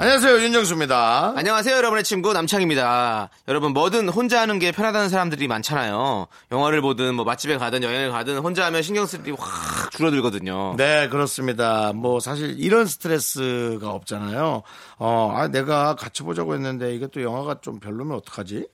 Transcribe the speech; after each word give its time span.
안녕하세요 0.00 0.40
윤정수입니다. 0.40 1.34
안녕하세요, 1.36 1.76
여러분의 1.76 2.04
친구 2.04 2.32
남창입니다. 2.32 3.28
여러분 3.48 3.74
뭐든 3.74 4.08
혼자 4.08 4.40
하는 4.40 4.58
게 4.58 4.72
편하다는 4.72 5.10
사람들이 5.10 5.46
많잖아요. 5.46 6.26
영화를 6.50 6.80
보든 6.80 7.14
뭐 7.16 7.26
맛집에 7.26 7.58
가든 7.58 7.82
여행을 7.82 8.10
가든 8.10 8.38
혼자 8.38 8.64
하면 8.64 8.80
신경 8.80 9.04
쓸 9.04 9.20
일이 9.20 9.32
확 9.38 9.90
줄어들거든요. 9.90 10.76
네 10.78 11.10
그렇습니다. 11.10 11.92
뭐 11.92 12.18
사실 12.18 12.58
이런 12.58 12.86
스트레스가 12.86 13.90
없잖아요. 13.90 14.62
어, 14.96 15.34
아 15.36 15.48
내가 15.48 15.94
같이 15.96 16.22
보자고 16.22 16.54
했는데 16.54 16.94
이게 16.94 17.06
또 17.06 17.20
영화가 17.22 17.60
좀 17.60 17.78
별로면 17.78 18.16
어떡하지? 18.16 18.68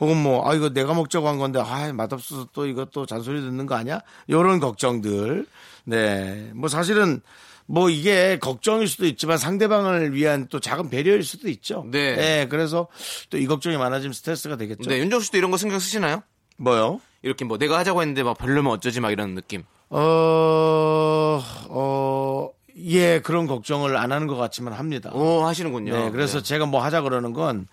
혹은 0.00 0.16
뭐, 0.16 0.48
아, 0.48 0.54
이거 0.54 0.70
내가 0.70 0.94
먹자고 0.94 1.28
한 1.28 1.38
건데, 1.38 1.60
아, 1.60 1.92
맛없어서 1.92 2.48
또 2.52 2.66
이것도 2.66 3.06
잔소리 3.06 3.40
듣는 3.40 3.66
거 3.66 3.76
아니야? 3.76 4.00
요런 4.30 4.58
걱정들. 4.58 5.46
네. 5.84 6.50
뭐 6.54 6.68
사실은 6.68 7.20
뭐 7.72 7.88
이게 7.88 8.38
걱정일 8.38 8.86
수도 8.86 9.06
있지만 9.06 9.38
상대방을 9.38 10.12
위한 10.14 10.46
또 10.50 10.60
작은 10.60 10.90
배려일 10.90 11.22
수도 11.24 11.48
있죠. 11.48 11.86
네. 11.90 12.46
그래서 12.50 12.86
또 13.30 13.38
이 13.38 13.46
걱정이 13.46 13.78
많아지면 13.78 14.12
스트레스가 14.12 14.56
되겠죠. 14.56 14.90
네, 14.90 14.98
윤정수 14.98 15.26
씨도 15.26 15.38
이런 15.38 15.50
거 15.50 15.56
신경 15.56 15.78
쓰시나요? 15.78 16.22
뭐요? 16.58 17.00
이렇게 17.22 17.46
뭐 17.46 17.56
내가 17.56 17.78
하자고 17.78 18.02
했는데 18.02 18.22
막 18.22 18.36
별로면 18.36 18.70
어쩌지 18.72 19.00
막 19.00 19.10
이런 19.10 19.34
느낌. 19.34 19.64
어, 19.88 21.42
어, 21.68 22.50
예, 22.76 23.20
그런 23.20 23.46
걱정을 23.46 23.96
안 23.96 24.12
하는 24.12 24.26
것 24.26 24.36
같지만 24.36 24.74
합니다. 24.74 25.10
오, 25.14 25.44
하시는군요. 25.44 25.92
네, 25.96 26.10
그래서 26.10 26.42
제가 26.42 26.66
뭐 26.66 26.82
하자 26.84 27.00
그러는 27.00 27.32
건 27.32 27.68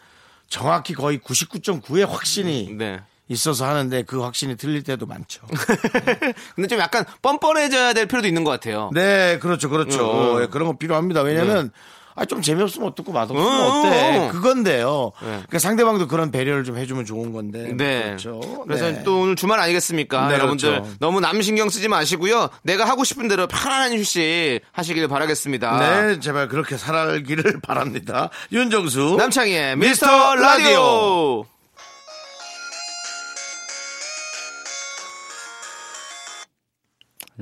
정확히 0.47 0.93
거의 0.93 1.19
99.9의 1.19 2.07
확신이 2.07 2.73
네. 2.77 3.01
있어서 3.29 3.65
하는데 3.65 4.03
그 4.03 4.21
확신이 4.21 4.57
틀릴 4.57 4.83
때도 4.83 5.05
많죠. 5.05 5.41
근데 6.55 6.67
좀 6.67 6.79
약간 6.79 7.05
뻔뻔해져야 7.21 7.93
될 7.93 8.07
필요도 8.07 8.27
있는 8.27 8.43
것 8.43 8.51
같아요. 8.51 8.89
네, 8.93 9.37
그렇죠, 9.39 9.69
그렇죠. 9.69 10.11
음, 10.11 10.37
음. 10.37 10.41
예, 10.43 10.47
그런 10.47 10.67
거 10.67 10.77
필요합니다. 10.77 11.21
왜냐면 11.21 11.71
아, 12.15 12.25
좀 12.25 12.41
재미없으면 12.41 12.89
어떻고 12.89 13.13
맛없으면 13.13 13.45
음, 13.45 13.61
어때? 13.87 14.17
음. 14.17 14.29
그건데요. 14.29 15.11
네. 15.21 15.27
그러니까 15.27 15.59
상대방도 15.59 16.07
그런 16.07 16.31
배려를 16.31 16.65
좀 16.65 16.77
해주면 16.77 17.05
좋은 17.05 17.31
건데. 17.31 17.71
네. 17.77 18.01
그렇죠. 18.03 18.41
그래서 18.65 18.91
네. 18.91 19.03
또 19.03 19.21
오늘 19.21 19.35
주말 19.37 19.59
아니겠습니까? 19.61 20.27
네, 20.27 20.33
여러분들 20.33 20.69
그렇죠. 20.81 20.91
너무 20.99 21.21
남 21.21 21.41
신경 21.41 21.69
쓰지 21.69 21.87
마시고요. 21.87 22.49
내가 22.63 22.83
하고 22.85 23.05
싶은 23.05 23.27
대로 23.29 23.47
편안한 23.47 23.93
휴식 23.93 24.59
하시길 24.73 25.07
바라겠습니다. 25.07 25.79
네, 25.79 26.19
제발 26.19 26.49
그렇게 26.49 26.75
살기를 26.77 27.61
바랍니다. 27.63 28.29
윤정수. 28.51 29.15
남창희의 29.17 29.77
미스터 29.77 30.07
미스터 30.07 30.35
라디오. 30.35 30.65
라디오. 30.65 31.45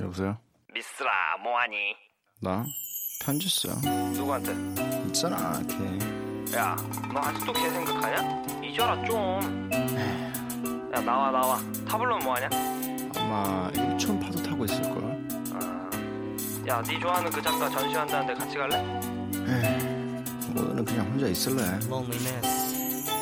여보세요? 0.01 0.37
미스라 0.73 1.37
뭐하니? 1.43 1.75
나 2.41 2.65
편지 3.23 3.49
써. 3.49 3.69
누구한테? 4.11 4.53
있잖아, 5.07 5.59
걔. 5.67 6.55
야, 6.55 6.75
너 7.13 7.19
아직도 7.19 7.51
걔 7.53 7.69
생각하냐? 7.69 8.61
잊어라 8.63 9.03
좀. 9.05 9.69
야, 10.93 11.01
나와 11.01 11.31
나와. 11.31 11.59
타블로는 11.87 12.23
뭐하냐? 12.25 12.49
아마 13.17 13.69
일촌 13.73 14.19
파도 14.19 14.41
타고 14.43 14.65
있을 14.65 14.81
걸. 14.83 15.03
아, 15.53 15.89
야, 16.67 16.81
네 16.83 16.99
좋아하는 16.99 17.31
그 17.31 17.41
작가 17.41 17.67
전시한다는데 17.69 18.33
같이 18.35 18.57
갈래? 18.57 18.77
오늘은 20.55 20.85
그냥 20.85 21.07
혼자 21.07 21.27
있을래. 21.27 21.63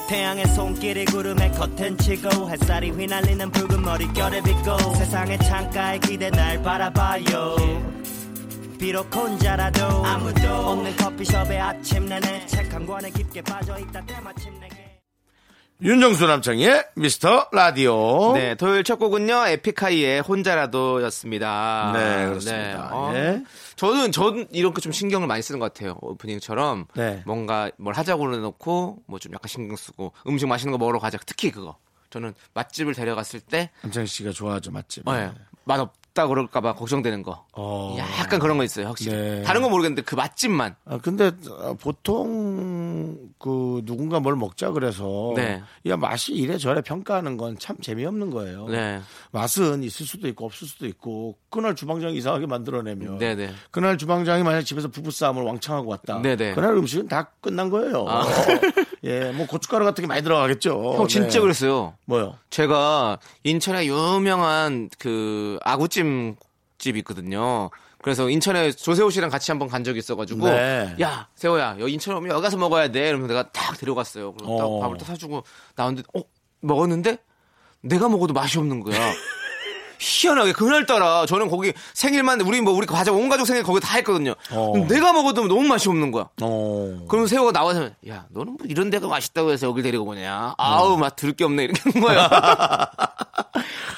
태양의 0.08 0.46
손길이 0.48 1.06
구름에 1.06 1.50
커튼 1.52 1.98
치고 1.98 2.50
햇살이 2.50 2.92
휘날리는 2.92 3.50
붉은 3.52 3.82
머릿결에 3.82 4.42
비고 4.42 4.78
세상의 4.96 5.40
창가에 5.40 6.00
기대 6.00 6.30
날 6.30 6.62
바라봐요. 6.62 7.56
비록 8.80 9.14
혼자라도 9.16 10.06
아무도 10.06 10.48
없는 10.48 10.96
커피숍의 10.98 11.60
아침 11.60 12.06
내내 12.06 12.46
책 12.46 12.66
한 12.76 12.86
권에 12.86 13.10
깊게 13.10 13.42
빠져있다 13.42 14.02
때마침 14.06 14.60
내게 14.60 14.75
윤정수 15.82 16.26
남창의 16.26 16.86
미스터 16.96 17.50
라디오. 17.52 18.32
네, 18.34 18.56
토요일 18.56 18.86
첫 18.86 18.96
곡은요. 18.98 19.48
에픽하이의 19.48 20.22
혼자라도 20.22 21.04
였습니다. 21.04 21.92
네, 21.94 22.26
그렇습니다. 22.28 22.90
어, 22.94 23.12
예. 23.14 23.44
저는 23.76 24.14
저는 24.14 24.48
이렇게 24.52 24.80
좀 24.80 24.94
신경을 24.94 25.28
많이 25.28 25.42
쓰는 25.42 25.60
것 25.60 25.74
같아요. 25.74 25.98
오프닝처럼 26.00 26.86
네. 26.96 27.22
뭔가 27.26 27.70
뭘 27.78 27.94
하자고 27.94 28.34
해놓고 28.34 29.00
뭐 29.06 29.20
좀 29.20 29.34
약간 29.34 29.48
신경 29.50 29.76
쓰고 29.76 30.14
음식 30.28 30.48
맛있는 30.48 30.72
거 30.72 30.78
먹으러 30.78 30.98
가자. 31.00 31.18
특히 31.26 31.52
그거. 31.52 31.76
저는 32.10 32.34
맛집을 32.54 32.94
데려갔을 32.94 33.42
때 33.42 33.70
남창희 33.82 34.08
씨가 34.08 34.32
좋아하죠. 34.32 34.72
어, 35.06 35.14
예. 35.16 35.32
맛없 35.66 35.92
다 36.16 36.28
그럴까봐 36.28 36.76
걱정되는 36.76 37.24
거. 37.24 37.46
어. 37.54 37.96
약간 38.00 38.40
그런 38.40 38.58
거 38.58 38.64
있어요, 38.64 38.88
확실히. 38.88 39.12
네. 39.16 39.42
다른 39.44 39.62
건 39.62 39.70
모르겠는데 39.70 40.02
그 40.02 40.16
맛집만. 40.16 40.76
아, 40.86 40.98
근데 40.98 41.32
어, 41.50 41.76
보통 41.80 43.18
그 43.38 43.82
누군가 43.86 44.20
뭘 44.22 44.36
먹자 44.38 44.72
그래서 44.72 45.34
네. 45.36 45.62
야 45.88 45.98
맛이 45.98 46.34
이래저래 46.34 46.82
평가하는 46.82 47.38
건 47.38 47.56
참 47.60 47.78
재미없는 47.82 48.30
거예요. 48.32 48.68
네. 48.68 49.02
맛은 49.32 49.84
있을 49.84 50.06
수도 50.06 50.28
있고 50.30 50.46
없을 50.46 50.68
수도 50.68 50.86
있고 50.88 51.38
그날 51.50 51.76
주방장이 51.76 52.16
이상하게 52.18 52.46
만들어내면 52.48 53.18
네네. 53.18 53.52
그날 53.72 53.98
주방장이 53.98 54.44
만약 54.44 54.62
집에서 54.62 54.88
부부싸움을 54.88 55.44
왕창 55.44 55.76
하고 55.76 55.90
왔다. 55.92 56.22
네네. 56.22 56.54
그날 56.54 56.76
음식은 56.76 57.08
다 57.08 57.32
끝난 57.42 57.70
거예요. 57.70 58.06
아. 58.08 58.24
예, 59.04 59.32
뭐 59.34 59.46
고춧가루 59.48 59.86
같은 59.86 60.02
게 60.02 60.08
많이 60.08 60.22
들어가겠죠. 60.24 60.96
형 60.98 61.08
진짜 61.08 61.34
네. 61.34 61.40
그랬어요. 61.42 61.94
뭐요? 62.06 62.36
제가 62.50 63.20
인천에 63.44 63.86
유명한 63.86 64.90
그 64.98 65.60
아구찜 65.64 66.05
집 66.78 66.98
있거든요. 66.98 67.70
그래서 68.02 68.30
인천에 68.30 68.72
조세호 68.72 69.10
씨랑 69.10 69.32
같이 69.32 69.52
한번 69.52 69.68
간 69.68 69.84
적이 69.84 69.98
있어가지고 70.00 70.48
네. 70.48 70.96
야 71.02 71.28
세호야 71.36 71.78
여기 71.80 71.94
인천 71.94 72.16
오면 72.16 72.30
여기 72.30 72.42
가서 72.42 72.56
먹어야 72.58 72.92
돼. 72.92 73.10
이러면서 73.10 73.28
내가 73.28 73.50
딱 73.52 73.78
데려갔어요. 73.80 74.34
그리고 74.34 74.58
딱 74.58 74.66
어. 74.66 74.80
밥을 74.80 74.98
딱 74.98 75.06
사주고 75.08 75.44
나왔는데 75.76 76.08
어 76.16 76.22
먹었는데 76.62 77.18
내가 77.82 78.08
먹어도 78.10 78.34
맛이 78.34 78.60
없는 78.60 78.82
거야. 78.82 78.96
희한하게 80.00 80.52
그날따라 80.52 81.26
저는 81.26 81.50
거기 81.50 81.74
생일만 81.94 82.42
우리 82.42 82.62
뭐 82.62 82.74
우리 82.74 82.86
가족 82.86 83.16
온 83.18 83.30
가족 83.30 83.46
생일 83.46 83.64
거기 83.64 83.80
다 83.80 83.96
했거든요. 83.98 84.36
어. 84.52 84.74
내가 84.88 85.14
먹어도 85.14 85.48
너무 85.48 85.64
맛이 85.64 85.90
없는 85.90 86.12
거야. 86.12 86.30
어. 86.42 87.06
그럼 87.08 87.28
세호가 87.28 87.52
나와서 87.52 87.90
야 88.08 88.26
너는 88.30 88.54
뭐 88.54 88.68
이런 88.68 88.90
데가 88.90 89.08
맛있다고 89.08 89.52
해서 89.52 89.68
여길 89.68 89.84
데리고 89.84 90.06
오냐 90.06 90.54
아우 90.58 90.98
맛 90.98 91.16
들을 91.16 91.34
게 91.34 91.44
없네 91.44 91.64
이렇게 91.64 91.82
한 91.90 92.02
거야 92.02 92.30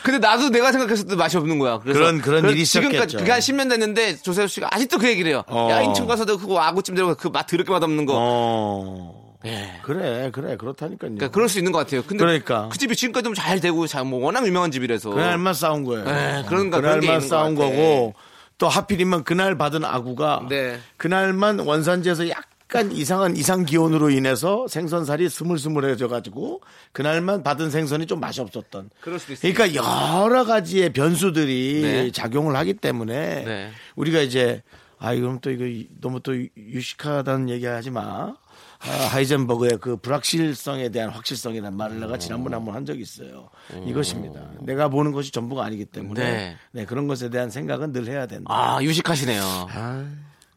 근데 0.08 0.20
나도 0.26 0.50
내가 0.50 0.72
생각했을 0.72 1.06
때 1.06 1.16
맛이 1.18 1.36
없는 1.36 1.60
거야 1.60 1.80
그래서 1.80 2.00
그런- 2.00 2.22
그런 2.22 2.50
일이 2.50 2.66
지금까지. 2.66 3.18
그게 3.18 3.30
한 3.32 3.42
10년 3.42 3.70
됐는데 3.70 4.16
조세호 4.18 4.48
씨가 4.48 4.70
아직도 4.72 5.00
그 5.00 5.08
얘기를 5.10 5.32
해요 5.32 5.44
어. 5.48 5.68
야 5.70 5.82
인천 5.82 6.08
가서도 6.08 6.38
그거 6.38 6.62
아구찜 6.62 6.96
데리고 6.96 7.14
그맛 7.16 7.46
들을 7.46 7.66
게 7.66 7.72
맛없는 7.74 8.06
거 8.06 8.14
어. 8.16 9.38
예. 9.46 9.80
그래, 9.84 10.30
그래, 10.34 10.56
그렇다니까요. 10.58 10.98
그러니까 10.98 11.28
그럴 11.30 11.50
수 11.50 11.58
있는 11.60 11.74
것 11.74 11.80
같아요 11.80 12.04
근데 12.04 12.24
그러니까. 12.24 12.70
그 12.72 12.78
집이 12.78 12.96
지금까지 12.96 13.30
잘 13.36 13.60
되고 13.60 13.86
잘 13.86 14.06
뭐 14.06 14.20
워낙 14.24 14.48
유명한 14.48 14.72
집이라서 14.72 15.10
그날만 15.12 15.54
싸운 15.54 15.84
거예요. 15.84 16.06
네, 16.06 16.44
그런가, 16.48 16.78
그런 16.80 17.00
게 17.02 17.08
그날만 17.08 17.16
있는 17.18 17.20
싸운 17.28 17.56
것 17.56 17.64
같아. 17.64 17.76
거고 17.76 18.14
또 18.58 18.68
하필이면 18.70 19.26
그날 19.26 19.58
받은 19.58 19.84
아구가 19.84 20.44
네. 20.50 20.80
그날만 20.96 21.60
원산지에서 21.60 22.30
약간 22.30 22.44
이상한 22.92 23.38
이상 23.38 23.64
기온으로 23.66 24.10
인해서 24.10 24.68
생선살이 24.68 25.30
스물스물해져 25.30 26.08
가지고 26.10 26.62
그날만 26.92 27.44
받은 27.44 27.70
생선이 27.70 28.06
좀 28.08 28.20
맛이 28.20 28.42
없었던. 28.42 28.90
그럴 29.02 29.20
수도 29.20 29.34
있어요. 29.34 29.54
그러니까 29.54 29.82
여러 30.22 30.44
가지의 30.44 30.92
변수들이 30.92 31.82
네. 31.82 32.12
작용을 32.12 32.56
하기 32.58 32.74
때문에 32.76 33.44
네. 33.46 33.72
우리가 33.96 34.20
이제 34.20 34.64
아 35.00 35.14
이건 35.14 35.40
또 35.40 35.52
이거 35.52 35.88
너무 36.02 36.20
또 36.22 36.34
유식하다는 36.58 37.50
얘기하지 37.50 37.92
마. 37.92 38.36
아, 38.80 38.92
하이젠버그의 39.12 39.80
그 39.82 39.98
불확실성에 39.98 40.90
대한 40.90 41.10
확실성이라는 41.10 41.76
말을 41.76 42.00
내가 42.00 42.18
지난번에 42.20 42.56
한번 42.56 42.76
한 42.76 42.86
적이 42.86 43.02
있어요. 43.02 43.50
이것입니다. 43.86 44.52
내가 44.62 44.88
보는 44.88 45.14
것이 45.14 45.32
전부가 45.32 45.66
아니기 45.66 45.86
때문에 45.86 46.24
네. 46.24 46.58
네, 46.72 46.86
그런 46.86 47.08
것에 47.08 47.30
대한 47.30 47.50
생각은 47.50 47.92
늘 47.92 48.06
해야 48.08 48.28
된다. 48.28 48.46
아 48.54 48.82
유식하시네요 48.84 49.42
아, 49.42 50.06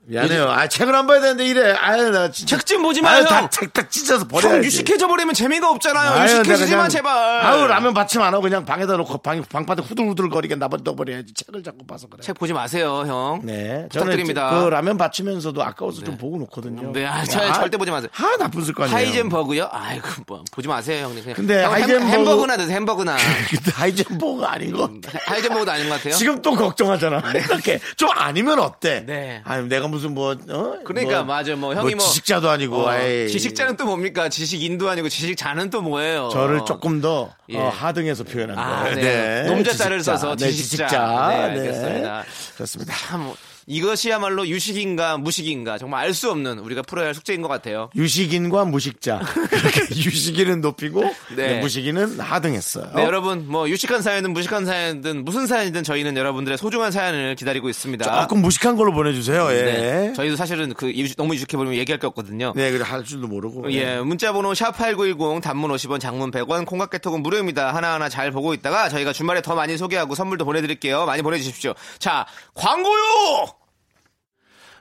미안해요. 0.06 0.50
아, 0.50 0.66
책을 0.66 0.94
안 0.94 1.06
봐야 1.06 1.20
되는데 1.20 1.46
이래. 1.46 1.72
아유, 1.72 2.10
나 2.10 2.30
진짜. 2.30 2.56
책 2.56 2.66
좀 2.66 2.82
보지 2.82 3.02
마요, 3.02 3.16
아유, 3.16 3.22
형. 3.22 3.28
다책다 3.48 3.88
찢어서 3.88 4.20
형 4.22 4.28
버려야지. 4.28 4.66
유식해져 4.66 5.06
버리면 5.06 5.34
재미가 5.34 5.70
없잖아요. 5.70 6.10
아유, 6.12 6.18
내가 6.26 6.38
유식해지지만 6.40 6.78
그냥- 6.78 6.88
제발. 6.88 7.46
아우, 7.46 7.66
라면 7.66 7.94
받침 7.94 8.22
안 8.22 8.32
하고 8.32 8.42
그냥 8.42 8.64
방에다 8.64 8.96
놓고 8.96 9.18
방, 9.18 9.42
방바닥 9.44 9.88
후들후들거리게 9.90 10.54
놔버려야지. 10.56 11.34
책을 11.34 11.62
자꾸 11.62 11.86
봐서 11.86 12.06
그래. 12.08 12.22
책 12.22 12.38
보지 12.38 12.52
마세요, 12.52 13.04
형. 13.06 13.40
네. 13.44 13.86
부탁드립니다. 13.90 14.50
그 14.50 14.68
라면 14.68 14.96
받치면서도 14.96 15.62
아까워서 15.62 16.02
좀 16.02 16.16
보고 16.16 16.38
놓거든요. 16.38 16.92
네, 16.92 17.06
아, 17.06 17.22
저- 17.24 17.52
절대 17.52 17.76
보지 17.76 17.90
마세요. 17.90 18.08
하, 18.12 18.36
나쁜 18.36 18.64
습관이에요. 18.64 18.96
하이젠 18.96 19.28
버거요? 19.28 19.68
아이고 19.70 20.08
뭐 20.26 20.42
보지 20.50 20.66
마세요, 20.68 21.04
형님. 21.06 21.22
그냥 21.22 21.36
근데 21.36 21.62
형, 21.62 21.72
하이젠 21.72 22.00
햄, 22.02 22.08
버거- 22.08 22.30
햄버거나 22.30 22.56
드세요, 22.56 22.76
햄버거나. 22.76 23.16
근데 23.50 23.70
하이젠 23.72 24.18
버거가 24.18 24.52
아닌 24.52 24.72
것 24.72 25.02
같아. 25.02 25.18
하이젠 25.26 25.52
버거도 25.52 25.70
아닌 25.72 25.88
것 25.88 25.96
같아요. 25.96 26.14
지금 26.14 26.40
또 26.42 26.54
걱정하잖아. 26.56 27.20
이렇게 27.34 27.78
좀 27.96 28.08
아니면 28.14 28.58
어때? 28.60 29.04
네. 29.06 29.42
아니 29.44 29.68
내가 29.68 29.88
무슨 29.90 30.14
뭐 30.14 30.36
어? 30.48 30.74
그러니까 30.84 31.22
맞아, 31.24 31.54
뭐 31.56 31.74
형이 31.74 31.94
뭐 31.94 32.04
지식자도 32.06 32.48
아니고 32.48 32.86
어. 32.86 32.92
지식자는 33.28 33.76
또 33.76 33.84
뭡니까? 33.84 34.28
지식인도 34.28 34.88
아니고 34.88 35.08
지식자는 35.08 35.70
또 35.70 35.82
뭐예요? 35.82 36.30
저를 36.32 36.60
조금 36.66 37.00
더 37.00 37.32
예. 37.50 37.58
어, 37.58 37.68
하등해서 37.68 38.24
표현한 38.24 38.58
아, 38.58 38.82
거예요. 38.82 38.94
네. 38.96 39.42
nom자자를 39.44 39.98
지식자. 39.98 40.16
써서 40.16 40.36
네, 40.36 40.50
지식자. 40.50 40.86
지식자. 40.86 41.28
네, 41.28 41.34
알겠습니다. 41.36 42.24
그렇습니다. 42.54 42.94
참 42.96 43.32
이것이야말로 43.70 44.48
유식인가 44.48 45.16
무식인가 45.18 45.78
정말 45.78 46.04
알 46.04 46.10
수 46.12 46.28
없는 46.30 46.58
우리가 46.58 46.82
풀어야 46.82 47.06
할 47.06 47.14
숙제인 47.14 47.40
것 47.40 47.46
같아요. 47.46 47.88
유식인과 47.94 48.64
무식자. 48.64 49.20
유식인은 49.94 50.60
높이고 50.60 51.02
네. 51.36 51.46
네, 51.54 51.60
무식인은 51.60 52.18
하등했어요. 52.18 52.90
네, 52.96 53.04
여러분 53.04 53.46
뭐 53.46 53.68
유식한 53.68 54.02
사연이든 54.02 54.32
무식한 54.32 54.66
사연이든 54.66 55.24
무슨 55.24 55.46
사연이든 55.46 55.84
저희는 55.84 56.16
여러분들의 56.16 56.58
소중한 56.58 56.90
사연을 56.90 57.36
기다리고 57.36 57.68
있습니다. 57.68 58.22
조금 58.22 58.42
무식한 58.42 58.74
걸로 58.76 58.92
보내주세요. 58.92 59.48
예. 59.52 59.62
네. 59.62 60.12
저희도 60.14 60.34
사실은 60.34 60.74
그 60.74 60.90
유식- 60.92 61.16
너무 61.16 61.32
유식해 61.34 61.56
보면 61.56 61.74
얘기할 61.74 62.00
게 62.00 62.08
없거든요. 62.08 62.52
네, 62.56 62.72
그래 62.72 62.82
할 62.84 63.04
줄도 63.04 63.28
모르고. 63.28 63.72
예, 63.72 63.98
문자번호 64.00 64.52
샵 64.54 64.72
8910 64.76 65.40
단문 65.40 65.70
50원 65.70 66.00
장문 66.00 66.32
100원 66.32 66.66
콩깍개톡은 66.66 67.22
무료입니다. 67.22 67.72
하나하나 67.72 68.08
잘 68.08 68.32
보고 68.32 68.52
있다가 68.52 68.88
저희가 68.88 69.12
주말에 69.12 69.42
더 69.42 69.54
많이 69.54 69.78
소개하고 69.78 70.16
선물도 70.16 70.44
보내드릴게요. 70.44 71.06
많이 71.06 71.22
보내주십시오. 71.22 71.74
자, 72.00 72.26
광고요! 72.54 73.59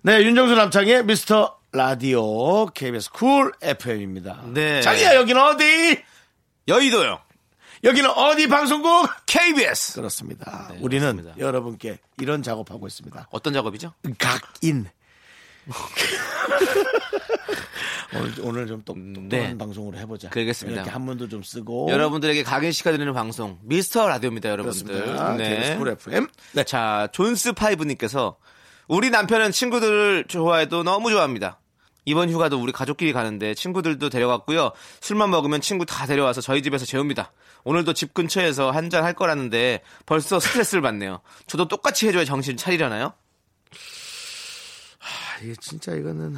네, 0.01 0.23
윤정수 0.23 0.55
남창희의 0.55 1.03
미스터 1.05 1.57
라디오 1.73 2.67
KBS 2.67 3.11
쿨 3.11 3.51
FM입니다. 3.61 4.43
네. 4.53 4.81
자기야 4.81 5.15
여기는 5.15 5.41
어디? 5.41 6.01
여의도요. 6.69 7.19
여기는 7.83 8.09
어디 8.09 8.47
방송국? 8.47 9.09
KBS. 9.25 9.95
그렇습니다. 9.95 10.69
네, 10.71 10.77
우리는 10.81 11.17
그렇습니다. 11.17 11.37
여러분께 11.45 11.97
이런 12.19 12.43
작업하고 12.43 12.87
있습니다. 12.87 13.27
어떤 13.29 13.51
작업이죠? 13.53 13.93
각인. 14.17 14.87
오늘, 18.15 18.33
오늘 18.41 18.67
좀 18.67 18.81
똑똑한 18.83 19.27
네. 19.27 19.57
방송으로 19.57 19.97
해보자. 19.97 20.29
그러겠습니다. 20.29 20.81
이렇게 20.81 20.89
한문도 20.91 21.27
좀 21.27 21.43
쓰고. 21.43 21.89
여러분들에게 21.91 22.43
각인 22.43 22.71
시켜드리는 22.71 23.11
방송 23.13 23.59
미스터 23.63 24.07
라디오입니다, 24.07 24.49
여러분들. 24.49 24.85
그렇습니다. 24.85 25.35
KBS 25.37 25.77
쿨 25.77 25.89
FM. 25.89 26.27
네. 26.53 26.63
자, 26.63 27.09
존스 27.11 27.51
파이브님께서 27.53 28.37
우리 28.89 29.11
남편은 29.11 29.51
친구들을 29.51 30.25
좋아해도 30.27 30.81
너무 30.83 31.11
좋아합니다. 31.11 31.59
이번 32.05 32.31
휴가도 32.31 32.59
우리 32.59 32.71
가족끼리 32.71 33.13
가는데 33.13 33.53
친구들도 33.53 34.09
데려갔고요. 34.09 34.71
술만 34.99 35.29
먹으면 35.29 35.61
친구 35.61 35.85
다 35.85 36.07
데려와서 36.07 36.41
저희 36.41 36.63
집에서 36.63 36.85
재웁니다. 36.85 37.31
오늘도 37.65 37.93
집 37.93 38.15
근처에서 38.15 38.71
한 38.71 38.89
잔 38.89 39.03
할 39.03 39.13
거라는데 39.13 39.83
벌써 40.07 40.39
스트레스를 40.39 40.81
받네요. 40.81 41.21
저도 41.45 41.67
똑같이 41.67 42.07
해줘야 42.07 42.25
정신 42.25 42.57
차리려나요? 42.57 43.13
아, 45.01 45.43
이게 45.43 45.53
진짜 45.61 45.93
이거는, 45.93 46.35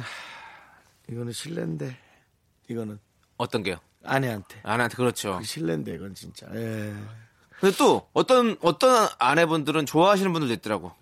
이거는 1.10 1.32
실례인데. 1.32 1.96
이거는 2.68 2.98
어떤 3.38 3.62
게요? 3.62 3.76
아내한테. 4.04 4.60
아내한테 4.62 4.96
그렇죠. 4.96 5.40
실례인데, 5.42 5.94
이건 5.94 6.14
진짜. 6.14 6.46
예. 6.54 6.94
근데 7.60 7.74
또 7.78 8.08
어떤 8.12 8.58
어떤 8.60 9.08
아내분들은 9.18 9.86
좋아하시는 9.86 10.30
분들도 10.34 10.52
있더라고. 10.54 10.92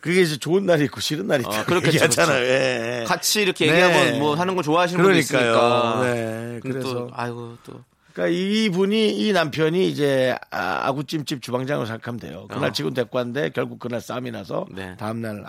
그게 0.00 0.22
이제 0.22 0.36
좋은 0.38 0.66
날이 0.66 0.84
있고 0.84 1.00
싫은 1.00 1.26
날이 1.26 1.42
있다. 1.42 1.60
어, 1.60 1.64
그렇겠죠, 1.64 1.94
얘기하잖아요. 1.94 2.38
그렇죠. 2.40 2.52
예. 2.52 3.04
같이 3.06 3.42
이렇게 3.42 3.66
네. 3.70 3.72
얘기하고 3.84 4.18
뭐 4.18 4.34
하는 4.34 4.56
거 4.56 4.62
좋아하시는 4.62 5.02
분도 5.02 5.12
그러니까요. 5.14 5.40
있으니까. 5.50 6.00
네, 6.04 6.60
근데 6.62 6.78
또 6.80 6.88
그래서. 6.94 7.08
아이고 7.12 7.56
또 7.64 7.80
그러니까 8.12 8.36
이분이 8.38 9.10
이 9.18 9.32
남편이 9.32 9.88
이제 9.88 10.34
아, 10.50 10.80
아구찜집 10.88 11.42
주방장으로 11.42 11.86
생각하면 11.86 12.18
돼요. 12.20 12.46
그날 12.48 12.70
어. 12.70 12.72
지금 12.72 12.92
왔는데 13.10 13.50
결국 13.50 13.78
그날 13.78 14.00
싸움이 14.00 14.30
나서 14.30 14.66
네. 14.70 14.96
다음날 14.96 15.44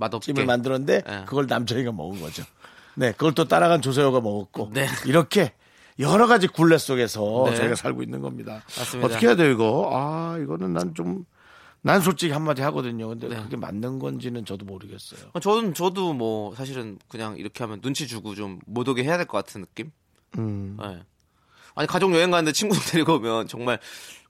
아구찜을 0.00 0.46
만들었는데 0.46 1.02
네. 1.06 1.22
그걸 1.26 1.46
남편이가 1.48 1.92
먹은 1.92 2.20
거죠. 2.20 2.42
네, 2.94 3.12
그걸 3.12 3.32
또 3.34 3.44
따라간 3.46 3.82
조세호가 3.82 4.20
먹었고 4.20 4.70
네. 4.72 4.86
이렇게 5.06 5.52
여러 5.98 6.26
가지 6.26 6.46
굴레 6.48 6.78
속에서 6.78 7.46
네. 7.50 7.56
저희가 7.56 7.74
살고 7.74 8.02
있는 8.02 8.20
겁니다. 8.20 8.62
맞습니다. 8.78 9.06
어떻게 9.06 9.26
해야 9.26 9.36
돼요 9.36 9.50
이거? 9.52 9.90
아 9.92 10.38
이거는 10.42 10.72
난 10.72 10.94
좀 10.94 11.24
난 11.82 12.00
솔직히 12.00 12.32
한마디 12.32 12.60
하거든요. 12.62 13.08
근데 13.08 13.28
네. 13.28 13.36
그게 13.42 13.56
맞는 13.56 13.98
건지는 13.98 14.44
저도 14.44 14.64
모르겠어요. 14.66 15.30
어, 15.32 15.40
저는 15.40 15.72
저도 15.74 16.12
뭐 16.12 16.54
사실은 16.54 16.98
그냥 17.08 17.36
이렇게 17.38 17.64
하면 17.64 17.80
눈치 17.80 18.06
주고 18.06 18.34
좀 18.34 18.60
못 18.66 18.86
오게 18.88 19.02
해야 19.04 19.16
될 19.16 19.26
것 19.26 19.38
같은 19.38 19.62
느낌. 19.62 19.90
음. 20.38 20.76
네. 20.80 21.02
아니 21.74 21.86
가족 21.88 22.12
여행 22.14 22.30
가는데 22.30 22.52
친구들 22.52 22.82
데리고 22.92 23.14
오면 23.14 23.48
정말 23.48 23.78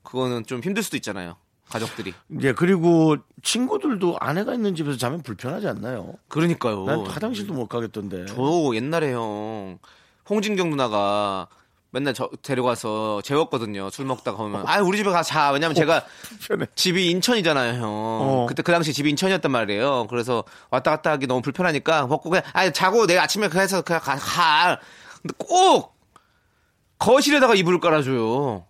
그거는 0.03 0.47
좀 0.47 0.61
힘들 0.61 0.83
수도 0.83 0.97
있잖아요. 0.97 1.37
가족들이. 1.69 2.13
예, 2.43 2.53
그리고 2.53 3.17
친구들도 3.43 4.17
아내가 4.21 4.55
있는 4.55 4.75
집에서 4.75 4.99
자면 4.99 5.23
불편하지 5.23 5.69
않나요? 5.69 6.15
그러니까요. 6.29 6.85
난 6.85 7.01
화장실도 7.07 7.53
못 7.55 7.69
가겠던데. 7.69 8.27
저 8.27 8.71
옛날에 8.75 9.13
형 9.13 9.79
홍진경 10.29 10.71
누나가 10.71 11.47
맨날 11.93 12.15
저 12.15 12.31
데려가서 12.43 13.23
재웠거든요. 13.23 13.91
술 13.91 14.05
먹다가 14.07 14.43
오면 14.45 14.65
아 14.67 14.79
우리 14.81 14.97
집에 14.99 15.11
가 15.11 15.23
자. 15.23 15.51
왜냐면 15.51 15.75
제가 15.75 16.05
불편해. 16.23 16.67
집이 16.75 17.11
인천이잖아요, 17.11 17.81
형. 17.83 17.83
어. 17.85 18.47
그때 18.49 18.63
그 18.63 18.71
당시 18.71 18.93
집이 18.93 19.11
인천이었단 19.11 19.51
말이에요. 19.51 20.07
그래서 20.09 20.45
왔다 20.71 20.93
갔다 20.93 21.11
하기 21.13 21.27
너무 21.27 21.43
불편하니까 21.43 22.07
먹고 22.07 22.31
그냥 22.31 22.45
아 22.53 22.71
자고 22.71 23.07
내일 23.07 23.19
아침에 23.19 23.49
그래서 23.49 23.83
그냥 23.83 24.01
가. 24.01 24.15
가. 24.17 24.79
근데 25.21 25.35
꼭 25.37 25.97
거실에다가 26.99 27.55
이불을 27.57 27.81
깔아줘요. 27.81 28.67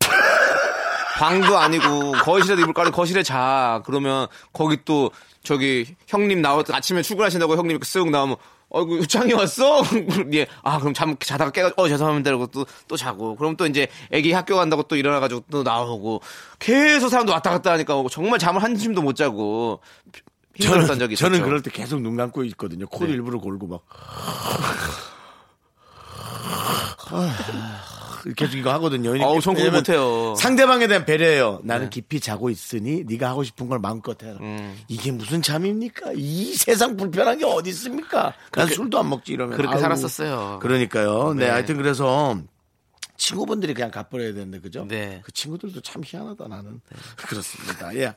방도 1.18 1.58
아니고 1.58 2.12
거실에다 2.12 2.60
이불 2.60 2.74
깔아 2.74 2.90
거실에 2.90 3.22
자. 3.22 3.82
그러면 3.86 4.26
거기 4.52 4.84
또 4.84 5.10
저기 5.42 5.94
형님 6.08 6.42
때 6.42 6.48
아침에 6.72 7.00
출근하신다고 7.02 7.56
형님 7.56 7.78
쓱 7.80 8.10
나오면 8.10 8.36
어이구 8.70 9.06
짱이 9.06 9.32
왔어? 9.32 9.82
예. 10.34 10.46
아 10.62 10.78
그럼 10.78 10.94
잠 10.94 11.16
자다가 11.18 11.50
깨가 11.50 11.72
어 11.76 11.88
죄송합니다 11.88 12.30
이러고 12.30 12.46
또 12.48 12.66
또 12.90 12.96
자고 12.96 13.36
그럼 13.36 13.56
또 13.56 13.66
이제 13.66 13.86
애기 14.10 14.32
학교 14.32 14.56
간다고 14.56 14.82
또 14.82 14.96
일어나가지고 14.96 15.44
또 15.48 15.62
나오고 15.62 16.20
계속 16.58 17.08
사람도 17.08 17.32
왔다 17.32 17.50
갔다 17.50 17.72
하니까 17.72 17.94
정말 18.10 18.40
잠을 18.40 18.62
한숨도 18.62 19.00
못 19.00 19.14
자고 19.14 19.80
힘들었던 20.56 20.98
적이 20.98 21.14
있었죠. 21.14 21.30
저는 21.30 21.44
그럴 21.44 21.62
때 21.62 21.70
계속 21.70 22.00
눈 22.00 22.16
감고 22.16 22.42
있거든요. 22.44 22.88
코를 22.88 23.08
네. 23.08 23.14
일부러 23.14 23.38
골고 23.38 23.68
막. 23.68 23.82
계속 28.36 28.56
이거 28.56 28.72
하거든요. 28.74 29.12
그거 29.12 29.32
왜냐면 29.52 29.72
못해요. 29.74 30.34
상대방에 30.36 30.86
대한 30.86 31.04
배려예요. 31.04 31.60
나는 31.64 31.86
네. 31.86 31.90
깊이 31.90 32.20
자고 32.20 32.50
있으니 32.50 33.04
네가 33.04 33.28
하고 33.28 33.42
싶은 33.44 33.68
걸 33.68 33.78
마음껏 33.78 34.20
해라. 34.22 34.36
음. 34.40 34.78
이게 34.88 35.10
무슨 35.10 35.42
잠입니까? 35.42 36.12
이 36.16 36.54
세상 36.54 36.96
불편한 36.96 37.38
게 37.38 37.44
어디 37.44 37.70
있습니까? 37.70 38.34
난 38.52 38.66
술도 38.66 38.98
안 38.98 39.08
먹지 39.08 39.32
이러면. 39.32 39.56
그렇게 39.56 39.74
아우. 39.74 39.80
살았었어요. 39.80 40.58
그러니까요. 40.62 41.34
네. 41.34 41.46
네. 41.46 41.50
하여튼 41.50 41.76
그래서 41.76 42.38
친구분들이 43.16 43.74
그냥 43.74 43.90
갚아야 43.90 44.32
되는데 44.32 44.60
그죠? 44.60 44.84
네. 44.88 45.20
그 45.24 45.32
친구들도 45.32 45.80
참 45.82 46.02
희한하다 46.04 46.48
나는. 46.48 46.80
그렇습니다. 47.16 47.94
예. 47.96 48.14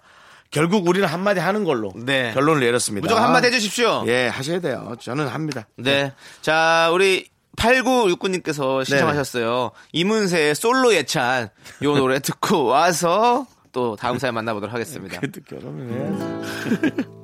결국 0.49 0.87
우리는 0.87 1.07
한마디 1.07 1.39
하는 1.39 1.63
걸로 1.63 1.91
네. 1.95 2.31
결론을 2.33 2.59
내렸습니다. 2.61 3.05
무조건 3.05 3.23
한마디 3.23 3.47
해주십시오. 3.47 4.03
예, 4.05 4.27
하셔야 4.27 4.59
돼요. 4.61 4.95
저는 4.99 5.27
합니다. 5.27 5.67
네. 5.77 6.13
자, 6.41 6.91
우리 6.93 7.27
8969님께서 7.57 8.83
신청하셨어요. 8.85 9.71
이문세의 9.91 10.55
솔로 10.55 10.93
예찬 10.93 11.49
요 11.83 11.95
노래 11.95 12.19
듣고 12.19 12.65
와서 12.65 13.45
또 13.71 13.95
다음 13.95 14.19
사연 14.19 14.35
만나보도록 14.35 14.73
하겠습니다. 14.73 15.19
그래도 15.19 15.41
결혼을 15.41 15.89
해야지. 15.91 16.93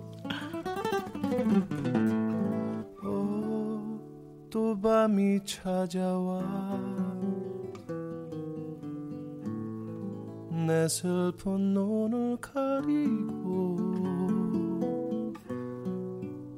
또 4.52 4.80
밤이 4.82 5.40
찾아와 5.46 6.42
내 10.68 10.88
슬픈 10.88 11.74
눈을 11.74 12.38
가리고 12.42 13.78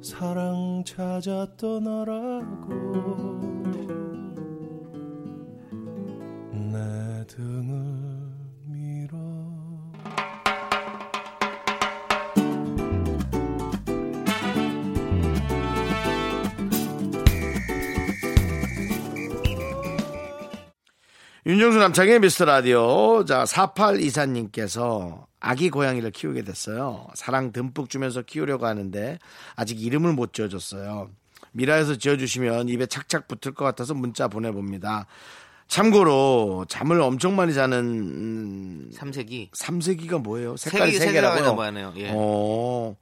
사랑 0.00 0.82
찾아 0.86 1.46
떠나라고 1.58 3.51
내 6.72 7.26
등을 7.26 8.32
밀어 8.64 9.18
윤정수 21.44 21.78
남창의 21.78 22.20
미스터 22.20 22.46
라디오. 22.46 23.24
자, 23.26 23.44
4824님께서 23.44 25.26
아기 25.40 25.68
고양이를 25.68 26.10
키우게 26.10 26.42
됐어요. 26.44 27.06
사랑 27.14 27.52
듬뿍 27.52 27.90
주면서 27.90 28.22
키우려고 28.22 28.64
하는데 28.64 29.18
아직 29.56 29.82
이름을 29.82 30.14
못 30.14 30.32
지어줬어요. 30.32 31.10
미라에서 31.52 31.96
지어주시면 31.96 32.70
입에 32.70 32.86
착착 32.86 33.28
붙을 33.28 33.54
것 33.54 33.66
같아서 33.66 33.92
문자 33.92 34.28
보내봅니다. 34.28 35.06
참고로 35.72 36.66
잠을 36.68 37.00
엄청 37.00 37.34
많이 37.34 37.54
자는 37.54 37.78
음, 37.78 38.90
삼색이 38.92 39.52
삼색이가 39.54 40.18
뭐예요? 40.18 40.54
색깔이 40.58 40.92
세 40.92 41.12
개라고요? 41.12 41.54
하네요. 41.62 41.94
예. 41.96 42.10
어. 42.12 42.94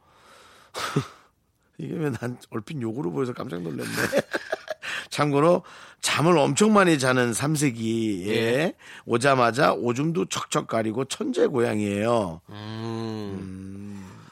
이게 1.79 1.95
왜 1.95 2.11
난 2.11 2.39
얼핏 2.51 2.81
욕으로 2.81 3.11
보여서 3.11 3.33
깜짝 3.33 3.61
놀랐네. 3.63 3.91
참고로 5.11 5.65
잠을 6.01 6.39
엄청 6.39 6.73
많이 6.73 6.97
자는 7.01 7.33
삼색이에 7.35 8.33
예. 8.37 8.75
오자마자 9.05 9.73
오줌도 9.73 10.27
척척 10.27 10.69
가리고 10.69 11.07
천재 11.07 11.49
고양이에요. 11.49 12.41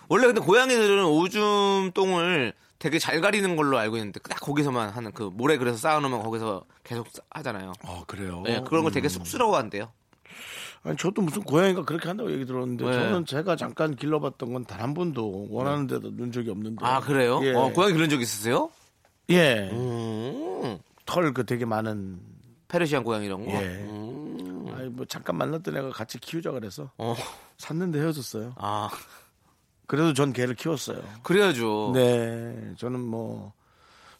원래 0.09 0.27
근데 0.27 0.41
고양이들은 0.41 1.05
오줌 1.07 1.91
똥을 1.93 2.53
되게 2.79 2.99
잘 2.99 3.21
가리는 3.21 3.57
걸로 3.57 3.77
알고 3.79 3.97
있는데 3.97 4.21
딱 4.21 4.41
거기서만 4.41 4.91
하는 4.91 5.13
그 5.13 5.25
모래 5.33 5.57
그래서 5.59 5.79
쌓아놓으면 5.79 6.23
거기서 6.23 6.65
계속 6.85 7.09
싸- 7.09 7.23
하잖아요. 7.31 7.73
아 7.83 8.05
그래요? 8.07 8.43
예, 8.47 8.61
그런 8.67 8.85
걸 8.85 8.93
되게 8.93 9.09
쑥스러워한대요. 9.09 9.91
아니, 10.85 10.97
저도 10.97 11.23
무슨 11.23 11.43
고양이가 11.43 11.85
그렇게 11.85 12.07
한다고 12.07 12.31
얘기 12.31 12.45
들었는데 12.47 12.85
네. 12.85 12.93
저는 12.93 13.27
제가 13.27 13.57
잠깐 13.57 13.97
길러봤던 13.97 14.53
건 14.53 14.65
단 14.65 14.81
한 14.81 14.95
번도 14.95 15.49
원하는 15.51 15.89
데도 15.89 16.11
넣은 16.11 16.31
적이 16.31 16.51
없는데. 16.51 16.85
아 16.87 17.01
그래요? 17.01 17.41
예. 17.43 17.53
어, 17.53 17.73
고양이 17.73 17.93
그런 17.95 18.09
적 18.09 18.21
있으세요? 18.21 18.71
예. 19.31 19.69
음, 19.73 20.79
털그 21.05 21.47
되게 21.47 21.65
많은. 21.65 22.21
페르시안 22.69 23.03
고양이 23.03 23.27
이런 23.27 23.45
거. 23.45 23.51
예. 23.53 23.57
음, 23.89 24.73
아니 24.77 24.89
뭐 24.89 25.05
잠깐 25.07 25.37
만났던 25.37 25.77
애가 25.77 25.91
같이 25.91 26.19
키우자 26.21 26.53
그래서 26.53 26.91
어, 26.99 27.17
샀는데 27.57 27.99
헤어졌어요. 27.99 28.53
아 28.57 28.89
그래도 29.89 30.13
전 30.13 30.33
개를 30.33 30.55
키웠어요. 30.55 31.03
그래야죠. 31.25 31.93
네, 31.95 32.55
저는 32.77 33.01
뭐 33.01 33.53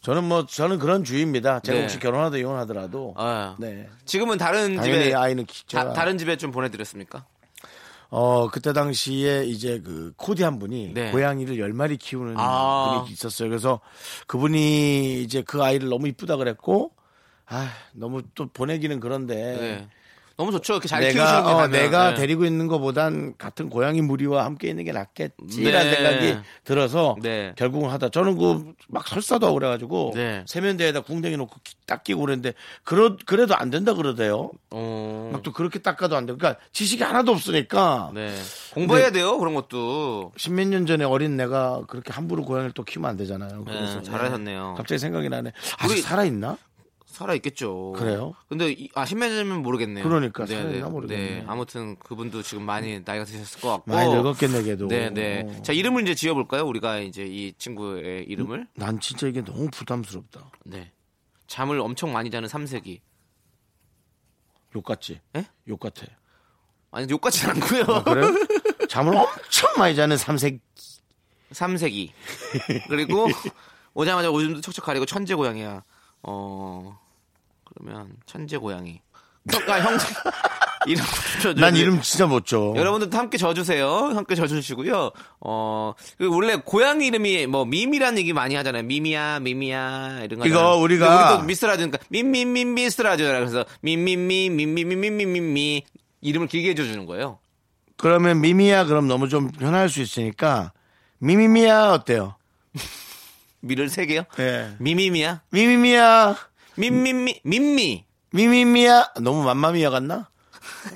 저는 0.01 0.23
뭐 0.23 0.45
저는 0.47 0.79
그런 0.79 1.03
주의입니다. 1.03 1.59
제가 1.59 1.77
네. 1.77 1.83
혹시 1.83 1.99
결혼하다 1.99 2.37
이혼하더라도 2.37 3.13
아, 3.15 3.55
네 3.59 3.87
지금은 4.03 4.37
다른 4.39 4.81
집에 4.81 5.13
아이는 5.13 5.45
키- 5.45 5.65
다, 5.67 5.93
다른 5.93 6.17
집에 6.17 6.37
좀 6.37 6.51
보내 6.51 6.69
드렸습니까? 6.69 7.25
어 8.09 8.49
그때 8.49 8.73
당시에 8.73 9.45
이제 9.45 9.79
그 9.85 10.11
코디 10.17 10.41
한 10.41 10.57
분이 10.57 10.93
네. 10.95 11.11
고양이를 11.11 11.59
열 11.59 11.73
마리 11.73 11.97
키우는 11.97 12.33
아. 12.37 13.01
분이 13.03 13.11
있었어요. 13.13 13.47
그래서 13.49 13.79
그분이 14.25 15.21
이제 15.21 15.43
그 15.43 15.61
아이를 15.63 15.89
너무 15.89 16.07
이쁘다 16.07 16.37
그랬고 16.37 16.91
아 17.45 17.69
너무 17.93 18.23
또 18.33 18.47
보내기는 18.47 18.99
그런데 18.99 19.35
네. 19.35 19.87
너무 20.39 20.53
좋죠. 20.53 20.73
이렇게 20.75 20.87
잘 20.87 21.01
키우시는 21.01 21.21
내가 21.25 21.41
게 21.43 21.49
어, 21.49 21.51
나면. 21.57 21.71
내가 21.71 22.09
네. 22.11 22.15
데리고 22.15 22.45
있는 22.45 22.67
것보단 22.67 23.33
같은 23.37 23.69
고양이 23.69 24.01
무리와 24.01 24.45
함께 24.45 24.69
있는 24.69 24.85
게 24.85 24.93
낫겠지라는 24.93 25.91
네. 25.91 25.95
생각이 25.95 26.37
들어서 26.63 27.17
네. 27.21 27.51
결국은 27.57 27.89
하다 27.89 28.07
저는 28.09 28.37
그 28.37 28.73
막 28.91 29.07
설사도 29.07 29.45
하고 29.45 29.55
그래가지고 29.59 30.13
네. 30.15 30.43
세면대에다 30.47 31.01
궁뎅이 31.01 31.35
놓고 31.37 31.57
기- 31.63 31.75
딱 31.85 32.03
끼고 32.03 32.21
그랬는데 32.21 32.53
그러, 32.83 33.17
그래도 33.25 33.53
안 33.55 33.69
된다 33.69 33.93
그러대요. 33.93 34.49
어, 34.71 35.29
막 35.33 35.43
또 35.43 35.51
그렇게 35.53 35.79
닦아도 35.79 36.15
안 36.15 36.25
돼. 36.25 36.33
그러니까 36.33 36.59
지식이 36.71 37.03
하나도 37.03 37.31
없으니까 37.33 38.11
네. 38.15 38.33
공부해야 38.73 39.11
돼요. 39.11 39.37
그런 39.37 39.53
것도. 39.53 40.31
십몇 40.37 40.67
년 40.69 40.85
전에 40.85 41.03
어린 41.05 41.35
내가 41.37 41.81
그렇게 41.87 42.11
함부로 42.13 42.43
고양이를 42.45 42.71
또 42.71 42.83
키우면 42.83 43.09
안 43.11 43.17
되잖아요. 43.17 43.63
네, 43.67 43.73
그래서 43.73 44.01
잘하셨네요. 44.01 44.75
갑자기 44.77 44.99
생각이 44.99 45.27
나네. 45.29 45.51
아직 45.77 45.97
살아 46.01 46.23
있나? 46.23 46.57
살아 47.19 47.33
있겠죠. 47.35 47.91
그래요? 47.97 48.33
근데 48.47 48.71
이- 48.71 48.89
아 48.95 49.03
년이면 49.03 49.61
모르겠네요. 49.61 50.05
그러니까 50.05 50.45
네, 50.45 50.55
살아있나 50.55 50.85
네, 50.85 50.89
모르겠네. 50.91 51.29
네. 51.41 51.45
아무튼 51.47 51.97
그분도 51.97 52.41
지금 52.43 52.63
많이 52.63 53.01
나이가 53.03 53.25
드셨을 53.25 53.59
것 53.59 53.67
같고. 53.71 53.91
많이 53.91 54.09
늙었겠네 54.13 54.63
걔도. 54.63 54.87
네, 54.87 55.09
네. 55.09 55.41
어. 55.45 55.61
자 55.61 55.73
이름을 55.73 56.03
이제 56.03 56.15
지어 56.15 56.33
볼까요? 56.33 56.65
우리가 56.65 56.99
이제 56.99 57.25
이 57.25 57.51
친구의 57.57 58.23
이름을. 58.23 58.67
난 58.73 59.01
진짜 59.01 59.27
이게 59.27 59.43
너무 59.43 59.69
부담스럽다. 59.69 60.49
네. 60.63 60.93
잠을 61.47 61.81
엄청 61.81 62.13
많이 62.13 62.31
자는 62.31 62.47
삼색이. 62.47 63.01
욕 64.77 64.85
같지? 64.85 65.19
예? 65.35 65.45
욕 65.67 65.77
같아. 65.81 66.05
아니 66.91 67.05
욕같진 67.09 67.49
않고요. 67.49 67.83
아, 67.83 68.03
그래? 68.03 68.27
잠을 68.87 69.13
엄청 69.13 69.69
많이 69.77 69.93
자는 69.93 70.15
삼색. 70.15 70.61
삼색이. 71.51 72.13
그리고 72.87 73.27
오자마자 73.93 74.29
오줌도 74.31 74.61
척척 74.61 74.85
가리고 74.85 75.05
천재 75.05 75.35
고양이야. 75.35 75.83
어 76.23 76.97
그러면 77.79 78.13
천재 78.25 78.57
고양이. 78.57 79.01
형, 79.51 79.61
아, 79.73 79.79
형 79.79 79.97
이름 80.85 81.03
저- 81.41 81.53
난 81.53 81.73
저- 81.73 81.79
이름 81.79 82.01
진짜 82.01 82.25
못 82.27 82.45
줘. 82.45 82.73
여러분들도 82.75 83.17
함께 83.17 83.37
져주세요. 83.37 83.87
함께 83.89 84.35
져주시고요. 84.35 85.11
어, 85.41 85.93
그리고 86.17 86.35
원래 86.35 86.55
고양이 86.57 87.07
이름이 87.07 87.47
뭐 87.47 87.65
미미라는 87.65 88.17
얘기 88.19 88.33
많이 88.33 88.55
하잖아요. 88.55 88.83
미미야, 88.83 89.39
미미야 89.39 90.21
이런 90.23 90.39
거. 90.39 90.45
이거. 90.47 90.77
우리가- 90.77 91.31
우리도 91.33 91.43
미스라디오니까 91.45 91.97
미미미 92.09 92.65
미스라디오라 92.65 93.39
그래서 93.39 93.65
미미미 93.81 94.49
미미미미미미 94.49 95.83
이름을 96.21 96.47
길게 96.47 96.69
해줘주는 96.71 97.05
거예요. 97.05 97.39
그러면 97.97 98.39
미미야 98.41 98.85
그럼 98.85 99.07
너무 99.07 99.27
좀 99.29 99.51
편할 99.51 99.89
수 99.89 100.01
있으니까 100.01 100.71
미미미야 101.19 101.91
어때요? 101.91 102.35
미를 103.61 103.89
세 103.89 104.05
개요. 104.05 104.23
예. 104.39 104.69
미미미야, 104.79 105.41
미미미야 105.51 106.35
민미미, 106.79 107.41
민미. 107.43 108.05
미미미야 108.31 109.13
너무 109.21 109.43
맘마미야 109.43 109.89
같나? 109.89 110.29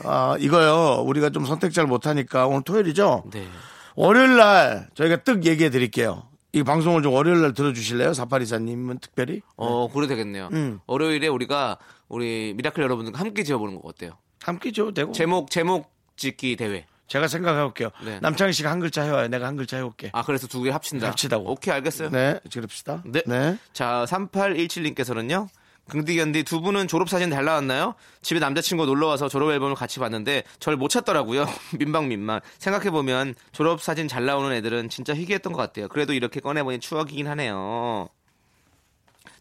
아 0.04 0.36
이거요 0.40 1.04
우리가 1.06 1.30
좀 1.32 1.46
선택 1.46 1.74
잘 1.74 1.86
못하니까 1.88 2.48
오늘 2.48 2.62
토요일이죠. 2.64 3.24
네. 3.32 3.48
월요일 3.96 4.38
날 4.38 4.88
저희가 4.96 5.18
뜩 5.24 5.46
얘기해 5.46 5.70
드릴게요. 5.70 6.24
이 6.52 6.62
방송을 6.64 7.02
좀 7.02 7.14
월요일 7.14 7.42
날 7.42 7.54
들어주실래요? 7.54 8.14
사파리사님은 8.14 9.00
특별히? 9.00 9.42
어, 9.56 9.90
그래 9.92 10.06
되겠네요. 10.08 10.50
음. 10.54 10.80
월요일에 10.86 11.28
우리가 11.28 11.78
우리 12.08 12.54
미라클 12.56 12.84
여러분들과 12.84 13.20
함께 13.20 13.44
지어보는 13.44 13.76
거 13.82 13.82
어때요? 13.90 14.18
함께 14.44 14.72
줘도 14.72 14.94
되고. 14.94 15.12
제목 15.14 15.50
제목 15.50 15.92
짓기 16.16 16.56
대회. 16.56 16.86
제가 17.08 17.28
생각해 17.28 17.62
볼게요. 17.64 17.90
네. 18.06 18.20
남창희 18.22 18.54
씨가 18.54 18.70
한 18.72 18.80
글자 18.80 19.02
해와요. 19.04 19.28
내가 19.28 19.48
한 19.48 19.56
글자 19.58 19.78
해올게. 19.78 20.12
아 20.14 20.24
그래서 20.24 20.48
두 20.48 20.62
개 20.64 20.70
합친다. 20.70 21.08
합치다고. 21.08 21.52
오케이 21.52 21.74
알겠어요. 21.74 22.10
네, 22.12 22.40
그럽시다. 22.52 23.04
네. 23.06 23.58
자, 23.74 24.06
3817님께서는요. 24.08 25.48
긍디견디 25.90 26.44
두 26.44 26.62
분은 26.62 26.88
졸업사진 26.88 27.30
잘 27.30 27.44
나왔나요? 27.46 27.96
집에 28.22 28.40
남자친구가 28.40 28.88
놀러와서 28.88 29.28
졸업앨범을 29.28 29.76
같이 29.76 30.00
봤는데 30.00 30.44
절 30.60 30.78
못 30.78 30.88
찾더라고요. 30.90 31.46
민방민만. 31.78 32.40
생각해보면 32.58 33.36
졸업사진 33.52 34.08
잘 34.08 34.26
나오는 34.26 34.52
애들은 34.56 34.90
진짜 34.90 35.14
희귀했던 35.14 35.52
것 35.54 35.60
같아요. 35.60 35.88
그래도 35.90 36.14
이렇게 36.14 36.40
꺼내보니 36.40 36.80
추억이긴 36.80 37.28
하네요. 37.28 38.08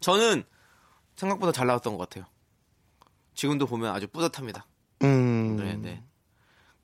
저는 0.01 0.43
생각보다 1.17 1.53
잘 1.53 1.67
나왔던 1.69 1.97
것 1.97 2.09
같아요. 2.09 2.27
지금도 3.35 3.67
보면 3.67 3.95
아주 3.95 4.09
뿌듯합니다. 4.09 4.67
음. 5.03 5.57
네, 5.57 5.77
네. 5.77 6.03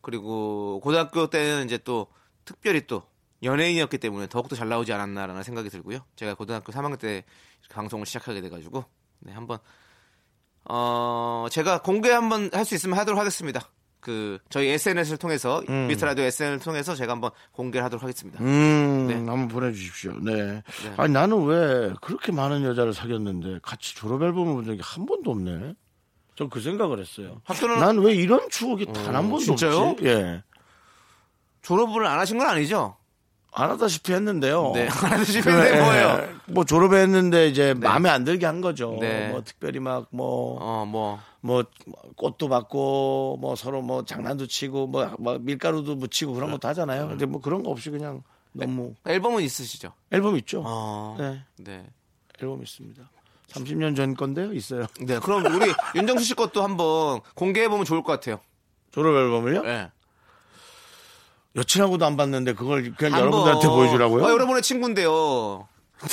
그리고 0.00 0.81
고등학교 0.81 1.29
때는 1.29 1.67
이제 1.67 1.79
또 1.79 2.07
특별히 2.45 2.87
또 2.87 3.03
연예인이었기 3.43 3.99
때문에 3.99 4.29
더욱더 4.29 4.57
잘 4.57 4.69
나오지 4.69 4.93
않았나라는 4.93 5.43
생각이 5.43 5.69
들고요. 5.69 5.99
제가 6.17 6.35
고등학교 6.35 6.73
3학년 6.73 6.99
때 6.99 7.25
방송을 7.71 8.07
시작하게 8.07 8.41
돼가지고 8.41 8.85
네 9.21 9.33
한번 9.33 9.59
어 10.65 11.47
제가 11.51 11.83
공개 11.83 12.11
한번 12.11 12.51
할 12.53 12.65
수 12.65 12.75
있으면 12.75 12.99
하도록 12.99 13.19
하겠습니다. 13.19 13.61
그 14.01 14.39
저희 14.49 14.69
SNS를 14.69 15.19
통해서 15.19 15.63
미스터 15.89 16.07
라디오 16.07 16.25
SNS를 16.25 16.61
통해서 16.61 16.95
제가 16.95 17.13
한번 17.13 17.31
공개를 17.53 17.85
하도록 17.85 18.03
하겠습니다. 18.03 18.43
음, 18.43 19.07
네. 19.09 19.15
한번 19.15 19.49
보내주십시오. 19.49 20.15
네. 20.23 20.63
아니, 20.97 21.13
나는 21.13 21.45
왜 21.45 21.93
그렇게 22.01 22.31
많은 22.31 22.63
여자를 22.65 22.93
사귀었는데 22.93 23.59
같이 23.63 23.97
졸업 23.97 24.23
앨범을 24.23 24.55
본 24.55 24.65
적이 24.67 24.81
한 24.85 25.05
번도 25.07 25.31
없네? 25.33 25.75
전 26.37 26.49
그 26.49 26.61
생각을 26.61 27.01
했어요. 27.01 27.41
학교는 27.45 27.81
난왜 27.81 28.15
이런 28.15 28.49
추억이 28.51 28.87
단한 28.87 29.29
번도 29.29 29.41
진짜요? 29.41 29.77
없지? 29.81 30.05
예. 30.07 30.43
졸업을 31.63 32.07
안 32.07 32.21
하신 32.21 32.39
건 32.39 32.47
아니죠? 32.47 32.97
안 33.53 33.71
하다시피 33.71 34.13
했는데요. 34.13 34.71
네, 34.75 34.83
안 34.89 35.13
하다시피 35.13 35.49
했는데 35.49 35.77
예. 35.77 35.81
뭐예요? 35.83 36.38
뭐 36.50 36.64
졸업했는데 36.64 37.49
이제 37.49 37.75
마음에 37.75 38.09
안 38.09 38.25
들게 38.25 38.47
한 38.47 38.61
거죠. 38.61 38.97
네. 39.00 39.28
뭐 39.31 39.43
특별히 39.45 39.81
막 39.81 40.07
뭐 40.11 40.59
어 40.61 40.85
뭐. 40.87 41.21
뭐 41.40 41.64
꽃도 42.17 42.49
받고 42.49 43.38
뭐 43.40 43.55
서로 43.55 43.81
뭐 43.81 44.05
장난도 44.05 44.47
치고 44.49 44.88
뭐, 44.88 45.09
뭐 45.21 45.38
밀가루도 45.38 45.95
묻히고 45.95 46.33
그런 46.35 46.50
것도 46.50 46.67
하잖아요. 46.69 47.09
근데 47.09 47.26
뭐 47.26 47.40
그런 47.40 47.62
거 47.62 47.71
없이 47.71 47.90
그냥 47.90 48.23
너무 48.52 48.95
앨범은 49.07 49.43
있으시죠? 49.45 49.93
앨범 50.11 50.37
있죠. 50.38 50.62
어. 50.67 51.17
네, 51.19 51.40
네. 51.59 51.87
앨범 52.43 52.62
있습니다. 52.62 53.09
30년 53.50 53.95
전 53.97 54.14
건데요, 54.14 54.52
있어요. 54.52 54.87
네, 55.00 55.19
그럼 55.21 55.47
우리 55.55 55.73
윤정수 55.95 56.25
씨 56.25 56.35
것도 56.35 56.62
한번 56.62 57.21
공개해 57.35 57.69
보면 57.69 57.85
좋을 57.85 58.02
것 58.02 58.12
같아요. 58.12 58.40
졸업 58.90 59.14
앨범을요? 59.14 59.62
네. 59.62 59.90
여친하고도 61.57 62.05
안 62.05 62.17
봤는데 62.17 62.55
그걸 62.55 62.93
그냥 62.95 63.21
여러분들한테 63.21 63.69
보여주라고요? 63.69 64.26
아, 64.26 64.31
여러분의 64.31 64.62
친구인데요. 64.62 65.69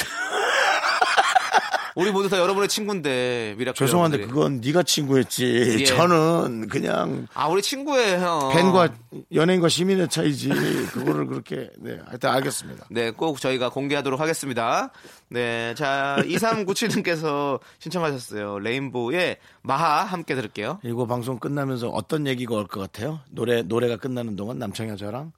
우리 1.95 2.11
모두 2.11 2.27
다 2.27 2.37
여러분의 2.37 2.67
친구인데 2.67 3.55
미라클 3.57 3.77
죄송한데 3.87 4.17
여러분들이. 4.17 4.27
그건 4.27 4.59
네가 4.59 4.83
친구였지. 4.83 5.77
예. 5.79 5.83
저는 5.85 6.67
그냥 6.67 7.25
아 7.33 7.47
우리 7.47 7.61
친구예요. 7.61 8.51
팬과 8.53 8.89
연예인과 9.33 9.69
시민의 9.69 10.09
차이지. 10.09 10.49
그거를 10.91 11.25
그렇게 11.27 11.69
네, 11.77 11.97
하여튼 12.05 12.31
알겠습니다. 12.31 12.87
네, 12.91 13.11
꼭 13.11 13.39
저희가 13.39 13.69
공개하도록 13.69 14.19
하겠습니다. 14.19 14.91
네, 15.29 15.73
자 15.77 16.17
2397님께서 16.19 17.61
신청하셨어요. 17.79 18.59
레인보우의 18.59 19.37
마하 19.61 20.03
함께 20.03 20.35
들을게요. 20.35 20.79
이거 20.83 21.05
방송 21.07 21.39
끝나면서 21.39 21.87
어떤 21.87 22.27
얘기가 22.27 22.55
올 22.55 22.65
것 22.67 22.81
같아요? 22.81 23.21
노래 23.29 23.61
노래가 23.61 23.95
끝나는 23.95 24.35
동안 24.35 24.59
남창이와 24.59 24.97
저랑 24.97 25.31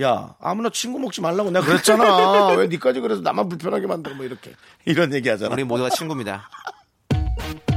야 0.00 0.34
아무나 0.40 0.70
친구 0.70 0.98
먹지 0.98 1.20
말라고 1.20 1.50
내가 1.50 1.64
그랬잖아. 1.64 2.48
왜 2.54 2.66
니까지 2.66 3.00
그래서 3.00 3.20
나만 3.22 3.48
불편하게 3.48 3.86
만들어 3.86 4.14
뭐 4.14 4.24
이렇게 4.24 4.52
이런 4.84 5.12
얘기 5.14 5.28
하잖아. 5.28 5.52
우리 5.52 5.64
모두가 5.64 5.90
친구입니다. 5.90 6.48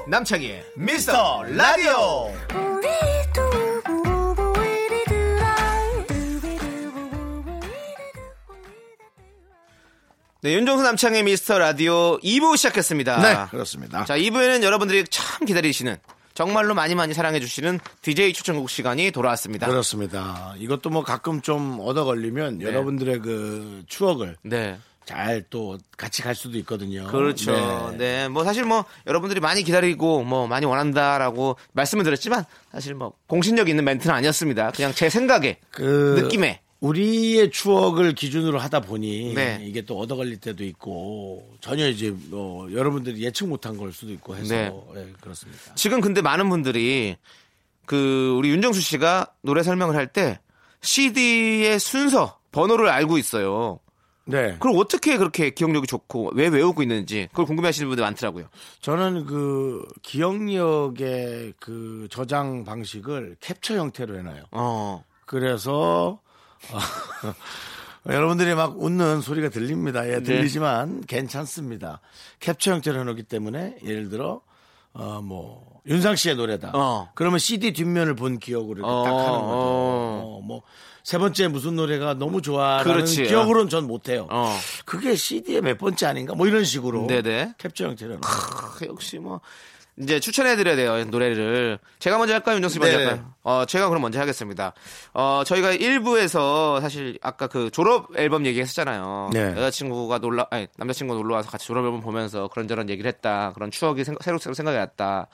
윤정수 0.00 0.04
남창희의 0.08 0.64
미스터 0.76 1.42
라디오. 1.42 2.32
네, 10.42 10.54
윤종수 10.54 10.82
남창의 10.84 11.24
미스터 11.24 11.58
라디오 11.58 12.18
2부 12.20 12.56
시작했습니다. 12.56 13.20
네 13.20 13.50
그렇습니다. 13.50 14.04
자, 14.04 14.16
2부에는 14.16 14.62
여러분들이 14.62 15.04
참 15.10 15.44
기다리시는 15.44 15.96
정말로 16.32 16.74
많이 16.74 16.94
많이 16.94 17.12
사랑해 17.12 17.40
주시는 17.40 17.80
DJ 18.00 18.32
추천곡 18.32 18.70
시간이 18.70 19.10
돌아왔습니다. 19.10 19.66
그렇습니다. 19.66 20.54
이것도 20.58 20.88
뭐 20.88 21.02
가끔 21.02 21.42
좀 21.42 21.78
얻어 21.80 22.04
걸리면 22.04 22.62
여러분들의 22.62 23.18
그 23.18 23.82
추억을 23.86 24.36
네. 24.42 24.78
잘 25.04 25.44
또 25.50 25.78
같이 25.96 26.22
갈 26.22 26.34
수도 26.34 26.58
있거든요. 26.58 27.06
그렇죠. 27.06 27.52
네. 27.92 27.96
네. 27.96 28.28
뭐 28.28 28.44
사실 28.44 28.64
뭐 28.64 28.84
여러분들이 29.06 29.40
많이 29.40 29.62
기다리고 29.62 30.22
뭐 30.22 30.46
많이 30.46 30.66
원한다라고 30.66 31.56
말씀을 31.72 32.04
드렸지만 32.04 32.44
사실 32.70 32.94
뭐 32.94 33.12
공신력 33.26 33.68
있는 33.68 33.84
멘트는 33.84 34.14
아니었습니다. 34.14 34.72
그냥 34.72 34.92
제 34.92 35.08
생각에 35.10 35.58
그 35.70 36.20
느낌에 36.22 36.60
우리의 36.80 37.50
추억을 37.50 38.14
기준으로 38.14 38.58
하다 38.58 38.80
보니 38.80 39.34
네. 39.34 39.58
이게 39.62 39.82
또 39.82 39.98
얻어 39.98 40.16
걸릴 40.16 40.38
때도 40.38 40.64
있고 40.64 41.50
전혀 41.60 41.88
이제 41.88 42.14
뭐 42.30 42.72
여러분들이 42.72 43.22
예측 43.22 43.48
못한 43.48 43.76
걸 43.76 43.92
수도 43.92 44.12
있고 44.12 44.36
해서 44.36 44.54
네. 44.54 44.72
예, 44.96 45.12
그렇습니다. 45.20 45.74
지금 45.74 46.00
근데 46.00 46.22
많은 46.22 46.48
분들이 46.48 47.16
그 47.84 48.34
우리 48.38 48.50
윤정수 48.50 48.80
씨가 48.80 49.26
노래 49.42 49.62
설명을 49.62 49.96
할 49.96 50.06
때 50.06 50.38
CD의 50.82 51.78
순서 51.78 52.38
번호를 52.52 52.88
알고 52.88 53.18
있어요. 53.18 53.80
네. 54.30 54.56
그럼 54.58 54.76
어떻게 54.78 55.16
그렇게 55.16 55.50
기억력이 55.50 55.86
좋고 55.86 56.32
왜 56.34 56.48
외우고 56.48 56.82
있는지 56.82 57.28
그걸 57.30 57.46
궁금해하시는 57.46 57.88
분들 57.88 58.02
많더라고요. 58.02 58.46
저는 58.80 59.26
그 59.26 59.86
기억력의 60.02 61.54
그 61.60 62.08
저장 62.10 62.64
방식을 62.64 63.36
캡처 63.40 63.76
형태로 63.76 64.18
해놔요. 64.18 64.44
어. 64.52 65.04
그래서 65.26 66.18
어, 66.72 66.78
여러분들이 68.12 68.54
막 68.54 68.80
웃는 68.80 69.20
소리가 69.20 69.50
들립니다. 69.50 70.02
네. 70.02 70.14
예, 70.14 70.22
들리지만 70.22 71.02
괜찮습니다. 71.06 72.00
캡처 72.40 72.72
형태로 72.72 73.00
해놓기 73.00 73.24
때문에 73.24 73.76
예를 73.84 74.08
들어 74.08 74.40
어 74.92 75.20
뭐 75.22 75.70
윤상 75.86 76.16
씨의 76.16 76.36
노래다. 76.36 76.72
어. 76.74 77.08
그러면 77.14 77.38
CD 77.38 77.72
뒷면을 77.72 78.14
본 78.14 78.38
기억으로 78.38 78.78
이렇게 78.80 78.90
어, 78.92 79.04
딱 79.04 79.10
하는 79.10 79.24
거죠. 79.40 79.50
어. 79.50 80.22
어, 80.38 80.40
뭐 80.42 80.62
세 81.02 81.16
번째 81.16 81.48
무슨 81.48 81.76
노래가 81.76 82.12
너무 82.14 82.42
좋아라는. 82.42 83.06
기억으로는 83.06 83.70
전 83.70 83.86
못해요. 83.86 84.26
어. 84.30 84.54
그게 84.84 85.16
CD의 85.16 85.62
몇 85.62 85.78
번째 85.78 86.06
아닌가? 86.06 86.34
뭐 86.34 86.46
이런 86.46 86.62
식으로 86.62 87.06
네네. 87.06 87.54
캡처 87.56 87.86
형태로. 87.86 88.10
해놓은 88.12 88.20
크, 88.20 88.84
역시 88.86 89.18
뭐 89.18 89.40
이제 90.00 90.18
추천해드려야 90.20 90.76
돼요 90.76 91.04
노래를 91.04 91.78
제가 91.98 92.16
먼저 92.18 92.34
할까요 92.34 92.56
윤정수 92.56 92.74
씨 92.74 92.78
먼저 92.78 92.96
네네. 92.96 93.08
할까요? 93.10 93.34
어 93.42 93.64
제가 93.66 93.88
그럼 93.88 94.02
먼저 94.02 94.18
하겠습니다. 94.20 94.72
어 95.12 95.42
저희가 95.44 95.72
1부에서 95.74 96.80
사실 96.80 97.18
아까 97.22 97.46
그 97.46 97.70
졸업 97.70 98.16
앨범 98.16 98.46
얘기했었잖아요. 98.46 99.30
네. 99.32 99.50
여자친구가 99.56 100.18
놀라 100.18 100.46
아니 100.50 100.66
남자친구가 100.76 101.18
놀러 101.20 101.34
와서 101.36 101.50
같이 101.50 101.66
졸업 101.66 101.84
앨범 101.84 102.00
보면서 102.00 102.48
그런저런 102.48 102.88
얘기를 102.88 103.08
했다. 103.08 103.52
그런 103.54 103.70
추억이 103.70 104.04
생- 104.04 104.16
새록새록 104.20 104.54
생각이 104.56 104.76
났다. 104.78 105.26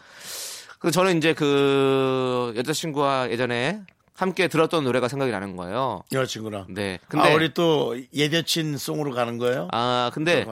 그 0.79 0.91
저는 0.91 1.17
이제 1.19 1.33
그 1.33 2.53
여자친구와 2.57 3.31
예전에 3.31 3.81
함께 4.17 4.49
들었던 4.49 4.83
노래가 4.85 5.09
생각이 5.09 5.31
나는 5.31 5.57
거예요. 5.57 6.03
여자친구랑. 6.13 6.67
네. 6.71 6.99
근데 7.09 7.31
아, 7.31 7.35
우리 7.35 7.53
또 7.53 7.97
옛 8.15 8.36
여친 8.36 8.79
song으로 8.79 9.13
가는 9.13 9.39
거예요? 9.39 9.69
아, 9.73 10.11
근데. 10.15 10.45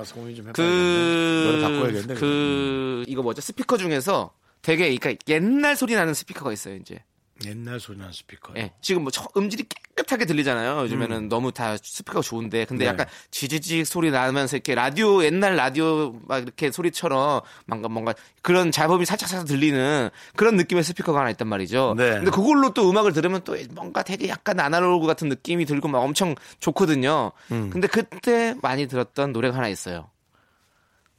그, 0.53 2.14
그, 2.18 3.05
이거 3.09 3.22
뭐죠? 3.22 3.40
스피커 3.40 3.79
중에서 3.79 4.33
되게, 4.62 4.94
그러니까 4.96 5.14
옛날 5.29 5.77
소리 5.77 5.94
나는 5.94 6.14
스피커가 6.14 6.53
있어요, 6.53 6.77
이제. 6.77 7.03
옛날 7.47 7.81
나는 7.97 8.12
스피커. 8.12 8.55
예. 8.57 8.73
지금 8.81 9.03
뭐 9.03 9.11
저- 9.11 9.29
음질이 9.37 9.64
깨끗하게 9.97 10.25
들리잖아요. 10.25 10.83
요즘에는 10.83 11.29
너무 11.29 11.51
다 11.51 11.77
스피커가 11.77 12.23
좋은데. 12.23 12.64
근데 12.64 12.85
음. 12.85 12.87
네. 12.87 12.90
약간 12.90 13.07
지지직 13.33 13.87
소리 13.87 14.12
나면서 14.12 14.57
이렇게 14.57 14.75
라디오, 14.77 15.23
옛날 15.25 15.57
라디오 15.57 16.12
막 16.27 16.42
이렇게 16.42 16.70
소리처럼 16.70 17.40
뭔가 17.66 17.88
뭔가 17.88 18.14
그런 18.42 18.70
잡음이 18.70 19.05
살짝 19.05 19.29
살짝 19.29 19.49
들리는 19.49 20.11
그런 20.37 20.55
느낌의 20.57 20.85
스피커가 20.85 21.18
하나 21.20 21.31
있단 21.31 21.49
말이죠. 21.49 21.94
네. 21.99 22.11
근데 22.12 22.31
그걸로 22.31 22.73
또 22.73 22.88
음악을 22.88 23.12
들으면 23.12 23.42
또 23.42 23.57
뭔가 23.73 24.03
되게 24.05 24.29
약간 24.29 24.61
아날로그 24.61 25.07
같은 25.07 25.29
느낌이 25.29 25.64
들고 25.64 25.88
막 25.88 25.99
엄청 25.99 26.37
좋거든요. 26.61 27.33
음. 27.51 27.68
근데 27.70 27.88
그때 27.88 28.55
많이 28.62 28.87
들었던 28.87 29.33
노래가 29.33 29.57
하나 29.57 29.66
있어요. 29.68 30.09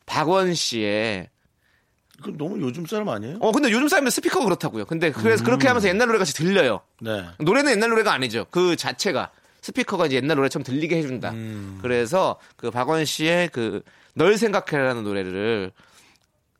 박원 0.06 0.54
씨의 0.54 1.30
그 2.23 2.34
너무 2.38 2.60
요즘 2.62 2.86
사람 2.86 3.10
아니에요? 3.10 3.38
어 3.41 3.51
근데 3.51 3.71
요즘 3.71 3.88
사람은 3.88 4.10
스피커가 4.12 4.45
그렇다고요. 4.45 4.86
근데 4.86 5.12
그래서 5.12 5.43
그렇게 5.43 5.67
하면서 5.67 5.88
옛날 5.88 6.08
노래 6.08 6.17
같이 6.19 6.34
들려요. 6.34 6.82
네. 7.01 7.25
노래는 7.39 7.71
옛날 7.71 7.89
노래가 7.89 8.13
아니죠. 8.13 8.45
그 8.51 8.75
자체가 8.75 9.32
스피커가 9.62 10.06
이제 10.08 10.15
옛날 10.17 10.38
노래처럼 10.38 10.63
들리게 10.63 10.97
해준다. 10.97 11.34
그래서 11.82 12.39
그 12.56 12.71
박원 12.71 13.06
씨의 13.06 13.49
그 13.49 13.82
널 14.15 14.38
생각해라는 14.38 15.04
노래를 15.04 15.71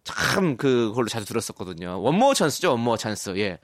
참 0.04 0.56
그걸로 0.56 1.08
자주 1.08 1.26
들었었거든요. 1.26 2.02
원모어 2.02 2.36
찬스죠, 2.36 2.72
원모어 2.72 2.98
찬스. 2.98 3.36
예. 3.38 3.58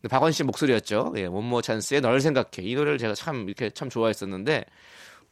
근데 0.00 0.08
박원 0.08 0.32
씨 0.32 0.42
목소리였죠. 0.44 1.12
예, 1.16 1.26
원모어 1.26 1.60
찬스의 1.60 2.00
널 2.00 2.20
생각해. 2.20 2.46
이 2.60 2.74
노래를 2.74 2.98
제가 2.98 3.14
참 3.14 3.46
이렇게 3.48 3.68
참 3.70 3.90
좋아했었는데 3.90 4.64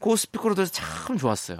그 0.01 0.17
스피커로 0.17 0.55
들어서 0.55 0.73
참 0.73 1.17
좋았어요. 1.17 1.59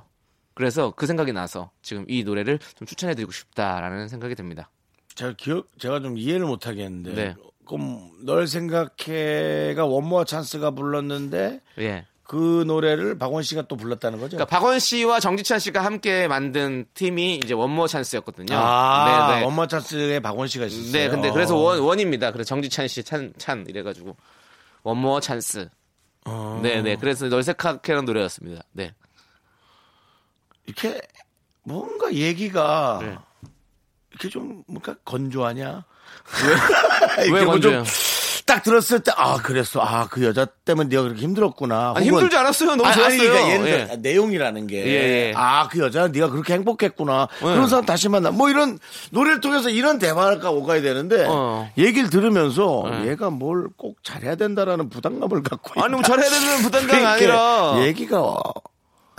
그래서 0.55 0.93
그 0.97 1.07
생각이 1.07 1.33
나서 1.33 1.71
지금 1.83 2.05
이 2.09 2.25
노래를 2.25 2.59
좀 2.77 2.87
추천해드리고 2.87 3.33
싶다라는 3.33 4.09
생각이 4.09 4.35
듭니다. 4.35 4.71
제가 5.15 5.35
기억, 5.37 5.67
제가 5.79 6.01
좀 6.01 6.17
이해를 6.19 6.47
못 6.47 6.67
하겠는데. 6.67 7.15
네. 7.15 7.35
그럼 7.67 8.11
널 8.25 8.49
생각해가 8.49 9.87
원모어 9.87 10.25
찬스가 10.25 10.73
불렀는데 10.73 11.61
예. 11.79 12.05
그 12.25 12.65
노래를 12.67 13.19
박원 13.19 13.43
씨가 13.43 13.63
또 13.63 13.77
불렀다는 13.77 14.19
거죠? 14.19 14.37
그러니까 14.37 14.57
박원 14.57 14.79
씨와 14.79 15.21
정지찬 15.21 15.59
씨가 15.59 15.85
함께 15.85 16.29
만든 16.29 16.87
팀이 16.95 17.41
이제 17.45 17.55
원모어 17.55 17.87
찬스였거든요. 17.87 18.57
아, 18.57 19.29
네, 19.31 19.39
네. 19.41 19.45
원모어 19.45 19.67
찬스에 19.67 20.21
박원 20.21 20.47
씨가 20.49 20.67
있었어요. 20.67 20.93
네, 20.93 21.09
근데 21.09 21.31
그래서 21.31 21.57
원, 21.57 21.81
원입니다. 21.81 22.31
그래서 22.33 22.49
정지찬 22.49 22.89
씨 22.89 23.03
찬, 23.03 23.33
찬 23.37 23.65
이래가지고 23.69 24.17
원모어 24.83 25.21
찬스. 25.21 25.69
네, 26.63 26.83
네. 26.83 26.97
그래서 26.97 27.29
널 27.29 27.43
생각해라는 27.43 28.05
노래였습니다. 28.05 28.63
네. 28.73 28.95
이렇게 30.79 31.01
뭔가 31.63 32.13
얘기가 32.13 32.99
네. 33.03 33.17
이렇게 34.11 34.29
좀 34.29 34.63
뭔가 34.67 34.95
건조하냐? 35.05 35.85
왜 37.33 37.43
뭐 37.45 37.53
건조해요? 37.53 37.85
좀딱 37.85 38.65
들었을 38.65 38.99
때, 39.01 39.13
아, 39.17 39.37
그랬어. 39.37 39.81
아, 39.81 40.09
그 40.11 40.25
여자 40.25 40.45
때문에 40.45 40.89
네가 40.89 41.03
그렇게 41.03 41.21
힘들었구나. 41.23 41.95
아, 41.97 42.01
힘들지 42.01 42.37
않았어요. 42.37 42.71
너무 42.71 42.85
아니, 42.85 43.01
아니, 43.05 43.17
좋았어요. 43.19 43.33
그러니까 43.33 43.53
예를 43.53 43.67
예. 43.81 43.85
들어 43.87 43.97
내용이라는 43.99 44.67
게. 44.67 44.77
예, 44.87 44.91
예. 45.29 45.33
아, 45.37 45.69
그 45.69 45.79
여자 45.79 46.09
네가 46.09 46.31
그렇게 46.31 46.55
행복했구나. 46.55 47.29
예. 47.33 47.45
그런 47.45 47.69
사람 47.69 47.85
다시 47.87 48.09
만나. 48.09 48.33
뭐 48.33 48.51
이런 48.51 48.79
노래를 49.13 49.41
통해서 49.41 49.71
이런 49.71 50.01
대화가 50.01 50.51
오가야 50.51 50.83
되는데 50.83 51.27
어. 51.29 51.71
얘기를 51.79 52.11
들으면서 52.11 52.85
예. 53.05 53.11
얘가 53.11 53.31
뭘 53.31 53.69
꼭 53.77 54.03
잘해야 54.03 54.35
된다라는 54.35 54.89
부담감을 54.91 55.43
갖고. 55.45 55.81
아니, 55.81 55.93
뭐 55.93 56.03
잘해야 56.03 56.29
되는 56.29 56.57
부담감이 56.63 56.87
그러니까 56.89 57.11
아니라. 57.13 57.87
얘기가 57.87 58.21
어, 58.21 58.43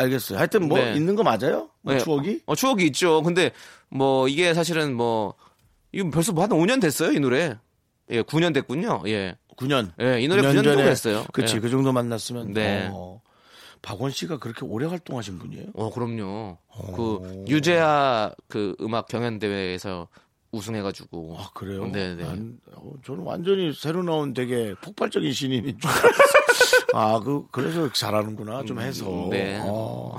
알겠어요. 0.02 0.38
하여튼 0.38 0.68
뭐 0.68 0.78
네. 0.78 0.94
있는 0.94 1.16
거 1.16 1.24
맞아요? 1.24 1.70
뭐 1.82 1.94
네. 1.94 2.00
추억이? 2.00 2.42
어, 2.46 2.56
추억이 2.56 2.86
있죠. 2.88 3.22
근데 3.24 3.52
뭐 3.90 4.28
이게 4.28 4.54
사실은 4.54 4.94
뭐 4.94 5.36
이거 5.92 6.10
벌써 6.10 6.32
뭐한 6.32 6.52
5년 6.52 6.82
됐어요, 6.82 7.12
이 7.12 7.20
노래. 7.20 7.58
예, 8.10 8.22
9년 8.22 8.54
됐군요. 8.54 9.04
예. 9.08 9.36
9년. 9.58 9.92
예, 10.02 10.22
이 10.22 10.28
노래 10.28 10.42
9년 10.42 10.64
정도 10.64 10.84
됐어요. 10.84 11.26
그치, 11.34 11.58
예. 11.58 11.60
그 11.60 11.70
정도 11.70 11.92
만났으면. 11.92 12.54
네. 12.54 12.90
어, 12.92 13.22
박원 13.82 14.12
씨가 14.12 14.38
그렇게 14.38 14.66
오래 14.66 14.86
활동하신 14.86 15.40
분이에요? 15.40 15.68
어, 15.74 15.92
그럼요. 15.92 16.58
그 16.96 17.46
유재하 17.48 18.32
그 18.48 18.76
음악 18.82 19.08
경연 19.08 19.40
대회에서 19.40 20.08
우승해가지고. 20.52 21.38
아, 21.40 21.50
그래요? 21.54 21.86
네, 21.88 22.16
네. 22.16 22.24
난, 22.24 22.58
어, 22.74 22.94
저는 23.06 23.24
완전히 23.24 23.74
새로 23.74 24.04
나온 24.04 24.34
되게 24.34 24.74
폭발적인 24.82 25.32
신인인 25.32 25.80
줄 25.80 25.90
알았어요. 25.90 26.12
아, 26.94 27.20
그, 27.20 27.46
그래서 27.52 27.92
잘하는구나, 27.92 28.64
좀 28.66 28.80
해서. 28.80 29.28
네. 29.30 29.62
어. 29.64 30.18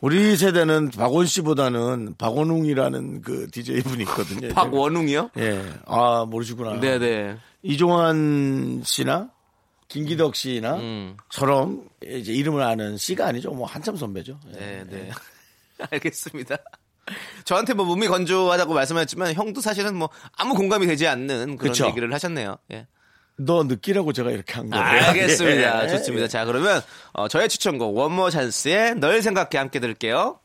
우리 0.00 0.36
세대는 0.36 0.90
박원 0.90 1.26
씨보다는 1.26 2.14
박원웅이라는 2.16 3.20
그 3.20 3.50
DJ 3.50 3.82
분이 3.82 4.04
있거든요. 4.04 4.48
박원웅이요? 4.54 5.30
예. 5.38 5.62
아, 5.86 6.24
모르시구나. 6.26 6.80
네네. 6.80 7.36
이종환 7.62 8.82
씨나 8.84 9.30
김기덕 9.88 10.36
씨나 10.36 10.76
음. 10.76 11.16
처럼 11.28 11.84
이제 12.02 12.32
이름을 12.32 12.62
아는 12.62 12.96
씨가 12.96 13.26
아니죠. 13.26 13.50
뭐 13.50 13.66
한참 13.66 13.96
선배죠. 13.96 14.38
예. 14.54 14.58
네, 14.58 14.84
네. 14.88 15.10
알겠습니다. 15.90 16.56
저한테 17.44 17.74
뭐 17.74 17.84
몸이 17.84 18.06
건조하다고 18.08 18.74
말씀하셨지만 18.74 19.34
형도 19.34 19.60
사실은 19.60 19.96
뭐 19.96 20.08
아무 20.36 20.54
공감이 20.54 20.86
되지 20.86 21.06
않는 21.06 21.56
그런 21.56 21.72
그쵸. 21.72 21.86
얘기를 21.86 22.12
하셨네요. 22.12 22.56
예. 22.72 22.86
너 23.36 23.64
느끼라고 23.64 24.12
제가 24.12 24.30
이렇게 24.30 24.52
한 24.54 24.68
거예요. 24.70 24.84
알겠습니다. 24.84 25.84
예. 25.84 25.88
좋습니다. 25.88 26.28
자, 26.28 26.44
그러면 26.44 26.82
어, 27.12 27.28
저의 27.28 27.48
추천곡 27.48 27.96
원모 27.96 28.30
찬스의 28.30 28.96
널 28.96 29.22
생각해 29.22 29.56
함께 29.56 29.80
들을게요. 29.80 30.38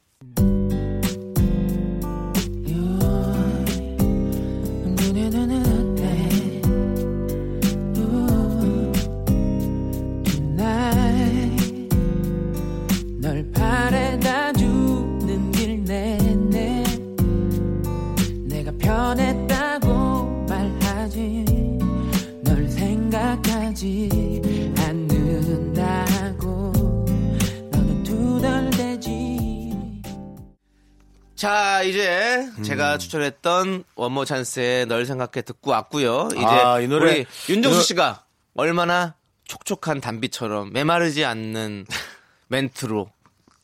자, 31.45 31.83
이제 31.83 32.37
음. 32.57 32.63
제가 32.63 32.97
추천했던 32.97 33.83
원모 33.93 34.25
찬스의 34.25 34.87
널 34.87 35.05
생각해 35.05 35.43
듣고 35.43 35.69
왔고요. 35.69 36.29
이제 36.35 36.43
아, 36.43 36.79
이 36.79 36.87
노래- 36.87 37.19
우리 37.19 37.25
윤정수 37.49 37.83
씨가 37.83 38.23
얼마나 38.55 39.13
촉촉한 39.43 40.01
단비처럼 40.01 40.73
메마르지 40.73 41.23
않는 41.23 41.85
멘트로 42.47 43.11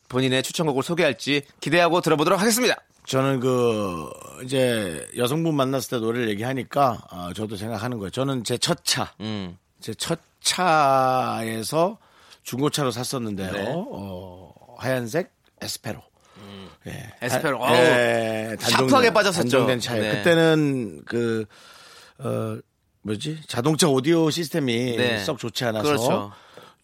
본인의 0.08 0.44
추천곡을 0.44 0.84
소개할지 0.84 1.42
기대하고 1.58 2.00
들어보도록 2.02 2.40
하겠습니다. 2.40 2.76
저는 3.04 3.40
그 3.40 4.08
이제 4.44 5.04
여성분 5.16 5.56
만났을 5.56 5.90
때 5.90 5.96
노래를 5.98 6.28
얘기하니까 6.30 7.02
아, 7.10 7.32
저도 7.34 7.56
생각하는 7.56 7.98
거예요. 7.98 8.10
저는 8.10 8.44
제 8.44 8.58
첫 8.58 8.84
차, 8.84 9.12
음. 9.18 9.58
제첫 9.80 10.20
차에서 10.40 11.98
중고차로 12.44 12.92
샀었는데요. 12.92 13.50
네. 13.50 13.72
어, 13.74 14.52
하얀색 14.78 15.32
에스페로. 15.60 16.00
예. 16.86 17.12
에스페로. 17.22 17.64
아, 17.64 17.74
예, 17.76 18.56
샤프하게 18.58 19.12
빠졌었죠. 19.12 19.42
단종된 19.42 19.80
차예요. 19.80 20.02
네. 20.02 20.18
그때는 20.18 21.02
그 21.06 21.44
어, 22.18 22.58
뭐지 23.02 23.40
자동차 23.46 23.88
오디오 23.88 24.30
시스템이 24.30 24.96
네. 24.96 25.18
썩 25.24 25.38
좋지 25.38 25.64
않아서 25.66 25.84
그렇죠. 25.84 26.32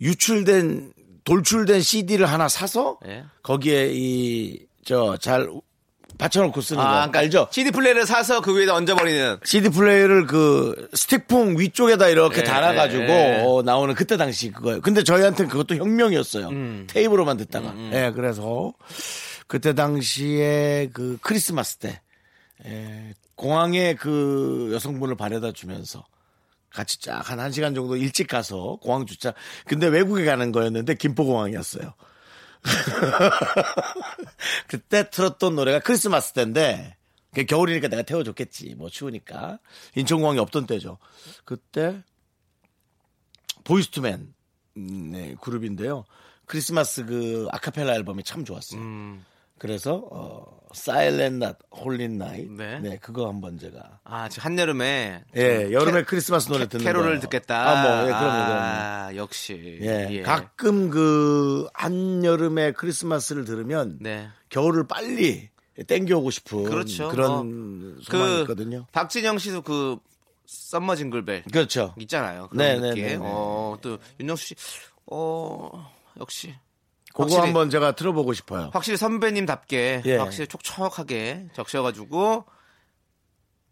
유출된 0.00 0.92
돌출된 1.24 1.80
CD를 1.82 2.26
하나 2.26 2.48
사서 2.48 2.98
네. 3.04 3.24
거기에 3.42 3.90
이 3.92 4.68
저 4.84 5.18
잘 5.18 5.46
받쳐놓고 6.16 6.62
쓰는 6.62 6.82
거 6.82 6.88
그러니까 6.88 7.18
알죠? 7.18 7.48
CD 7.50 7.70
플레이를 7.70 8.06
사서 8.06 8.40
그 8.40 8.58
위에다 8.58 8.74
얹어버리는. 8.74 9.36
CD 9.44 9.68
플레이를 9.68 10.26
그 10.26 10.88
스틱풍 10.94 11.58
위쪽에다 11.58 12.08
이렇게 12.08 12.38
예, 12.38 12.44
달아가지고 12.44 13.02
예, 13.02 13.08
예. 13.40 13.42
어, 13.44 13.62
나오는 13.62 13.94
그때 13.94 14.16
당시 14.16 14.50
그거예요. 14.50 14.80
근데 14.80 15.04
저희한테는 15.04 15.50
그것도 15.50 15.76
혁명이었어요. 15.76 16.48
음. 16.48 16.86
테이프로만 16.88 17.36
듣다가. 17.36 17.74
예, 17.92 18.10
그래서 18.16 18.72
그때 19.48 19.74
당시에 19.74 20.90
그 20.92 21.18
크리스마스 21.20 21.78
때 21.78 22.00
예, 22.64 23.14
공항에 23.34 23.94
그 23.94 24.70
여성분을 24.72 25.16
바래다 25.16 25.52
주면서 25.52 26.04
같이 26.70 27.00
쫙 27.00 27.28
한 27.30 27.38
1시간 27.38 27.74
정도 27.74 27.96
일찍 27.96 28.28
가서 28.28 28.78
공항 28.82 29.04
주차. 29.06 29.32
근데 29.66 29.86
외국에 29.88 30.24
가는 30.24 30.52
거였는데 30.52 30.94
김포공항이었어요. 30.94 31.94
그때 34.68 35.08
틀었던 35.10 35.56
노래가 35.56 35.80
크리스마스 35.80 36.32
때인데 36.34 36.96
겨울이니까 37.46 37.88
내가 37.88 38.02
태워줬겠지. 38.02 38.74
뭐 38.74 38.90
추우니까. 38.90 39.58
인천공항이 39.94 40.38
없던 40.40 40.66
때죠. 40.66 40.98
그때 41.44 42.02
보이스투맨 43.64 44.34
음, 44.76 45.10
네, 45.12 45.34
그룹인데요. 45.40 46.04
크리스마스 46.46 47.04
그 47.04 47.46
아카펠라 47.50 47.94
앨범이 47.94 48.24
참 48.24 48.44
좋았어요. 48.44 48.80
음. 48.80 49.24
그래서 49.58 50.06
어 50.10 50.58
Silent 50.74 51.36
Night, 51.36 51.58
Holy 51.74 52.04
Night. 52.04 52.50
네. 52.52 52.78
네. 52.80 52.98
그거 52.98 53.26
한번 53.28 53.58
제가 53.58 54.00
아, 54.04 54.28
지금 54.28 54.44
한여름에. 54.46 55.24
예, 55.36 55.72
여름에 55.72 56.00
캐- 56.00 56.04
크리스마스 56.04 56.48
노래 56.48 56.68
듣는 56.68 56.84
캐롤을 56.84 57.06
거예요. 57.06 57.20
듣겠다. 57.20 57.70
아, 57.70 57.82
뭐, 57.82 58.02
예, 58.02 58.06
그럼요. 58.06 58.52
아, 58.52 59.10
역시. 59.16 59.78
예, 59.80 60.22
가끔 60.22 60.90
그 60.90 61.66
한여름에 61.72 62.72
크리스마스를 62.72 63.44
들으면 63.46 63.96
네. 64.00 64.28
겨울을 64.50 64.86
빨리 64.86 65.48
땡겨오고 65.86 66.30
싶은 66.30 66.64
그렇죠. 66.64 67.08
그런 67.08 67.98
소망이 68.02 68.34
그 68.34 68.40
있거든요. 68.42 68.86
박진영 68.92 69.38
씨도 69.38 69.62
그 69.62 69.96
Summer 70.46 70.96
Jingle 70.96 71.25
Bell 71.25 71.44
그렇죠. 71.52 71.94
있잖아요. 71.98 72.48
네, 72.52 72.74
그런 72.76 72.82
네, 72.82 72.88
느낌. 72.90 73.04
네, 73.06 73.16
네. 73.16 73.18
어, 73.22 73.78
또 73.80 73.98
윤정수 74.20 74.44
씨, 74.48 74.54
어, 75.06 75.90
역시 76.20 76.54
그거 77.18 77.24
확실히- 77.36 77.44
한번 77.46 77.70
제가 77.70 77.92
들어보고 77.92 78.32
싶어요. 78.32 78.70
확실히 78.72 78.96
선배님답게 78.96 80.02
예. 80.04 80.16
확실히 80.16 80.46
촉촉하게 80.46 81.46
적셔가지고 81.52 82.44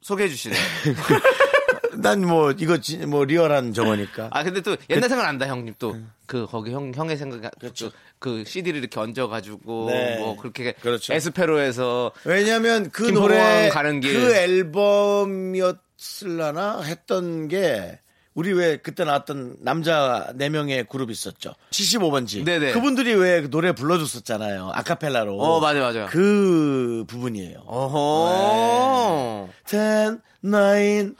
소개해 0.03 0.29
주시네요. 0.29 0.61
난뭐 1.99 2.53
이거 2.59 2.79
지- 2.79 2.99
뭐 3.07 3.25
리얼한 3.25 3.73
정어니까. 3.73 4.29
아 4.33 4.43
근데 4.43 4.61
또 4.61 4.77
옛날 4.91 5.09
생각 5.09 5.25
난다 5.25 5.47
형님 5.47 5.75
또그 5.79 6.47
거기 6.51 6.73
형 6.73 6.93
형의 6.95 7.17
생각 7.17 7.51
그, 7.59 7.73
그 8.19 8.45
CD를 8.45 8.81
이렇게 8.81 9.01
얹어 9.01 9.29
가지고 9.29 9.87
네. 9.91 10.19
뭐 10.19 10.37
그렇게 10.37 10.73
그렇죠. 10.73 11.15
에스페로에서 11.15 12.13
왜냐하면 12.25 12.91
그 12.91 13.05
노래 13.05 13.69
가는 13.71 14.01
길. 14.01 14.13
그 14.13 14.35
앨범이었을라나 14.35 16.83
했던 16.83 17.49
게 17.49 17.99
우리 18.37 18.53
왜 18.53 18.77
그때 18.77 19.05
나왔던 19.05 19.57
남자 19.61 20.31
네 20.35 20.51
명의 20.51 20.85
그룹 20.85 21.11
있었죠. 21.11 21.55
75번지. 21.71 22.45
네네. 22.45 22.73
그분들이 22.73 23.15
왜그 23.15 23.49
노래 23.49 23.73
불러줬었잖아요. 23.73 24.73
아카펠라로. 24.75 25.41
어 25.41 25.59
맞아 25.59 25.81
맞아. 25.81 26.05
그 26.05 27.05
부분이에요. 27.09 27.61
어허. 27.65 29.49
10, 29.65 30.21
9, 30.43 30.51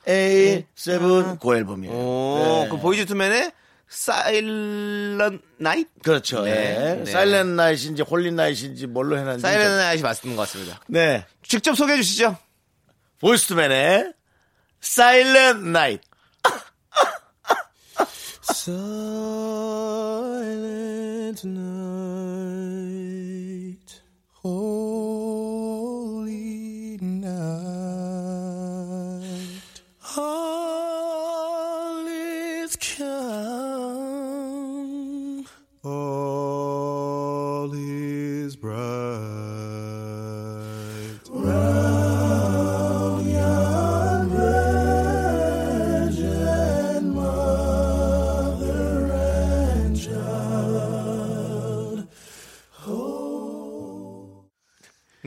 8, 0.05 0.65
7. 0.75 1.39
그 1.41 1.57
앨범이에요. 1.57 1.95
오, 1.95 2.65
네. 2.65 2.69
그 2.71 2.79
보이즈 2.79 3.07
투맨의 3.07 3.51
사일런 3.89 5.41
나이트? 5.57 5.89
그렇죠. 6.03 6.43
네. 6.43 6.51
예. 6.51 6.95
네. 7.03 7.11
사일렌 7.11 7.57
나이트인지 7.57 8.03
홀린 8.03 8.37
나이트인지 8.37 8.89
뭘로 8.89 9.17
해놨는지. 9.17 9.41
사일런 9.41 9.79
나이트 9.79 10.03
맞는 10.03 10.37
것 10.37 10.43
같습니다. 10.43 10.81
네. 10.87 11.25
직접 11.43 11.75
소개해 11.75 11.97
주시죠. 11.97 12.37
보이스투맨의 13.21 14.13
사일렌 14.83 15.73
나이트. 15.73 16.03
Silent 18.53 18.79
night, 21.45 23.06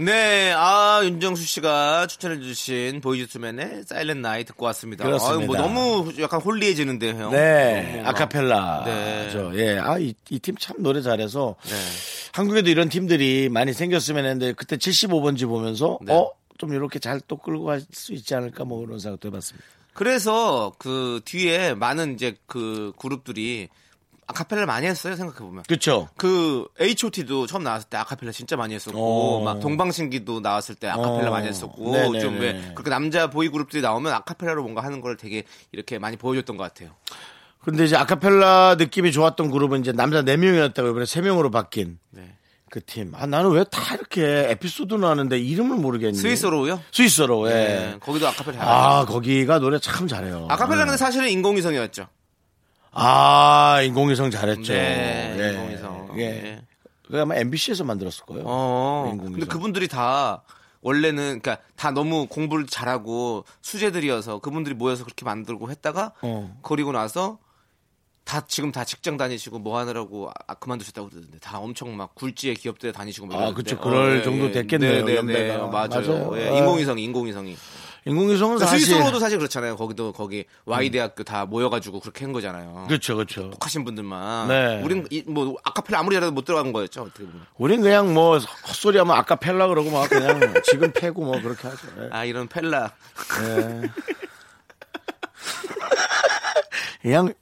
네, 0.03 0.53
아 0.55 1.01
윤정수 1.03 1.43
씨가 1.43 2.07
추천해주신 2.07 3.01
보이즈투맨의 3.01 3.83
사일렌 3.85 4.21
나이 4.21 4.45
듣고 4.45 4.65
왔습니다. 4.67 5.03
그렇습니다. 5.03 5.39
아유, 5.41 5.45
뭐 5.45 5.55
너무 5.57 6.13
약간 6.21 6.39
홀리해지는데요. 6.39 7.31
네, 7.31 7.89
너무 7.91 8.03
막- 8.03 8.09
아카펠라. 8.09 8.83
네. 8.85 9.29
죠 9.31 9.51
예, 9.55 9.77
아, 9.77 9.97
이, 9.99 10.13
이팀 10.29 10.55
참 10.57 10.77
노래 10.79 11.01
잘해서. 11.01 11.55
네. 11.65 11.75
한국에도 12.31 12.69
이런 12.69 12.88
팀들이 12.88 13.49
많이 13.49 13.73
생겼으면 13.73 14.23
했는데, 14.23 14.53
그때 14.53 14.77
75번지 14.77 15.45
보면서, 15.47 15.99
네. 16.01 16.13
어? 16.13 16.31
좀 16.57 16.73
이렇게 16.73 16.99
잘 16.99 17.19
또 17.27 17.35
끌고 17.35 17.65
갈 17.65 17.81
수 17.91 18.13
있지 18.13 18.35
않을까, 18.35 18.63
뭐, 18.63 18.85
그런 18.85 18.99
생각도 18.99 19.27
해봤습니다. 19.27 19.67
그래서 19.93 20.71
그 20.77 21.19
뒤에 21.25 21.73
많은 21.73 22.13
이제 22.13 22.38
그 22.45 22.93
그룹들이 22.97 23.67
아카펠라 24.29 24.65
많이 24.67 24.85
했어요. 24.85 25.15
생각해 25.15 25.39
보면. 25.39 25.63
그쵸? 25.67 26.07
그 26.15 26.67
H.O.T.도 26.79 27.47
처음 27.47 27.63
나왔을 27.63 27.89
때 27.89 27.97
아카펠라 27.97 28.31
진짜 28.31 28.55
많이 28.55 28.75
했었고 28.75 29.39
어. 29.39 29.43
막 29.43 29.59
동방신기도 29.59 30.39
나왔을 30.39 30.75
때 30.75 30.87
아카펠라 30.87 31.29
어. 31.29 31.31
많이 31.31 31.47
했었고 31.47 31.91
네네네. 31.91 32.19
좀왜 32.19 32.71
그렇게 32.75 32.89
남자 32.91 33.29
보이 33.29 33.49
그룹들이 33.49 33.81
나오면 33.81 34.13
아카펠라로 34.13 34.61
뭔가 34.61 34.83
하는 34.83 35.01
걸 35.01 35.17
되게 35.17 35.43
이렇게 35.71 35.97
많이 35.97 36.15
보여줬던 36.15 36.57
것 36.57 36.63
같아요. 36.63 36.91
근데 37.63 37.85
이제 37.85 37.95
아카펠라 37.95 38.75
느낌이 38.77 39.11
좋았던 39.11 39.49
그룹은 39.51 39.81
이제 39.81 39.91
남자 39.91 40.21
4 40.23 40.37
명이었다고 40.37 40.89
이번에 40.89 41.05
3 41.05 41.23
명으로 41.23 41.49
바뀐 41.51 41.97
네. 42.11 42.35
그 42.69 42.85
팀. 42.85 43.13
아, 43.15 43.25
나는 43.25 43.49
왜 43.49 43.63
다 43.63 43.95
이렇게 43.95 44.51
에피소드 44.51 44.93
나왔는데 44.93 45.39
이름을 45.39 45.77
모르겠니? 45.77 46.15
스위스로요? 46.15 46.79
스위스로, 46.91 47.49
예. 47.49 47.53
네. 47.53 47.95
거기도 47.99 48.27
아카펠라. 48.27 48.59
아, 48.61 49.05
거기가 49.05 49.57
노래 49.57 49.79
참 49.79 50.07
잘해요. 50.07 50.45
아카펠라 50.49 50.81
근데 50.81 50.91
네. 50.91 50.97
사실은 50.97 51.29
인공위성이었죠. 51.29 52.07
아, 52.91 53.82
인공위성 53.84 54.32
잘했죠. 54.32 54.73
네, 54.73 55.36
예. 55.39 55.54
인공위성. 55.54 56.12
예. 56.17 56.21
예. 56.21 56.62
그게 57.06 57.19
아마 57.19 57.36
MBC에서 57.36 57.84
만들었을 57.84 58.25
거예요. 58.25 58.43
어. 58.45 59.17
근데 59.19 59.45
그분들이 59.45 59.88
다 59.88 60.43
원래는 60.82 61.39
그러니까 61.41 61.58
다 61.75 61.91
너무 61.91 62.28
공부를 62.28 62.67
잘하고 62.67 63.45
수재들이어서 63.62 64.39
그분들이 64.39 64.75
모여서 64.75 65.04
그렇게 65.04 65.25
만들고 65.25 65.71
했다가 65.71 66.13
어. 66.21 66.60
그리고 66.62 66.91
나서 66.91 67.39
다 68.23 68.45
지금 68.47 68.71
다 68.71 68.86
직장 68.86 69.17
다니시고 69.17 69.58
뭐 69.58 69.80
하느라고 69.80 70.30
아, 70.47 70.54
그만두셨다고 70.54 71.10
그러던데 71.10 71.39
다 71.39 71.58
엄청 71.58 71.97
막 71.97 72.13
굴지의 72.13 72.56
기업들에 72.56 72.91
다니시고 72.91 73.25
막 73.25 73.41
아. 73.41 73.54
그쵸. 73.54 73.80
그럴 73.80 74.19
예, 74.19 74.23
정도 74.23 74.45
예. 74.45 74.52
됐겠네요, 74.52 75.04
네, 75.04 75.21
네. 75.21 75.21
네, 75.23 75.58
맞아요. 75.58 75.67
맞아요. 75.71 76.39
예, 76.39 76.49
아. 76.49 76.58
인공위성이 76.58 77.04
인공위성이. 77.06 77.58
인공위성은 78.05 78.57
사실. 78.59 78.79
스위스로도 78.79 79.19
사실 79.19 79.38
그렇잖아요. 79.38 79.75
거기도 79.75 80.12
거기 80.13 80.45
Y 80.65 80.89
대학교 80.89 81.23
다 81.23 81.45
모여가지고 81.45 81.99
그렇게 81.99 82.25
한 82.25 82.31
거잖아요. 82.33 82.85
그렇죠, 82.88 83.15
그렇죠. 83.15 83.51
하신 83.59 83.83
분들만. 83.83 84.47
네. 84.47 84.81
우린 84.83 85.05
이- 85.09 85.23
뭐 85.27 85.55
아카펠라 85.63 85.99
아무리 85.99 86.15
잘해도 86.15 86.31
못 86.31 86.45
들어간 86.45 86.71
거였죠. 86.71 87.01
어떻게 87.03 87.25
보면. 87.25 87.41
우린 87.57 87.81
그냥 87.81 88.13
뭐 88.13 88.38
헛소리 88.38 88.97
하면 88.97 89.15
아까펠라 89.17 89.67
그러고 89.67 89.91
막 89.91 90.09
그냥 90.09 90.39
지금 90.63 90.91
패고 90.91 91.23
뭐 91.23 91.41
그렇게 91.41 91.67
하죠. 91.67 91.88
예. 91.99 92.09
아 92.12 92.25
이런 92.25 92.47
펠라. 92.47 92.91
예. 93.43 93.81
그냥 97.01 97.33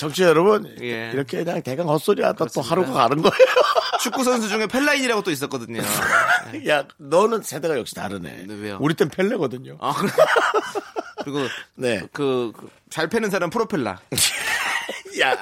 정치 0.00 0.22
여러분 0.22 0.74
예. 0.80 1.10
이렇게 1.12 1.44
그냥 1.44 1.60
대강 1.62 1.86
헛소리 1.86 2.22
하다 2.22 2.46
또. 2.54 2.62
하루가 2.62 2.90
가는 2.90 3.20
거예요. 3.20 3.34
축구 4.00 4.24
선수 4.24 4.48
중에 4.48 4.66
펠라인이라고 4.66 5.22
또 5.22 5.30
있었거든요. 5.30 5.82
야 6.68 6.84
너는 6.96 7.42
세대가 7.42 7.76
역시 7.78 7.94
다르네. 7.94 8.44
네, 8.48 8.54
왜요? 8.54 8.78
우리 8.80 8.94
땐 8.94 9.10
펠레거든요. 9.10 9.76
아 9.78 9.92
그래. 9.92 10.10
그리고 11.22 11.40
네. 11.74 12.00
그잘 12.14 13.08
패는 13.10 13.28
사람 13.28 13.50
프로펠라. 13.50 13.98
야, 15.20 15.32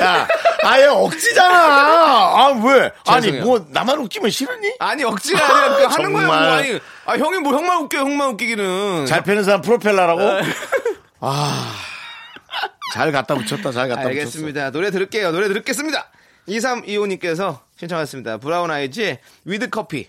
야, 0.00 0.28
아예 0.62 0.84
억지잖아. 0.84 1.52
아 1.52 2.62
왜? 2.64 2.92
아니. 3.08 3.32
뭐 3.32 3.66
나만 3.70 3.98
웃기면 3.98 4.30
싫으니? 4.30 4.74
아니 4.78 5.02
억지가 5.02 5.44
아니라 5.44 5.76
그 5.76 5.84
하는 5.94 6.12
거야. 6.12 6.26
뭐. 6.26 6.34
아니 6.36 6.78
아 7.06 7.16
형이 7.16 7.38
뭐 7.40 7.52
형만 7.52 7.78
웃겨 7.82 7.98
형만 7.98 8.28
웃기기는. 8.34 9.06
잘 9.06 9.24
패는 9.24 9.42
사람 9.42 9.60
프로펠러라고? 9.60 10.20
네. 10.20 10.42
아, 11.18 11.74
잘 12.92 13.10
갖다 13.10 13.34
붙였다. 13.34 13.72
잘 13.72 13.88
갖다 13.88 14.02
알겠습니다. 14.02 14.70
노래 14.70 14.90
들을게요. 14.90 15.32
노래 15.32 15.48
듣겠습니다. 15.48 16.10
2325님께서 16.46 17.60
신청하셨습니다. 17.76 18.36
브라운 18.36 18.70
아이즈의 18.70 19.18
With 19.46 19.70
Coffee. 19.70 20.08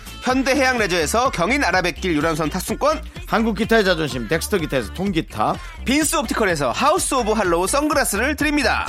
현대해양 0.21 0.77
레저에서 0.77 1.31
경인 1.31 1.63
아라뱃길 1.63 2.15
유람선 2.15 2.49
탑승권. 2.49 3.01
한국 3.27 3.55
기타의 3.55 3.83
자존심 3.83 4.27
덱스터 4.27 4.57
기타에서 4.57 4.93
통기타, 4.93 5.55
빈스 5.85 6.15
옵티컬에서 6.17 6.71
하우스 6.71 7.13
오브 7.15 7.31
할로우 7.31 7.67
선글라스를 7.67 8.35
드립니다. 8.35 8.85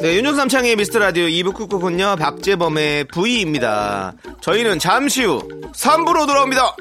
네, 0.00 0.14
윤정수 0.14 0.38
남창희의 0.38 0.76
미스터 0.76 1.00
라디오 1.00 1.24
2부 1.26 1.54
끝곡은요, 1.54 2.16
박재범의 2.16 3.06
V입니다. 3.08 4.12
저희는 4.40 4.78
잠시 4.78 5.24
후 5.24 5.42
3부로 5.72 6.26
돌아옵니다. 6.26 6.76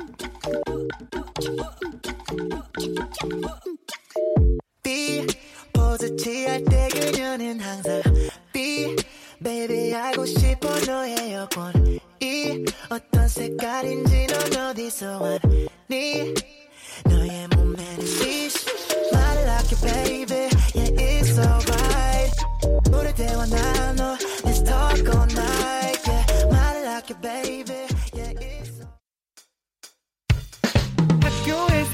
B 4.84 5.26
포즈 5.74 6.16
취할 6.16 6.63
때 6.63 6.88
그녀는 6.90 7.60
항상. 7.60 8.02
B 8.54 8.96
baby 9.44 9.94
알고 9.94 10.26
싶어 10.26 10.70
너의 10.86 11.34
여권. 11.34 12.00
E 12.22 12.66
어떤 12.90 13.28
색깔인지 13.28 14.28
넌 14.28 14.70
어디서 14.70 15.20
왔니? 15.22 16.34
너의 17.06 17.48
몸매는 17.56 18.06
C 18.06 18.50
말을 19.12 19.50
할게 19.50 19.76
baby. 19.82 20.50
Yeah 20.76 20.92
it's 20.98 21.38
alright 21.40 21.88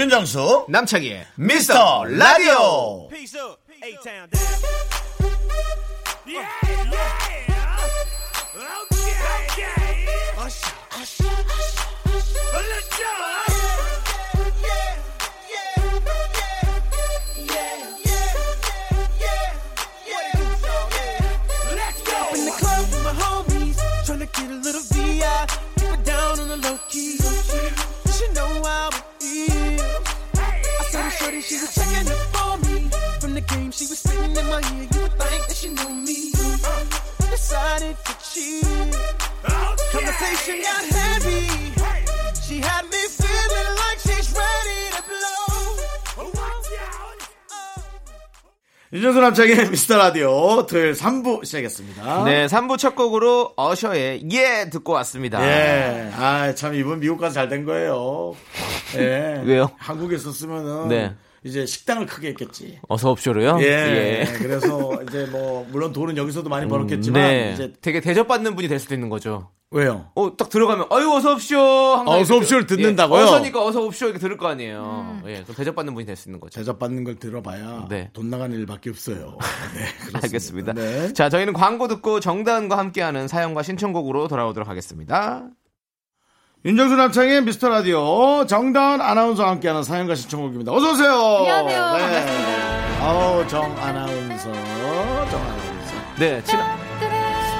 윤정수 0.00 0.64
남창희의 0.70 1.26
미스터 1.36 2.04
라디오 2.04 3.10
shorty, 31.40 31.48
she 31.48 31.60
was 31.60 31.74
checking 31.74 32.08
up 32.12 32.46
on 32.46 32.60
me. 32.62 32.90
From 33.20 33.34
the 33.34 33.40
game, 33.40 33.70
she 33.70 33.86
was 33.86 33.98
spitting 33.98 34.36
in 34.36 34.46
my 34.48 34.60
ear. 34.74 34.88
You 34.92 35.00
would 35.02 35.12
think 35.18 35.46
that 35.46 35.56
she 35.56 35.68
knew 35.68 35.94
me. 35.94 36.32
Decided 37.30 37.96
to 38.04 38.12
cheat. 38.32 38.64
Conversation 39.92 40.62
got 40.62 40.84
heavy. 40.84 41.48
She 42.42 42.58
had 42.60 42.84
me 42.84 43.02
feeling 43.08 43.72
like 43.82 43.98
she's 44.00 44.32
ready 44.34 44.80
to 44.96 45.02
blow. 45.08 45.46
윤정수 48.92 49.20
남창의 49.20 49.70
미스터 49.70 49.96
라디오 49.98 50.66
토요일 50.66 50.94
3부 50.94 51.44
시작했습니다. 51.44 52.24
네, 52.24 52.46
3부 52.48 52.76
첫 52.76 52.96
곡으로 52.96 53.52
어셔의 53.56 54.22
예 54.32 54.68
듣고 54.68 54.94
왔습니다. 54.94 55.40
예. 55.46 56.10
아, 56.12 56.52
참 56.56 56.74
이번 56.74 56.98
미국 56.98 57.18
가서 57.18 57.34
잘 57.34 57.48
된 57.48 57.64
거예요. 57.64 58.34
예. 58.96 59.42
왜요? 59.44 59.70
한국에 59.78 60.16
있었으면은 60.16 60.88
네. 60.88 61.14
이제 61.44 61.64
식당을 61.66 62.06
크게 62.06 62.28
했겠지. 62.28 62.78
어서 62.88 63.10
옵쇼로요? 63.12 63.58
예. 63.62 64.24
그래서 64.38 65.02
이제 65.08 65.26
뭐 65.30 65.66
물론 65.70 65.92
돈은 65.92 66.16
여기서도 66.16 66.48
많이 66.50 66.68
벌었겠지만 66.68 67.22
네. 67.22 67.52
이제 67.54 67.72
되게 67.80 68.00
대접받는 68.00 68.54
분이 68.56 68.68
될 68.68 68.78
수도 68.78 68.94
있는 68.94 69.08
거죠. 69.08 69.50
왜요? 69.72 70.10
어, 70.16 70.36
딱 70.36 70.50
들어가면, 70.50 70.86
어유 70.90 71.12
어서 71.12 71.34
옵쇼! 71.34 71.56
항상 71.56 72.08
어서 72.08 72.34
이렇게 72.34 72.34
옵쇼를 72.34 72.66
들- 72.66 72.76
듣는다고요? 72.78 73.20
예, 73.20 73.22
어서니까 73.24 73.64
어서 73.64 73.80
옵쇼 73.82 74.06
이렇게 74.06 74.18
들을 74.18 74.36
거 74.36 74.48
아니에요. 74.48 75.20
예, 75.26 75.42
그럼 75.44 75.54
대접받는 75.56 75.94
분이 75.94 76.04
될 76.06 76.16
수 76.16 76.28
있는 76.28 76.40
거죠. 76.40 76.58
대접받는 76.58 77.04
걸 77.04 77.14
들어봐야 77.20 77.86
네. 77.88 78.10
돈 78.12 78.30
나가는 78.30 78.54
일밖에 78.58 78.90
없어요. 78.90 79.38
네, 79.74 79.84
그렇습니다. 80.00 80.20
알겠습니다. 80.24 80.72
네. 80.72 81.12
자, 81.12 81.28
저희는 81.28 81.52
광고 81.52 81.86
듣고 81.86 82.18
정다은과 82.18 82.76
함께하는 82.78 83.28
사연과 83.28 83.62
신청곡으로 83.62 84.26
돌아오도록 84.26 84.68
하겠습니다. 84.68 85.44
윤정수 86.64 86.94
남창의 86.96 87.42
미스터 87.42 87.70
라디오 87.70 88.44
정다은 88.46 89.00
아나운서와 89.00 89.48
함께하는 89.50 89.82
사연과 89.82 90.14
신청곡입니다. 90.14 90.70
어서 90.72 90.90
오세요. 90.92 91.10
안녕하세요. 91.10 91.80
반갑습니다. 91.82 93.04
아우 93.06 93.48
정 93.48 93.78
아나운서, 93.78 94.52
정 94.52 95.40
아나운서. 95.42 95.94
네, 96.18 96.42
지난 96.44 96.78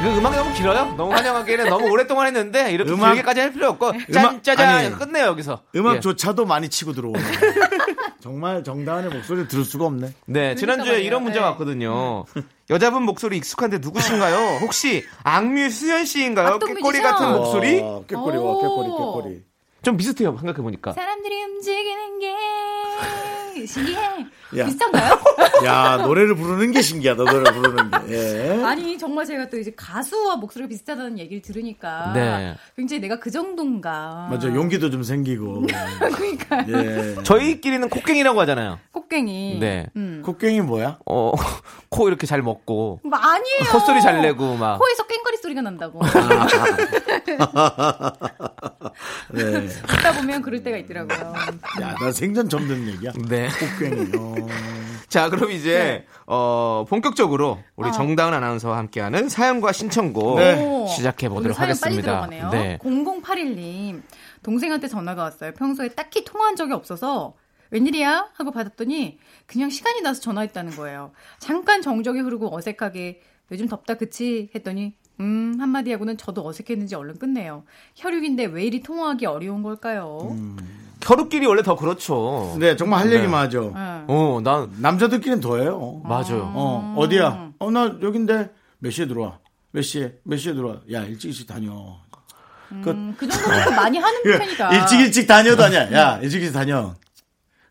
그 0.03 0.19
음악이 0.19 0.37
너무 0.37 0.53
길어요? 0.55 0.95
너무 0.99 1.13
환영하기에는 1.15 1.69
너무 1.71 1.89
오랫동안 1.91 2.27
했는데 2.27 2.73
이렇게 2.73 2.91
음악- 2.91 3.13
길게까지 3.15 3.41
할 3.41 3.53
필요 3.53 3.69
없고 3.69 3.89
음악- 4.11 4.43
짠짜잔 4.45 4.69
아니, 4.69 4.91
끝내요 4.99 5.27
여기서. 5.27 5.61
예. 5.75 5.79
음악조차도 5.79 6.45
많이 6.45 6.69
치고 6.69 6.93
들어오네. 6.93 7.19
정말 8.21 8.63
정다은의 8.63 9.11
목소리를 9.11 9.49
들을 9.49 9.65
수가 9.65 9.87
없네. 9.87 10.13
네, 10.27 10.55
지난주에 10.55 10.93
말이에요. 10.93 11.07
이런 11.07 11.23
문자가 11.23 11.47
네. 11.47 11.51
왔거든요. 11.53 12.25
여자분 12.71 13.03
목소리 13.05 13.37
익숙한데 13.39 13.79
누구신가요? 13.79 14.59
혹시 14.61 15.05
악뮤 15.25 15.71
수현 15.71 16.05
씨인가요? 16.05 16.59
꾀꼬리. 16.59 17.01
같은 17.01 17.33
목소리? 17.33 17.81
어, 17.81 18.05
꾀꼬리 18.07 18.37
와, 18.37 18.43
오. 18.45 18.61
꾀꼬리, 18.61 18.89
꾀꼬리. 18.91 19.50
좀 19.83 19.97
비슷해요. 19.97 20.37
생각해 20.37 20.59
보니까. 20.63 20.93
사람들이 20.93 21.43
움직이는 21.43 22.19
게 22.19 23.67
신기해. 23.67 24.01
야. 24.59 24.67
비슷한가요? 24.67 25.19
야, 25.65 25.97
노래를 25.99 26.35
부르는 26.35 26.73
게 26.73 26.83
신기하다, 26.83 27.25
노래 27.25 27.53
부르는 27.53 27.91
게. 27.91 28.13
예. 28.59 28.65
아니 28.65 28.99
정말 28.99 29.25
제가 29.25 29.49
또 29.49 29.59
이제 29.59 29.73
가수와 29.77 30.37
목소리가 30.37 30.69
비슷하다는 30.69 31.19
얘기를 31.19 31.41
들으니까 31.41 32.13
네. 32.15 32.55
굉장히 32.77 33.01
내가 33.01 33.19
그 33.21 33.31
정도인가. 33.31 34.27
맞아, 34.31 34.49
용기도 34.49 34.91
좀 34.91 35.03
생기고. 35.03 35.67
그러니까 36.15 36.65
예. 36.69 37.23
저희끼리는 37.23 37.89
콧갱이라고 37.89 38.41
하잖아요. 38.41 38.79
콧갱이. 38.93 39.59
네. 39.61 39.87
음. 39.97 40.23
콧갱이 40.25 40.63
뭐야? 40.63 40.99
어, 41.07 41.33
코 41.89 42.09
이렇게 42.09 42.27
잘 42.27 42.43
먹고 42.43 43.01
뭐 43.05 43.19
아니에요. 43.19 43.73
콧소리 43.73 44.03
잘 44.03 44.21
내고 44.21 44.57
막. 44.57 44.79
코에서 44.79 45.07
깽거리 45.07 45.37
소리가 45.39 45.63
난다고. 45.63 46.01
네. 49.33 49.69
듣다 49.71 50.13
보면 50.13 50.43
그럴 50.43 50.63
때가 50.63 50.77
있더라고요. 50.79 51.35
야, 51.83 51.95
나 52.01 52.13
생전 52.13 52.49
듣는 52.49 52.89
얘기야. 52.89 53.13
네. 53.29 53.49
콧갱이. 53.79 54.13
어. 54.17 54.35
자, 55.09 55.29
그럼 55.29 55.51
이제 55.51 56.07
어 56.27 56.85
본격적으로 56.89 57.59
우리 57.75 57.89
어. 57.89 57.93
정다은 57.93 58.33
아나운서와 58.33 58.77
함께하는 58.79 59.29
사연과 59.29 59.73
신청곡 59.73 60.39
네. 60.39 60.63
오, 60.63 60.87
시작해 60.87 61.29
보도록 61.29 61.59
하겠습니다. 61.59 61.89
빨리 61.89 62.03
들어가네요. 62.03 62.51
네. 62.51 62.79
0081님 62.83 64.03
동생한테 64.43 64.87
전화가 64.87 65.23
왔어요. 65.23 65.53
평소에 65.55 65.89
딱히 65.89 66.25
통화한 66.25 66.55
적이 66.57 66.75
없어서 66.75 67.35
웬일이야 67.71 68.31
하고 68.35 68.51
받았더니 68.51 69.19
그냥 69.47 69.71
시간이 69.71 70.01
나서 70.03 70.21
전화했다는 70.21 70.77
거예요. 70.77 71.13
잠깐 71.39 71.83
정적이 71.83 72.21
흐르고 72.21 72.55
어색하게 72.55 73.21
요즘 73.53 73.67
덥다 73.69 73.95
그치 73.95 74.51
했더니 74.55 74.95
음 75.21 75.57
한마디 75.61 75.93
하고는 75.93 76.17
저도 76.17 76.47
어색했는지 76.47 76.95
얼른 76.95 77.19
끝내요. 77.19 77.65
혈육인데 77.97 78.47
왜 78.47 78.65
이리 78.65 78.83
통화하기 78.83 79.27
어려운 79.27 79.63
걸까요? 79.63 80.35
혈육끼리 81.03 81.47
원래 81.47 81.63
더 81.63 81.77
그렇죠. 81.77 82.57
네, 82.59 82.75
정말 82.77 83.01
할 83.01 83.11
네. 83.11 83.17
얘기만 83.17 83.45
하죠. 83.45 83.73
응. 83.77 84.05
어, 84.09 84.41
난 84.43 84.71
남자들끼리는 84.81 85.41
더해요. 85.41 86.01
맞아요. 86.05 86.51
어, 86.55 86.95
어디야? 86.97 87.53
어, 87.59 87.71
나 87.71 87.97
여긴데 88.03 88.51
몇 88.79 88.91
시에 88.91 89.07
들어와? 89.07 89.39
몇 89.73 89.83
시에? 89.83 90.15
몇 90.25 90.37
시에 90.39 90.55
들어와? 90.55 90.77
야, 90.93 91.05
일찍 91.05 91.29
일찍 91.29 91.47
다녀. 91.47 91.97
그, 92.83 92.91
음, 92.91 93.15
그 93.19 93.27
정도는 93.29 93.65
좀 93.65 93.75
많이 93.77 93.99
하는 93.99 94.23
편이다. 94.39 94.77
일찍 94.77 95.01
일찍 95.01 95.27
다녀도 95.27 95.65
아니야. 95.65 95.91
야, 95.93 96.19
일찍 96.23 96.41
일찍 96.41 96.53
다녀. 96.55 96.95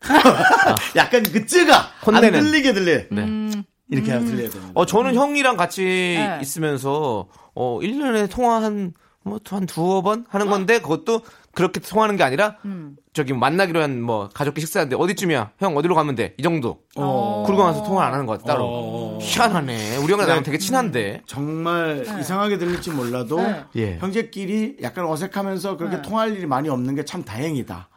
약간 0.96 1.22
그 1.24 1.46
쯔가 1.46 1.76
안 2.06 2.14
혼내는. 2.14 2.44
들리게 2.44 2.72
들려. 2.72 3.02
음, 3.12 3.64
이렇게 3.90 4.12
하면 4.12 4.26
들려야 4.26 4.50
되는 4.50 4.70
어, 4.74 4.86
저는 4.86 5.14
형이랑 5.14 5.56
같이 5.56 5.82
네. 5.82 6.38
있으면서, 6.40 7.26
어, 7.54 7.78
1년에 7.80 8.30
통화 8.30 8.62
한, 8.62 8.94
뭐, 9.22 9.38
한 9.48 9.66
두어 9.66 10.02
번 10.02 10.24
하는 10.28 10.48
건데, 10.48 10.80
그것도 10.80 11.22
그렇게 11.52 11.80
통화하는 11.80 12.16
게 12.16 12.22
아니라, 12.22 12.56
음. 12.64 12.96
저기 13.12 13.32
만나기로 13.32 13.82
한 13.82 14.00
뭐, 14.00 14.28
가족끼리 14.32 14.64
식사하는데, 14.64 14.94
어디쯤이야? 14.96 15.50
형, 15.58 15.76
어디로 15.76 15.96
가면 15.96 16.14
돼? 16.14 16.34
이 16.38 16.42
정도. 16.42 16.78
어. 16.96 17.42
그러고 17.44 17.64
나서 17.64 17.82
통화를 17.82 18.06
안 18.06 18.12
하는 18.14 18.26
것 18.26 18.38
같아, 18.38 18.52
따로. 18.52 18.64
어. 18.66 19.18
희한하네. 19.20 19.96
우리 19.96 20.12
형이랑 20.12 20.28
나랑 20.28 20.42
되게 20.44 20.58
친한데. 20.58 21.22
정말 21.26 22.06
이상하게 22.20 22.56
들릴지 22.58 22.90
몰라도 22.92 23.36
네. 23.40 23.64
예. 23.76 23.98
형제끼리 23.98 24.76
약간 24.82 25.06
어색하면서 25.06 25.76
그렇게 25.76 25.96
네. 25.96 26.02
통할 26.02 26.36
일이 26.36 26.46
많이 26.46 26.68
없는 26.68 26.94
게 26.94 27.02
참 27.04 27.24
다행이다. 27.24 27.88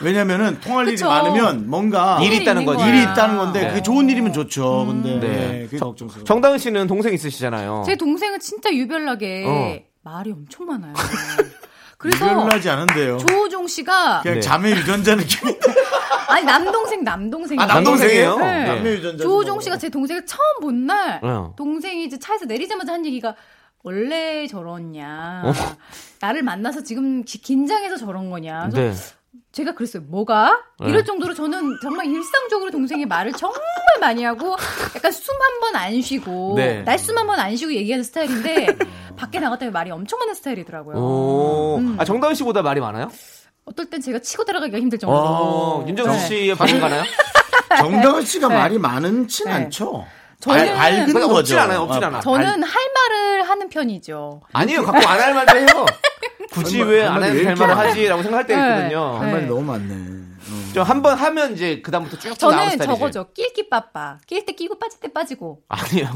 왜냐면은 0.00 0.60
통할 0.62 0.86
일이. 0.88 1.02
많으면 1.02 1.68
뭔가 1.68 2.20
일이 2.22 2.38
있다는 2.42 2.64
거지. 2.64 2.84
일이 2.88 3.02
있다는 3.02 3.36
건데 3.36 3.60
네. 3.62 3.68
그게 3.70 3.82
좋은 3.82 4.08
일이면 4.08 4.32
좋죠. 4.32 4.86
근데 4.86 5.18
네. 5.18 5.28
네, 5.28 5.64
그게 5.64 5.78
걱정스러워. 5.78 6.24
정다은 6.24 6.58
씨는 6.58 6.86
동생 6.86 7.12
있으시잖아요. 7.12 7.82
제 7.86 7.96
동생은 7.96 8.38
진짜 8.38 8.72
유별나게 8.72 9.44
어. 9.46 9.78
말이 10.02 10.30
엄청 10.30 10.66
많아요. 10.66 10.92
그래서 12.04 12.26
유별나지 12.30 12.68
않은데요. 12.68 13.16
조우종 13.18 13.66
씨가 13.66 14.20
그냥 14.22 14.34
네. 14.34 14.40
자매 14.42 14.70
유전자 14.72 15.16
느낌. 15.16 15.38
아니 16.28 16.44
남동생 16.44 17.02
남동생 17.02 17.58
아, 17.60 17.64
남동생이에요? 17.66 18.36
네. 18.38 18.64
남매 18.66 18.90
유전자. 18.90 19.22
조우종 19.24 19.58
씨가 19.60 19.78
제 19.78 19.88
동생을 19.88 20.26
처음 20.26 20.60
본날 20.60 21.20
어. 21.22 21.54
동생이 21.56 22.04
이제 22.04 22.18
차에서 22.18 22.44
내리자마자 22.44 22.92
한 22.92 23.06
얘기가 23.06 23.34
원래 23.82 24.46
저렇냐 24.46 25.42
어. 25.46 25.52
나를 26.20 26.42
만나서 26.42 26.82
지금 26.82 27.24
기- 27.24 27.40
긴장해서 27.40 27.96
저런 27.96 28.28
거냐 28.30 28.68
그래서 28.70 29.00
네. 29.14 29.14
제가 29.54 29.72
그랬어요 29.74 30.02
뭐가 30.08 30.60
네. 30.80 30.88
이럴 30.88 31.04
정도로 31.04 31.32
저는 31.32 31.78
정말 31.80 32.06
일상적으로 32.06 32.70
동생의 32.72 33.06
말을 33.06 33.32
정말 33.32 33.60
많이 34.00 34.24
하고 34.24 34.56
약간 34.96 35.12
숨 35.12 35.34
한 35.40 35.60
번 35.60 35.76
안 35.76 36.02
쉬고 36.02 36.54
네. 36.56 36.82
날숨 36.82 37.16
한 37.16 37.26
번 37.26 37.38
안 37.38 37.56
쉬고 37.56 37.72
얘기하는 37.72 38.02
스타일인데 38.02 38.76
밖에 39.16 39.38
나갔다 39.38 39.70
말이 39.70 39.90
엄청 39.92 40.18
많은 40.18 40.34
스타일이더라고요. 40.34 40.96
오. 40.96 41.76
음. 41.78 41.96
아, 41.98 42.04
정다은 42.04 42.34
씨보다 42.34 42.62
말이 42.62 42.80
많아요? 42.80 43.10
어떨 43.64 43.86
땐 43.86 44.00
제가 44.00 44.18
치고 44.18 44.44
들어가기가 44.44 44.78
힘들 44.78 44.98
정도로. 44.98 45.20
어, 45.22 45.84
윤정수 45.86 46.12
네. 46.12 46.26
씨의 46.26 46.54
반응 46.56 46.80
가나요? 46.80 47.02
정다은 47.78 48.22
씨가 48.24 48.48
네. 48.48 48.54
말이 48.54 48.78
많진 48.78 49.46
네. 49.46 49.52
않죠. 49.52 50.04
저는- 50.40 50.50
알- 50.58 50.74
밝은 51.06 51.12
거죠. 51.14 51.36
없진 51.36 51.58
않아요, 51.58 51.80
없진 51.82 52.02
어, 52.02 52.06
않아. 52.08 52.20
저는 52.20 52.62
할 52.62 52.82
말을 52.94 53.48
하는 53.48 53.68
편이죠. 53.68 54.42
아니요, 54.52 54.82
갖고 54.84 55.08
안 55.08 55.20
할 55.20 55.32
말도 55.32 55.56
해요. 55.56 55.66
굳이 56.54 56.82
왜할안왜 56.82 57.40
이렇게 57.40 57.54
말을? 57.54 57.76
하지라고 57.76 58.22
생각할 58.22 58.46
때가 58.46 58.60
네. 58.68 58.76
있거든요. 58.76 59.18
할 59.18 59.30
말이 59.32 59.42
네. 59.42 59.48
너무 59.48 59.62
많네. 59.62 59.94
어. 59.94 60.72
좀한번 60.74 61.16
하면 61.18 61.54
이제 61.54 61.80
그다음부터 61.82 62.18
쭉 62.18 62.36
나오는 62.40 62.58
저는 62.58 62.70
스타일이지. 62.72 62.86
저거죠. 62.86 63.26
낄끼 63.32 63.68
빠빠. 63.68 64.18
낄 64.26 64.44
때 64.44 64.52
끼고 64.52 64.78
빠질 64.78 65.00
때 65.00 65.12
빠지고. 65.12 65.62
아니요. 65.68 66.08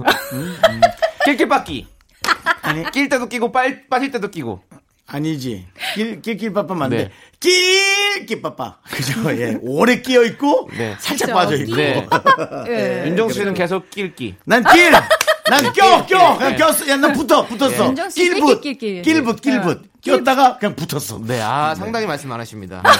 낄낄빠끼. 1.24 1.86
아니 2.62 2.90
낄 2.90 3.08
때도 3.08 3.28
끼고 3.28 3.52
빨, 3.52 3.86
빠질 3.88 4.10
때도 4.10 4.30
끼고. 4.30 4.62
아니지. 5.10 5.66
낄, 5.94 6.20
낄낄 6.20 6.52
빠빠 6.52 6.74
맞는데. 6.74 7.04
네. 7.04 7.10
낄끼빠빠. 7.40 8.78
그죠? 8.84 9.40
예. 9.40 9.56
오래 9.62 10.02
끼어 10.02 10.22
있고, 10.24 10.68
네. 10.76 10.96
살짝 10.98 11.28
그죠. 11.28 11.34
빠져 11.34 11.56
있고. 11.56 11.76
네. 11.76 12.06
예. 12.68 13.06
윤정수 13.06 13.34
씨는 13.36 13.54
계속 13.54 13.88
낄끼. 13.90 14.34
난 14.44 14.62
낄! 14.72 14.92
난 15.50 15.72
껴! 15.72 16.06
껴! 16.06 16.36
그냥 16.36 16.52
네. 16.52 16.56
꼈어. 16.56 16.88
야, 16.88 16.96
난 16.96 17.12
붙어. 17.12 17.46
붙었어. 17.46 17.94
예. 17.94 18.60
낄낄. 18.60 19.02
낄붓, 19.02 19.40
낄붓. 19.40 19.82
꼈다가 20.02 20.58
그냥 20.58 20.76
붙었어. 20.76 21.20
네, 21.26 21.40
아, 21.40 21.74
상당히 21.74 22.06
말씀 22.06 22.28
많으십니다. 22.28 22.82
네. 22.82 22.90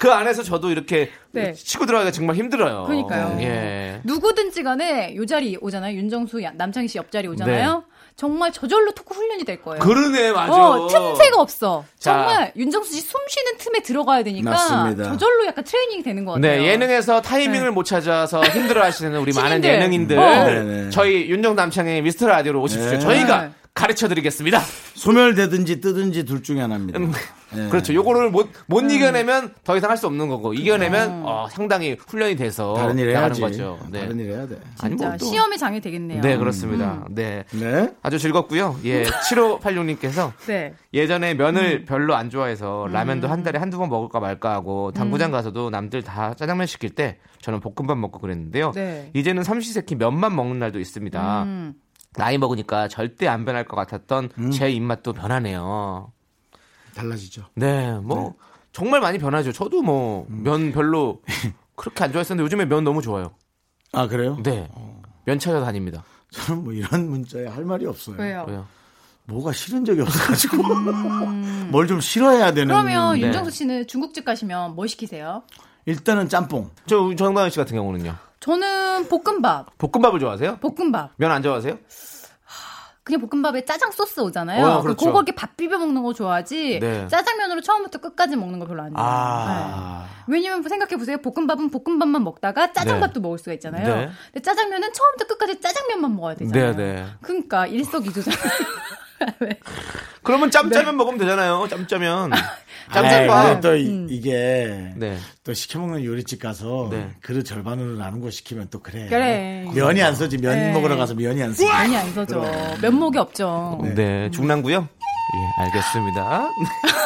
그 0.00 0.12
안에서 0.12 0.42
저도 0.42 0.70
이렇게 0.70 1.10
네. 1.32 1.52
치고 1.54 1.86
들어가기가 1.86 2.12
정말 2.12 2.36
힘들어요. 2.36 2.84
그러니까요. 2.84 3.38
예. 3.40 4.00
누구든지 4.04 4.62
간에 4.62 5.14
요 5.16 5.24
자리 5.26 5.56
오잖아요. 5.60 5.96
윤정수, 5.96 6.42
야- 6.42 6.52
남창희 6.54 6.88
씨 6.88 6.98
옆자리 6.98 7.28
오잖아요. 7.28 7.84
정말 8.16 8.52
저절로 8.52 8.92
토크 8.92 9.12
훈련이 9.12 9.44
될 9.44 9.60
거예요. 9.60 9.80
네. 9.80 9.84
그러네, 9.86 10.30
맞아. 10.32 10.52
어, 10.52 10.86
틈새가 10.86 11.40
없어. 11.40 11.84
자. 11.98 12.12
정말 12.12 12.52
윤정수 12.54 12.92
씨 12.92 13.00
숨 13.00 13.20
쉬는 13.28 13.56
틈에 13.58 13.80
들어가야 13.82 14.22
되니까 14.22 14.50
맞습니다. 14.50 15.04
저절로 15.04 15.46
약간 15.46 15.64
트레이닝이 15.64 16.02
되는 16.04 16.24
것 16.24 16.32
같아요. 16.34 16.60
네, 16.62 16.68
예능에서 16.68 17.20
타이밍을 17.22 17.68
네. 17.68 17.70
못 17.70 17.82
찾아서 17.84 18.42
힘들어 18.44 18.84
하시는 18.84 19.18
우리 19.18 19.32
많은. 19.34 19.64
예능인들. 19.64 20.18
어. 20.18 20.90
저희 20.90 21.28
윤정 21.28 21.56
남창의 21.56 22.02
미스터 22.02 22.28
라디오로 22.28 22.60
오십시오. 22.62 22.90
네. 22.92 22.98
저희가 23.00 23.40
네. 23.42 23.50
가르쳐 23.74 24.06
드리겠습니다. 24.06 24.60
소멸되든지 24.94 25.80
뜨든지 25.80 26.24
둘 26.24 26.44
중에 26.44 26.60
하나입니다. 26.60 27.00
예. 27.56 27.68
그렇죠. 27.68 27.92
요거를 27.92 28.30
못, 28.30 28.48
못 28.66 28.84
음. 28.84 28.90
이겨내면 28.90 29.52
더 29.64 29.76
이상 29.76 29.90
할 29.90 29.96
수 29.96 30.06
없는 30.06 30.28
거고, 30.28 30.54
이겨내면 30.54 31.22
어, 31.24 31.48
상당히 31.50 31.96
훈련이 32.06 32.36
돼서 32.36 32.74
다른 32.74 32.98
일 32.98 33.10
해야지. 33.10 33.40
거죠. 33.40 33.78
네. 33.90 34.00
다른 34.00 34.18
일 34.20 34.30
해야 34.30 34.46
돼. 34.46 34.56
아니, 34.80 34.90
진짜 34.96 35.08
뭐 35.08 35.16
또- 35.16 35.24
시험의 35.26 35.58
장이 35.58 35.80
되겠네요. 35.80 36.20
네, 36.20 36.36
그렇습니다. 36.36 37.04
네. 37.10 37.44
네. 37.50 37.92
아주 38.02 38.18
즐겁고요. 38.20 38.78
예, 38.84 39.02
7586님께서 39.02 40.32
네. 40.46 40.74
예전에 40.92 41.34
면을 41.34 41.80
음. 41.80 41.84
별로 41.84 42.14
안 42.14 42.30
좋아해서 42.30 42.88
라면도 42.92 43.26
한 43.28 43.42
달에 43.42 43.58
한두 43.58 43.78
번 43.78 43.88
먹을까 43.88 44.20
말까 44.20 44.52
하고 44.52 44.88
음. 44.88 44.92
당구장 44.92 45.32
가서도 45.32 45.70
남들 45.70 46.02
다 46.02 46.34
짜장면 46.34 46.66
시킬 46.68 46.90
때 46.90 47.18
저는 47.40 47.58
볶음밥 47.60 47.98
먹고 47.98 48.20
그랬는데요. 48.20 48.70
네. 48.72 49.10
이제는 49.14 49.42
삼시세끼 49.42 49.96
면만 49.96 50.34
먹는 50.36 50.58
날도 50.60 50.78
있습니다. 50.78 51.46
음. 52.16 52.20
나이 52.20 52.38
먹으니까 52.38 52.88
절대 52.88 53.26
안 53.28 53.44
변할 53.44 53.64
것 53.64 53.76
같았던 53.76 54.30
음. 54.38 54.50
제 54.50 54.70
입맛도 54.70 55.12
변하네요. 55.12 56.12
달라지죠. 56.94 57.46
네, 57.54 57.92
뭐 57.98 58.34
정말 58.72 59.00
많이 59.00 59.18
변하죠. 59.18 59.52
저도 59.52 59.82
뭐 59.82 60.26
음. 60.30 60.42
면 60.42 60.72
별로 60.72 61.22
그렇게 61.76 62.04
안 62.04 62.12
좋아했었는데 62.12 62.44
요즘에 62.44 62.66
면 62.66 62.84
너무 62.84 63.02
좋아요. 63.02 63.34
아, 63.92 64.06
그래요? 64.06 64.38
네. 64.42 64.68
면 65.24 65.38
찾아 65.38 65.60
다닙니다. 65.60 66.04
저는 66.30 66.64
뭐 66.64 66.72
이런 66.72 67.08
문자에 67.08 67.46
할 67.46 67.64
말이 67.64 67.86
없어요. 67.86 68.16
왜요? 68.18 68.44
왜요? 68.48 68.66
뭐가 69.26 69.52
싫은 69.52 69.84
적이 69.84 70.02
없어가지고. 70.02 70.62
뭘좀 71.70 72.00
싫어해야 72.00 72.52
되는. 72.52 72.68
그러면 72.74 73.14
네. 73.14 73.22
윤정수 73.22 73.50
씨는 73.50 73.86
중국집 73.86 74.24
가시면 74.24 74.74
뭐 74.74 74.86
시키세요? 74.86 75.42
일단은 75.86 76.28
짬뽕. 76.28 76.70
저 76.86 77.14
정다은 77.14 77.50
씨 77.50 77.56
같은 77.58 77.76
경우는요. 77.76 78.14
저는 78.44 79.08
볶음밥. 79.08 79.78
볶음밥을 79.78 80.20
좋아하세요? 80.20 80.58
볶음밥. 80.58 81.12
면 81.16 81.30
안 81.32 81.42
좋아하세요? 81.42 81.78
그냥 83.02 83.20
볶음밥에 83.22 83.64
짜장 83.64 83.90
소스 83.90 84.20
오잖아요. 84.20 84.64
어, 84.66 84.76
그 84.78 84.82
그렇죠. 84.84 85.06
그거 85.06 85.18
이렇게 85.20 85.34
밥 85.34 85.56
비벼 85.56 85.78
먹는 85.78 86.02
거 86.02 86.12
좋아하지. 86.12 86.78
네. 86.80 87.08
짜장면으로 87.08 87.62
처음부터 87.62 87.98
끝까지 88.00 88.36
먹는 88.36 88.58
거 88.58 88.66
별로 88.66 88.82
안 88.82 88.92
좋아해요. 88.94 89.10
아. 89.10 90.06
네. 90.26 90.34
왜냐면 90.34 90.62
생각해 90.62 90.96
보세요. 90.96 91.16
볶음밥은 91.18 91.70
볶음밥만 91.70 92.22
먹다가 92.22 92.72
짜장밥도 92.74 93.20
먹을 93.20 93.38
수가 93.38 93.52
있잖아요. 93.54 93.86
네. 93.86 94.10
근데 94.32 94.42
짜장면은 94.42 94.92
처음부터 94.92 95.26
끝까지 95.26 95.60
짜장면만 95.62 96.14
먹어야 96.14 96.34
되잖아요. 96.34 96.76
네, 96.76 96.94
네. 96.94 97.06
그러니까 97.22 97.66
일석이조잖아요. 97.66 98.40
왜? 99.40 99.58
그러면 100.22 100.50
짬짜면 100.50 100.96
먹으면 100.98 101.18
되잖아요. 101.18 101.66
짬짜면. 101.68 102.30
아이, 102.88 103.02
짬짬밥. 103.02 103.46
근데 103.46 103.60
또 103.60 103.74
음. 103.90 104.06
이, 104.10 104.20
게 104.20 104.92
네. 104.96 105.18
또 105.42 105.54
시켜먹는 105.54 106.04
요리집 106.04 106.40
가서 106.40 106.88
네. 106.90 107.10
그릇 107.20 107.44
절반으로 107.44 107.96
나눈 107.96 108.20
거 108.20 108.30
시키면 108.30 108.68
또 108.70 108.80
그래. 108.80 109.06
그래. 109.08 109.66
면이 109.74 110.02
안 110.02 110.14
써지 110.14 110.38
면 110.38 110.54
네. 110.58 110.72
먹으러 110.72 110.96
가서 110.96 111.14
면이 111.14 111.42
안 111.42 111.52
써. 111.54 111.64
많이 111.66 111.96
안 111.96 112.12
서죠. 112.12 112.42
면목이 112.82 113.18
없죠. 113.18 113.80
네. 113.94 114.30
중랑구요? 114.30 114.88
예, 115.36 115.62
알겠습니다. 115.64 116.48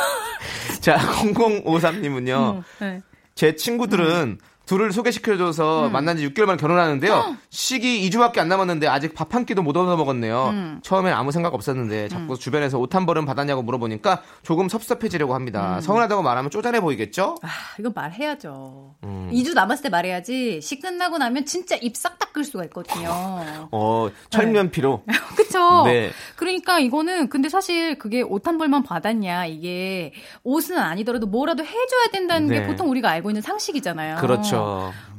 자, 0.81 0.97
0053님은요. 1.35 2.57
음, 2.57 2.63
네. 2.81 3.01
제 3.35 3.55
친구들은 3.55 4.39
둘을 4.69 4.93
소개시켜줘서 4.93 5.87
음. 5.87 5.93
만난 5.93 6.19
지 6.19 6.29
6개월 6.29 6.45
만에 6.45 6.59
결혼하는데요. 6.59 7.37
시기 7.49 8.09
2주밖에 8.11 8.39
안 8.39 8.49
남았는데 8.49 8.87
아직 8.87 9.15
밥 9.15 9.29
한 9.35 9.45
끼도 9.45 9.63
못 9.63 9.77
얻어 9.77 9.97
먹었네요. 9.97 10.49
음. 10.53 10.81
처음엔 10.83 11.13
아무 11.13 11.33
생각 11.33 11.53
없었는데 11.55 12.09
자꾸 12.09 12.39
주변에서 12.39 12.79
옷 12.79 12.95
한 12.95 13.05
벌은 13.07 13.25
받았냐고 13.27 13.63
물어보니까 13.63 14.23
조금 14.43 14.69
섭섭해지려고 14.69 15.35
합니다. 15.35 15.77
음. 15.77 15.81
서운하다고 15.81 16.23
말하면 16.23 16.51
쪼잔해 16.51 16.81
보이겠죠? 16.81 17.37
아, 17.43 17.49
이건 17.79 17.93
말해야죠. 17.95 18.95
음. 19.05 19.31
2주 19.33 19.55
남았을 19.55 19.83
때 19.85 19.89
말해야지. 19.91 20.61
시 20.63 20.81
끝나고 20.81 21.19
나면 21.19 21.45
진짜 21.47 21.77
입 21.77 21.97
싹 21.97 22.19
닦을 22.19 22.45
수가 22.45 22.65
있거든요. 22.65 23.69
어, 23.73 24.09
철면피로. 24.31 25.03
그쵸? 25.37 25.83
네. 25.85 26.11
그러니까 26.37 26.79
이거는 26.79 27.29
근데 27.29 27.49
사실 27.49 27.99
그게 27.99 28.23
옷 28.23 28.47
한 28.49 28.57
벌만 28.57 28.83
받았냐 28.83 29.45
이게 29.47 30.13
옷은 30.45 30.79
아니더라도 30.79 31.27
뭐라도 31.27 31.63
해줘야 31.65 32.07
된다는 32.13 32.49
네. 32.49 32.61
게 32.61 32.67
보통 32.67 32.89
우리가 32.91 33.11
알고 33.11 33.31
있는 33.31 33.43
상식이잖아요. 33.43 34.17
그렇죠. 34.17 34.58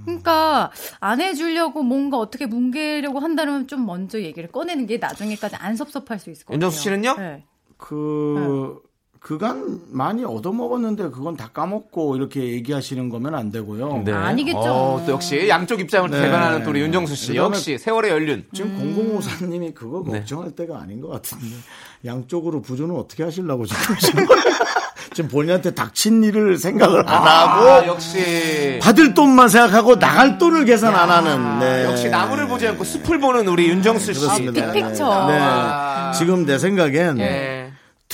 그러니까 0.05 0.71
안 0.99 1.21
해주려고 1.21 1.83
뭔가 1.83 2.17
어떻게 2.17 2.45
뭉개려고 2.45 3.19
한다면 3.19 3.67
좀 3.67 3.85
먼저 3.85 4.19
얘기를 4.21 4.51
꺼내는 4.51 4.87
게 4.87 4.97
나중에까지 4.97 5.55
안 5.57 5.75
섭섭할 5.75 6.19
수 6.19 6.29
있을 6.29 6.45
것 6.45 6.53
같아요. 6.53 6.55
윤정수 6.55 6.81
씨는요? 6.81 7.15
네. 7.17 7.43
그 7.77 8.81
그간 9.19 9.81
많이 9.91 10.23
얻어먹었는데 10.23 11.09
그건 11.09 11.35
다 11.35 11.49
까먹고 11.49 12.15
이렇게 12.15 12.41
얘기하시는 12.53 13.09
거면 13.09 13.35
안 13.35 13.51
되고요. 13.51 14.03
네. 14.05 14.13
아니겠죠. 14.13 14.59
어, 14.59 15.03
또 15.05 15.11
역시 15.13 15.47
양쪽 15.49 15.79
입장을 15.81 16.09
네. 16.09 16.21
대변하는 16.21 16.63
또 16.63 16.69
우리 16.69 16.79
윤정수 16.81 17.15
씨. 17.15 17.35
역시 17.35 17.77
세월의 17.77 18.11
연륜. 18.11 18.45
지금 18.53 18.71
음. 18.71 18.95
공공호사님이 18.95 19.73
그거 19.73 20.03
네. 20.05 20.19
걱정할 20.19 20.51
때가 20.51 20.79
아닌 20.79 21.01
것 21.01 21.09
같은데 21.09 21.45
양쪽으로 22.05 22.61
부조는 22.61 22.95
어떻게 22.95 23.23
하시려고 23.23 23.65
지금 23.65 23.81
그러시는 23.87 24.25
거예요? 24.25 24.43
지금 25.13 25.29
본인한테 25.29 25.73
닥친 25.73 26.23
일을 26.23 26.57
생각을 26.57 27.03
안 27.07 27.23
하고 27.23 27.69
아, 27.69 27.87
역시. 27.87 28.79
받을 28.81 29.13
돈만 29.13 29.49
생각하고 29.49 29.97
나갈 29.97 30.37
돈을 30.37 30.65
계산 30.65 30.95
안 30.95 31.09
하는. 31.09 31.59
네. 31.59 31.85
역시 31.85 32.09
나무를 32.09 32.47
보지 32.47 32.67
않고 32.67 32.83
숲을 32.83 33.19
보는 33.19 33.47
우리 33.47 33.67
윤정수 33.69 34.13
씨. 34.13 34.19
그렇습니다. 34.19 34.71
빅픽처. 34.71 35.25
네. 35.27 35.37
아. 35.41 36.11
지금 36.15 36.45
내 36.45 36.57
생각엔 36.57 37.19
예. 37.19 37.58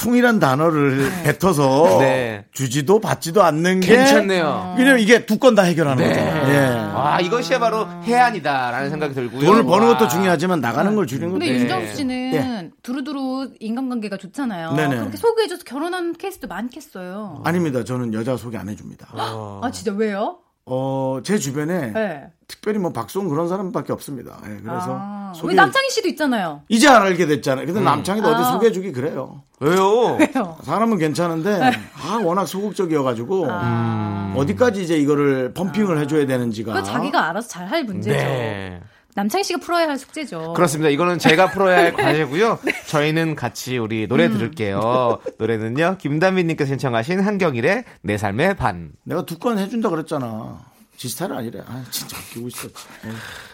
퉁이란 0.06 0.40
단어를 0.40 1.10
뱉어서 1.24 1.98
네. 2.00 2.46
주지도 2.52 3.00
받지도 3.00 3.42
않는 3.44 3.80
게 3.80 3.96
괜찮네요. 3.96 4.76
왜냐면 4.78 5.00
이게 5.00 5.26
두 5.26 5.40
건 5.40 5.56
다 5.56 5.64
해결하는 5.64 6.04
네. 6.04 6.10
거잖아요. 6.10 6.54
예. 6.54 6.94
와, 6.94 7.20
이것이 7.20 7.58
바로 7.60 7.88
해안이다라는 8.04 8.90
생각이 8.92 9.14
들고요. 9.16 9.42
돈을 9.42 9.64
버는 9.64 9.88
와. 9.88 9.98
것도 9.98 10.08
중요하지만 10.10 10.62
나가는 10.62 10.94
걸 10.96 11.08
줄이는 11.08 11.30
것도 11.30 11.40
근데 11.40 11.54
네. 11.54 11.60
윤정수 11.62 11.96
씨는 11.96 12.34
예. 12.34 12.72
두루두루 12.84 13.50
인간관계가 13.60 14.18
좋잖아요. 14.18 14.74
네네. 14.74 14.98
그렇게 14.98 15.18
소개해줘서 15.18 15.64
결혼한 15.64 16.14
케이스도 16.14 16.48
많겠어요. 16.48 17.42
아닙니다. 17.44 17.84
저는 17.84 18.14
여자 18.14 18.38
소개 18.38 18.58
안 18.58 18.70
해줍니다. 18.70 19.08
아 19.14 19.70
진짜 19.74 19.92
왜요? 19.92 20.38
어, 20.68 21.20
제 21.24 21.38
주변에 21.38 21.92
네. 21.94 22.28
특별히 22.48 22.80
뭐 22.80 22.92
박수홍 22.92 23.30
그런 23.30 23.48
사람밖에 23.48 23.94
없습니다. 23.94 24.40
예, 24.46 24.58
그래서 24.64 24.98
아, 25.00 25.32
소개 25.36 25.50
왜 25.50 25.56
남창희 25.56 25.90
씨도 25.92 26.08
있잖아요. 26.10 26.62
이제 26.70 26.88
알게 26.88 27.28
됐잖아요. 27.28 27.66
근데 27.68 27.82
남창이도 27.82 28.28
어디 28.28 28.42
아. 28.42 28.52
소개해주기 28.54 28.92
그래요. 28.92 29.44
왜요? 29.60 30.18
왜요? 30.18 30.58
사람은 30.64 30.98
괜찮은데 30.98 31.72
아 32.04 32.20
워낙 32.24 32.46
소극적이어가지고 32.48 33.48
아. 33.50 34.34
어디까지 34.38 34.82
이제 34.84 34.98
이거를 34.98 35.54
펌핑을 35.54 36.00
해줘야 36.00 36.26
되는지가 36.26 36.74
그거 36.74 36.84
자기가 36.84 37.30
알아서 37.30 37.48
잘 37.48 37.66
할 37.68 37.84
문제죠. 37.84 38.16
네. 38.18 38.82
남창희 39.16 39.44
씨가 39.46 39.60
풀어야 39.60 39.88
할 39.88 39.98
숙제죠. 39.98 40.54
그렇습니다. 40.54 40.90
이거는 40.90 41.20
제가 41.20 41.52
풀어야 41.52 41.78
할 41.78 41.94
과제고요. 41.96 42.60
저희는 42.88 43.36
같이 43.36 43.78
우리 43.78 44.08
노래 44.08 44.30
들을게요. 44.30 45.20
노래는요. 45.38 45.98
김단민님께서 46.00 46.68
신청하신 46.70 47.22
한경일의 47.22 47.86
내 48.02 48.18
삶의 48.18 48.56
반. 48.58 48.92
내가 49.04 49.26
두 49.26 49.40
건 49.40 49.58
해준다 49.58 49.90
그랬잖아. 49.90 50.60
지 50.98 51.10
스타일 51.10 51.34
아니래. 51.34 51.62
아, 51.66 51.84
진짜 51.92 52.18
웃기고 52.18 52.48
있어. 52.50 52.68
에이, 52.68 53.12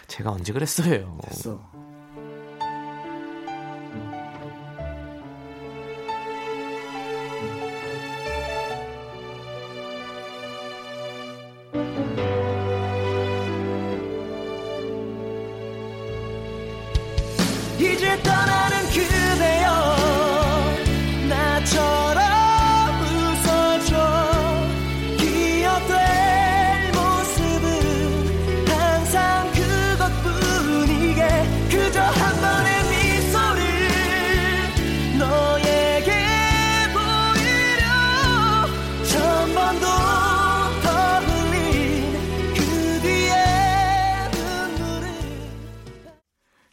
제가 0.07 0.31
언제 0.31 0.51
그랬어요. 0.53 1.17
됐어. 1.27 1.59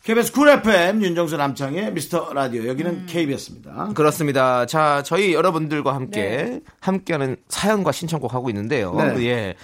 KBS 0.08 0.32
쿨 0.32 0.48
FM 0.48 1.02
윤정수 1.02 1.36
남창희의 1.36 1.92
미스터 1.92 2.32
라디오 2.32 2.66
여기는 2.66 3.04
KBS입니다. 3.04 3.90
그렇습니다. 3.94 4.64
자, 4.64 5.02
저희 5.02 5.34
여러분들과 5.34 5.94
함께 5.94 6.62
함께하는 6.80 7.36
사연과 7.48 7.92
신청곡 7.92 8.32
하고 8.32 8.48
있는데요. 8.48 8.94
네. 8.94 9.26
예. 9.26 9.54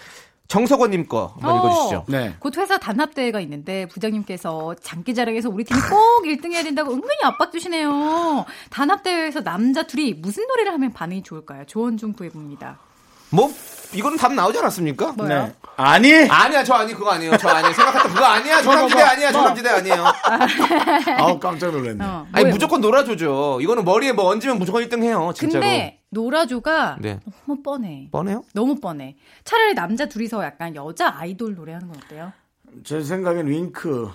정석원님 0.47 1.07
거 1.07 1.33
한번 1.41 1.51
어. 1.51 1.57
읽어주시죠. 1.61 2.05
네. 2.09 2.35
곧 2.41 2.59
회사 2.59 2.77
단합대회가 2.77 3.41
있는데 3.41 3.87
부장님께서 3.87 4.75
장기자랑에서 4.83 5.49
우리 5.49 5.65
팀이 5.65 5.81
꼭 5.81 6.25
1등 6.27 6.53
해야 6.53 6.63
된다고 6.63 6.93
은근히 6.93 7.15
압박 7.23 7.51
주시네요. 7.51 8.45
단합대회에서 8.69 9.43
남자 9.45 9.87
둘이 9.87 10.13
무슨 10.13 10.47
노래를 10.47 10.75
하면 10.75 10.93
반응이 10.93 11.23
좋을까요? 11.23 11.65
조언 11.65 11.97
좀 11.97 12.13
구해봅니다. 12.13 12.79
뭐 13.35 13.53
이거는 13.93 14.17
답 14.17 14.33
나오지 14.33 14.59
않았습니까? 14.59 15.13
뭐요? 15.13 15.29
네. 15.29 15.53
아니 15.77 16.13
아니야, 16.29 16.63
저 16.65 16.75
아니 16.75 16.95
그거 16.95 17.11
아니에요. 17.11 17.37
저 17.37 17.49
아니에요. 17.49 17.73
생각했던 17.75 18.13
그거 18.15 18.25
아니야. 18.25 18.63
조남지대 18.63 19.03
아니야. 19.03 19.33
조남지대 19.33 19.69
아니에요. 19.69 20.05
아우 21.19 21.39
깜짝 21.39 21.71
놀랐네. 21.73 22.05
어, 22.05 22.27
아니? 22.33 22.45
무조건 22.51 22.81
놀아줘죠. 22.81 23.59
이거는 23.61 23.85
머리에 23.85 24.13
뭐 24.13 24.27
얹으면 24.27 24.59
무조건 24.59 24.85
1등 24.85 25.03
해요. 25.03 25.33
진짜로. 25.35 25.63
근데 25.63 26.01
노라조가 26.11 26.97
네. 27.01 27.21
너무 27.47 27.63
뻔해. 27.63 28.09
뻔해요? 28.13 28.45
너무 28.53 28.81
뻔해. 28.81 29.17
차라리 29.45 29.75
남자 29.75 30.07
둘이서 30.07 30.45
약간 30.45 30.75
여자 30.77 31.13
아이돌 31.17 31.55
노래하는 31.55 31.89
건 31.89 31.97
어때요? 32.05 32.33
제 32.85 33.03
생각엔 33.03 33.47
윙크. 33.49 34.11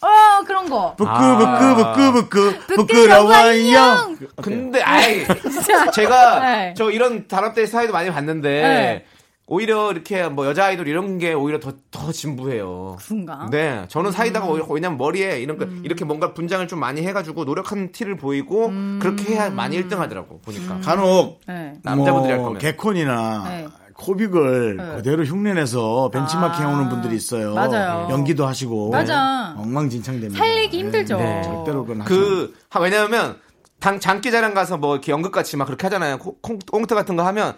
어 0.00 0.44
그런 0.46 0.68
거. 0.70 0.94
부끄 0.96 1.10
아. 1.10 1.74
부끄 1.74 2.12
부끄 2.12 2.12
부끄 2.12 2.58
부끄러워요. 2.76 3.28
부끄러워요. 3.28 4.16
근데 4.42 4.80
아이 4.82 5.24
제가 5.92 6.40
네. 6.40 6.74
저 6.76 6.90
이런 6.90 7.26
단합대 7.26 7.66
사회도 7.66 7.92
많이 7.92 8.10
봤는데 8.10 8.48
네. 8.62 9.04
오히려 9.46 9.90
이렇게 9.92 10.28
뭐 10.28 10.46
여자 10.46 10.66
아이돌 10.66 10.86
이런 10.88 11.18
게 11.18 11.32
오히려 11.32 11.58
더 11.58 11.72
더 11.90 12.12
진부해요. 12.12 12.96
그런가? 13.00 13.48
네, 13.50 13.84
저는 13.88 14.12
사이다가 14.12 14.46
오히려 14.46 14.66
왜냐면 14.70 14.96
머리에 14.98 15.40
이런 15.40 15.58
거 15.58 15.66
이렇게 15.82 16.04
뭔가 16.04 16.32
분장을 16.32 16.66
좀 16.68 16.78
많이 16.78 17.02
해가지고 17.04 17.44
노력한 17.44 17.90
티를 17.92 18.16
보이고 18.16 18.70
그렇게 19.00 19.34
해야 19.34 19.50
많이 19.50 19.82
1등하더라고 19.82 20.40
보니까. 20.42 20.78
간혹 20.80 21.40
네. 21.48 21.74
남자분들이 21.82 22.32
할뭐 22.32 22.44
거면. 22.46 22.60
개콘이나 22.60 23.44
네. 23.48 23.66
코빅을 23.98 24.76
네. 24.76 24.96
그대로 24.96 25.24
흉내내서 25.24 26.10
벤치마킹 26.12 26.64
아, 26.64 26.68
해오는 26.68 26.88
분들이 26.88 27.16
있어요. 27.16 27.54
맞아요. 27.54 28.06
연기도 28.10 28.46
하시고. 28.46 28.90
맞아. 28.90 29.54
엉망진창됩니다. 29.58 30.38
살리기 30.38 30.78
힘들죠. 30.78 31.18
네. 31.18 31.42
절대로 31.42 31.84
그건 31.84 32.04
그 32.04 32.54
하- 32.70 32.80
왜냐하면 32.80 33.36
당 33.80 33.98
장기자랑 34.00 34.54
가서 34.54 34.76
뭐 34.78 34.94
이렇게 34.94 35.10
연극같이 35.12 35.56
막 35.56 35.64
그렇게 35.66 35.86
하잖아요. 35.86 36.18
콩- 36.18 36.36
콩- 36.40 36.58
꽁트 36.70 36.94
같은 36.94 37.16
거 37.16 37.24
하면 37.26 37.54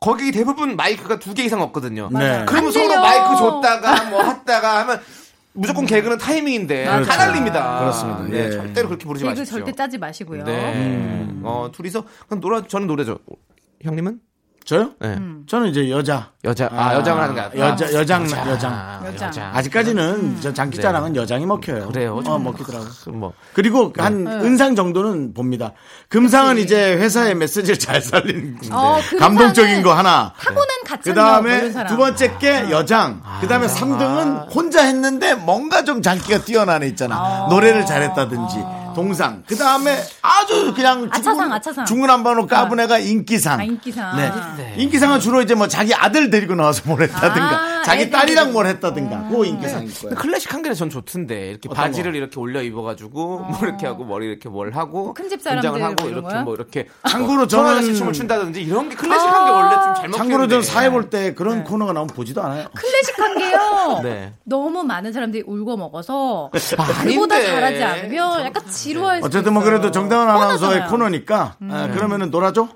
거기 0.00 0.32
대부분 0.32 0.76
마이크가 0.76 1.18
두 1.18 1.34
개 1.34 1.44
이상 1.44 1.60
없거든요. 1.60 2.08
네. 2.10 2.44
그러면 2.48 2.66
안 2.68 2.72
서로. 2.72 3.00
마이크 3.00 3.36
줬다가 3.36 4.10
뭐 4.10 4.22
했다가 4.22 4.80
하면 4.80 5.00
무조건 5.52 5.84
개그는 5.84 6.16
타이밍인데. 6.16 6.86
다 7.04 7.16
날립니다. 7.18 7.78
그렇습니다. 7.80 8.22
네, 8.24 8.46
예. 8.46 8.50
절대로 8.50 8.88
그렇게 8.88 9.04
부르지 9.04 9.24
마십시오. 9.26 9.58
절대 9.58 9.72
짜지 9.72 9.98
마시고요. 9.98 10.44
네. 10.44 11.28
어, 11.42 11.68
둘이서 11.70 12.04
그럼 12.26 12.40
노래 12.40 12.62
저는 12.66 12.86
노래죠. 12.86 13.18
형님은? 13.82 14.18
저요? 14.64 14.90
네. 15.00 15.08
음. 15.08 15.44
저는 15.48 15.68
이제 15.68 15.90
여자. 15.90 16.30
여자 16.44 16.68
아, 16.72 16.94
여장을 16.94 17.22
하는 17.22 17.34
게 17.34 17.40
아니라 17.40 17.68
여자, 17.70 17.92
여장, 17.92 18.24
여자. 18.24 18.50
여장. 18.50 19.14
여장. 19.26 19.54
아직까지는 19.54 20.38
저 20.40 20.52
장기자랑은 20.52 21.14
여장이 21.16 21.46
먹혀요. 21.46 21.78
네. 21.86 21.92
그래요. 21.92 22.22
어, 22.24 22.38
먹히더라고. 22.38 22.86
뭐 23.12 23.32
그리고 23.52 23.92
한 23.96 24.26
은상 24.26 24.74
정도는 24.74 25.34
봅니다. 25.34 25.72
금상은 26.08 26.58
이제 26.58 26.94
회사의 26.96 27.34
메시지를 27.36 27.78
잘 27.78 28.00
살리는 28.00 28.58
어, 28.72 28.98
금상은 29.08 29.18
감동적인 29.18 29.82
거 29.82 29.94
하나. 29.94 30.32
타고난 30.40 30.66
가창력 30.86 31.14
그뭐 31.14 31.14
다음에. 31.14 31.86
두 31.88 31.96
번째 31.96 32.38
게 32.38 32.70
여장. 32.70 33.22
그 33.40 33.48
다음에 33.48 33.68
삼 33.68 33.92
3등은 33.98 34.54
혼자 34.54 34.82
했는데 34.84 35.34
뭔가 35.34 35.84
좀 35.84 36.02
장기가 36.02 36.44
뛰어난 36.44 36.82
애 36.82 36.86
있잖아. 36.88 37.46
노래를 37.50 37.84
잘했다든지. 37.86 38.56
동상. 38.92 39.42
그 39.46 39.56
다음에 39.56 39.96
아주 40.22 40.72
그냥 40.74 41.08
아차상, 41.10 41.52
아차상. 41.52 41.84
중구난방으로 41.86 42.46
까분 42.46 42.80
애가 42.80 42.98
인기상. 42.98 43.60
아, 43.60 43.64
인기상. 43.64 44.16
네. 44.56 44.74
인기상은 44.76 45.20
주로 45.20 45.42
이제 45.42 45.54
뭐 45.54 45.68
자기 45.68 45.94
아들 45.94 46.30
데리고 46.30 46.54
나와서 46.54 46.82
뭘 46.86 47.02
했다든가. 47.02 47.40
아, 47.78 47.82
자기 47.84 48.10
딸이랑. 48.10 48.52
뭘 48.52 48.66
했다든가. 48.66 49.28
그거 49.28 49.44
인기상일 49.44 49.88
거예요. 49.88 50.00
근데 50.00 50.14
클래식한 50.16 50.62
게전 50.62 50.90
좋던데 50.90 51.50
이렇게 51.50 51.68
바지를 51.68 52.14
이렇게 52.14 52.38
올려 52.38 52.62
입어가지고 52.62 53.38
뭐 53.38 53.58
이렇게 53.62 53.86
하고 53.86 54.04
머리 54.04 54.26
이렇게 54.26 54.48
뭘 54.48 54.72
하고 54.74 55.14
큰집 55.14 55.42
분장을 55.42 55.62
사람들 55.62 55.82
하고 55.82 55.94
뭐 56.02 56.10
이렇게 56.10 56.22
거야? 56.32 56.42
뭐 56.42 56.54
이렇게 56.54 56.88
참고로 57.08 57.46
저는- 57.46 57.96
춤을 57.96 58.12
춘다든지 58.12 58.62
이런 58.62 58.88
게 58.88 58.94
클래식한 58.94 59.44
게 59.44 59.50
원래 59.50 59.70
좀잘 59.74 60.08
먹히는데 60.08 60.18
참고로 60.18 60.48
저는 60.48 60.62
사회 60.62 60.90
볼때 60.90 61.12
네. 61.22 61.34
그런 61.34 61.64
코너가 61.64 61.92
나오면 61.92 62.14
보지도 62.14 62.42
않아요. 62.42 62.68
클래식한 62.74 63.38
게요. 63.38 64.00
네. 64.02 64.32
너무 64.44 64.82
많은 64.82 65.12
사람들이 65.12 65.44
울고 65.46 65.76
먹어서 65.76 66.50
아, 66.78 67.02
그보다. 67.04 67.40
잘하지 67.40 67.82
않으면 67.82 68.44
약간 68.44 68.62
지루할 68.82 69.20
수 69.20 69.26
어쨌든 69.26 69.52
뭐 69.54 69.62
있어요. 69.62 69.72
그래도 69.78 69.90
정다은 69.90 70.28
아나운서의 70.28 70.58
뻔하잖아요. 70.58 70.90
코너니까 70.90 71.56
아, 71.70 71.88
그러면은 71.92 72.30
놀아줘? 72.30 72.68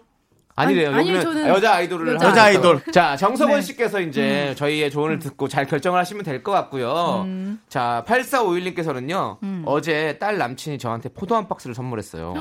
아니래요. 0.58 0.88
아니, 0.88 0.96
아니요, 1.00 1.16
여기는 1.16 1.20
저는 1.34 1.48
여자 1.54 1.74
아이돌을 1.74 2.14
여자 2.14 2.44
아이돌. 2.44 2.80
자, 2.90 3.14
정석원 3.16 3.56
네. 3.56 3.60
씨께서 3.62 4.00
이제 4.00 4.54
저희의 4.56 4.90
조언을 4.90 5.18
듣고 5.18 5.48
잘 5.48 5.66
결정을 5.66 6.00
하시면 6.00 6.24
될 6.24 6.42
것 6.42 6.50
같고요. 6.52 7.24
음. 7.26 7.60
자, 7.68 8.02
8451님께서는요. 8.08 9.38
어제 9.66 10.16
딸 10.18 10.38
남친이 10.38 10.78
저한테 10.78 11.10
포도 11.10 11.36
한 11.36 11.46
박스를 11.48 11.74
선물했어요. 11.74 12.34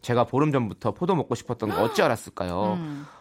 제가 0.00 0.24
보름 0.24 0.50
전부터 0.52 0.92
포도 0.92 1.14
먹고 1.14 1.34
싶었던 1.34 1.68
거 1.68 1.82
어찌 1.82 2.02
알았을까요? 2.02 2.78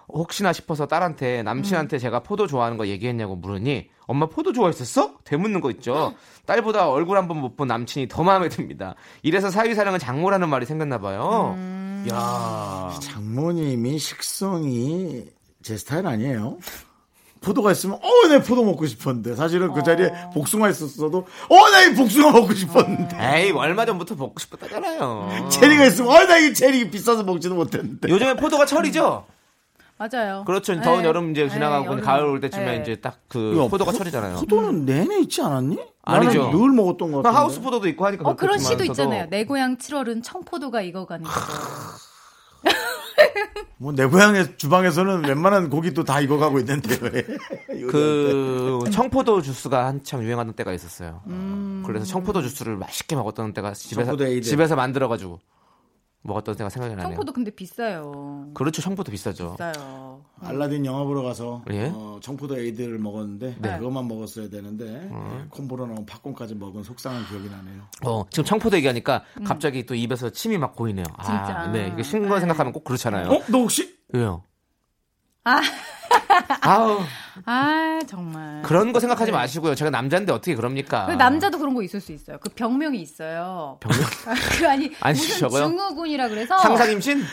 음. 0.09 0.17
혹시나 0.17 0.53
싶어서 0.53 0.87
딸한테 0.87 1.43
남친한테 1.43 1.99
제가 1.99 2.21
포도 2.21 2.47
좋아하는 2.47 2.77
거 2.77 2.87
얘기했냐고 2.87 3.35
물으니 3.35 3.89
엄마 4.07 4.27
포도 4.27 4.53
좋아했었어? 4.53 5.15
되묻는 5.25 5.59
거 5.61 5.69
있죠. 5.71 6.13
딸보다 6.45 6.89
얼굴 6.89 7.17
한 7.17 7.27
번 7.27 7.39
못 7.41 7.57
본 7.57 7.67
남친이 7.67 8.07
더 8.07 8.23
마음에 8.23 8.47
듭니다. 8.49 8.95
이래서 9.21 9.49
사위 9.51 9.75
사랑은 9.75 9.99
장모라는 9.99 10.47
말이 10.49 10.65
생겼나 10.65 10.99
봐요. 10.99 11.55
음. 11.57 12.05
야. 12.09 12.93
장모님이 13.01 13.99
식성이 13.99 15.25
제 15.61 15.75
스타일 15.75 16.07
아니에요. 16.07 16.57
포도가 17.41 17.71
있으면 17.73 17.99
어, 18.01 18.27
내 18.29 18.41
포도 18.41 18.63
먹고 18.63 18.85
싶었는데 18.87 19.35
사실은 19.35 19.71
그 19.73 19.83
자리에 19.83 20.09
복숭아 20.33 20.69
있었어도 20.69 21.27
어, 21.49 21.69
나이 21.69 21.93
복숭아 21.93 22.31
먹고 22.31 22.53
싶었는데 22.53 23.17
에이, 23.19 23.51
얼마 23.51 23.85
전부터 23.85 24.15
먹고 24.15 24.39
싶었다잖아요. 24.39 25.49
체리가 25.51 25.85
있으면 25.85 26.11
어, 26.11 26.25
나이 26.25 26.53
체리 26.53 26.89
비싸서 26.89 27.23
먹지도 27.23 27.55
못했는데 27.55 28.09
요즘에 28.09 28.35
포도가 28.37 28.65
철이죠? 28.65 29.25
맞아요. 29.97 30.43
그렇죠. 30.45 30.75
네. 30.75 30.81
더운 30.81 31.03
여름 31.03 31.31
이제 31.31 31.49
지나가고 31.49 31.95
네. 31.95 32.01
가을 32.01 32.23
올 32.25 32.39
때쯤에 32.39 32.65
네. 32.65 32.77
이제 32.81 32.95
딱그 32.97 33.57
야, 33.63 33.67
포도가 33.67 33.91
포- 33.91 33.97
철이잖아요. 33.97 34.37
포도는 34.37 34.85
내내 34.85 35.19
있지 35.21 35.41
않았니? 35.41 35.79
아니죠. 36.03 36.45
나는 36.45 36.57
늘 36.59 36.69
먹었던 36.71 37.11
것그 37.11 37.23
같은데. 37.23 37.37
하우스 37.37 37.61
포도도 37.61 37.87
있고 37.89 38.05
하니까 38.05 38.29
어 38.29 38.35
그런 38.35 38.59
시도 38.59 38.83
있잖아요. 38.85 39.27
내 39.29 39.43
고향 39.45 39.77
7월은 39.77 40.23
청포도가 40.23 40.81
익어가는 40.81 41.25
거죠. 41.25 41.39
뭐내 43.79 44.05
고향의 44.05 44.57
주방에서는 44.57 45.25
웬만한 45.25 45.69
고기도 45.69 46.03
다 46.03 46.19
익어가고 46.19 46.57
있는데 46.59 46.97
왜? 47.01 47.23
그 47.91 48.79
청포도 48.91 49.41
주스가 49.43 49.85
한창 49.85 50.23
유행하던 50.23 50.53
때가 50.53 50.73
있었어요. 50.73 51.21
음. 51.27 51.83
그래서 51.85 52.05
청포도 52.05 52.41
주스를 52.41 52.75
맛있게 52.75 53.15
먹었던 53.15 53.53
때가 53.53 53.73
집에서. 53.73 54.15
집에서 54.41 54.75
만들어 54.75 55.07
가지고 55.07 55.39
먹었던 56.27 56.55
때가 56.57 56.69
생각이 56.69 56.93
나네요. 56.95 57.09
청포도 57.09 57.33
근데 57.33 57.49
비싸요. 57.51 58.49
그렇죠. 58.53 58.81
청포도 58.81 59.11
비싸죠. 59.11 59.51
비싸요. 59.53 60.21
알라딘 60.41 60.85
영화 60.85 61.03
보러 61.03 61.23
가서 61.23 61.63
예? 61.71 61.91
어, 61.93 62.19
청포도 62.21 62.59
에이드를 62.59 62.99
먹었는데 62.99 63.55
네. 63.59 63.77
그것만 63.77 64.07
먹었어야 64.07 64.49
되는데 64.49 65.09
콤보로 65.49 65.87
나온 65.87 66.05
팝콘까지 66.05 66.55
먹은 66.55 66.83
속상한 66.83 67.25
기억이 67.27 67.49
나네요. 67.49 67.81
어, 68.05 68.25
지금 68.29 68.43
청포도 68.45 68.75
얘기하니까 68.77 69.23
갑자기 69.45 69.85
또 69.85 69.95
입에서 69.95 70.29
침이 70.29 70.57
막 70.57 70.75
고이네요. 70.75 71.05
아, 71.15 71.23
진짜. 71.23 71.71
네. 71.71 71.89
이게 71.93 72.03
신거 72.03 72.39
생각하면 72.39 72.73
꼭 72.73 72.83
그렇잖아요. 72.83 73.29
어? 73.29 73.41
너 73.49 73.59
혹시 73.59 73.97
왜요? 74.09 74.43
아. 75.45 75.61
아우. 76.61 76.99
아 77.45 77.99
정말. 78.07 78.61
그런 78.63 78.91
거 78.91 78.99
생각하지 78.99 79.31
네. 79.31 79.37
마시고요. 79.37 79.75
제가 79.75 79.89
남자인데 79.91 80.31
어떻게 80.33 80.55
그럽니까? 80.55 81.05
그 81.05 81.11
남자도 81.13 81.59
그런 81.59 81.73
거 81.73 81.81
있을 81.83 82.01
수 82.01 82.11
있어요. 82.11 82.37
그 82.41 82.49
병명이 82.49 82.99
있어요. 82.99 83.77
병명? 83.79 84.01
그 84.59 84.67
아니, 84.67 84.91
아니, 85.01 85.17
무슨 85.17 85.39
저거요? 85.39 85.67
증후군이라 85.67 86.29
그래서 86.29 86.57
상상 86.59 86.91
임신? 86.91 87.23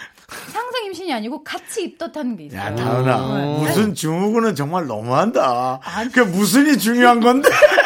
상상 0.53 0.85
임신이 0.87 1.13
아니고 1.13 1.43
같이 1.45 1.85
입덧하는 1.85 2.37
게 2.37 2.45
있어요. 2.45 2.61
야, 2.61 2.75
다은아. 2.75 3.37
네. 3.39 3.59
무슨 3.59 3.95
증후군은 3.95 4.55
정말 4.55 4.87
너무한다. 4.87 5.81
그 6.13 6.21
무슨이 6.21 6.79
중요한 6.79 7.21
건데. 7.21 7.49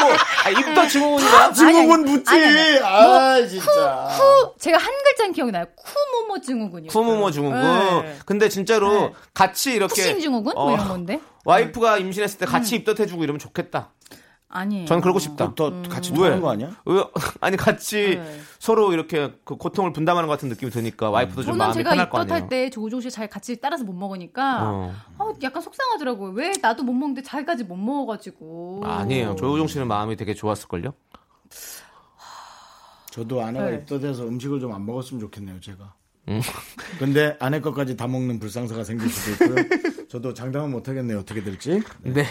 뭐, 0.00 0.12
아, 0.44 0.50
입덧 0.50 0.88
증후군이다. 0.88 1.52
증후군 1.52 2.04
묻지. 2.04 2.30
아니, 2.30 2.44
아니. 2.44 2.78
아, 2.78 3.36
뭐, 3.38 3.46
진짜. 3.46 4.08
쿠 4.16 4.54
제가 4.58 4.78
한 4.78 4.92
글자는 5.04 5.32
기억이 5.32 5.52
나요. 5.52 5.66
쿠모모 5.76 6.40
증후군이요. 6.40 6.88
쿠모모 6.90 7.30
증후군. 7.30 7.60
네. 7.60 8.16
근데 8.26 8.48
진짜로 8.48 8.92
네. 8.92 9.12
같이 9.34 9.72
이렇게 9.72 9.94
푸신 10.02 10.20
증후군 10.20 10.54
뭐 10.54 10.70
어, 10.70 10.74
이런 10.74 10.88
건데. 10.88 11.20
와이프가 11.44 11.98
임신했을 11.98 12.38
때 12.38 12.46
음. 12.46 12.50
같이 12.50 12.76
입덧해주고 12.76 13.22
이러면 13.24 13.38
좋겠다. 13.38 13.90
아니에요. 14.48 14.86
전 14.86 15.00
그러고 15.00 15.18
싶다. 15.18 15.52
더 15.56 15.82
같이 15.88 16.10
왜? 16.12 16.16
통하는 16.16 16.40
거 16.40 16.50
아니야? 16.52 16.70
왜? 16.86 17.02
아니 17.40 17.56
같이 17.56 18.20
네. 18.22 18.40
서로 18.64 18.94
이렇게 18.94 19.30
그 19.44 19.56
고통을 19.56 19.92
분담하는 19.92 20.26
것 20.26 20.32
같은 20.32 20.48
느낌이 20.48 20.70
드니까 20.72 21.10
와이프도 21.10 21.42
좀 21.42 21.52
저는 21.52 21.58
마음이 21.58 21.74
제가 21.74 21.90
편할 21.90 22.08
거 22.08 22.16
아니에요. 22.16 22.36
입덧할 22.38 22.48
때 22.48 22.70
조조 22.70 22.98
씨잘 23.02 23.28
같이 23.28 23.60
따라서 23.60 23.84
못 23.84 23.92
먹으니까 23.92 24.62
어. 24.70 24.94
어, 25.18 25.34
약간 25.42 25.60
속상하더라고요. 25.60 26.30
왜 26.32 26.50
나도 26.62 26.82
못 26.82 26.94
먹는데 26.94 27.20
자기까지 27.20 27.64
못 27.64 27.76
먹어가지고. 27.76 28.80
아니에요. 28.86 29.34
조우종 29.36 29.66
씨는 29.66 29.86
마음이 29.86 30.16
되게 30.16 30.32
좋았을걸요? 30.32 30.94
저도 33.10 33.42
아내가 33.42 33.66
네. 33.68 33.74
입덧해서 33.76 34.24
음식을 34.26 34.60
좀 34.60 34.72
안 34.72 34.86
먹었으면 34.86 35.20
좋겠네요, 35.20 35.60
제가. 35.60 35.92
음. 36.28 36.40
근데 36.98 37.36
아내 37.40 37.60
것까지 37.60 37.98
다 37.98 38.06
먹는 38.06 38.38
불상사가 38.40 38.82
생길 38.82 39.10
수도 39.10 39.44
있고요. 39.44 40.08
저도 40.08 40.32
장담은 40.32 40.70
못 40.70 40.88
하겠네요, 40.88 41.18
어떻게 41.18 41.42
될지. 41.44 41.82
네. 42.00 42.24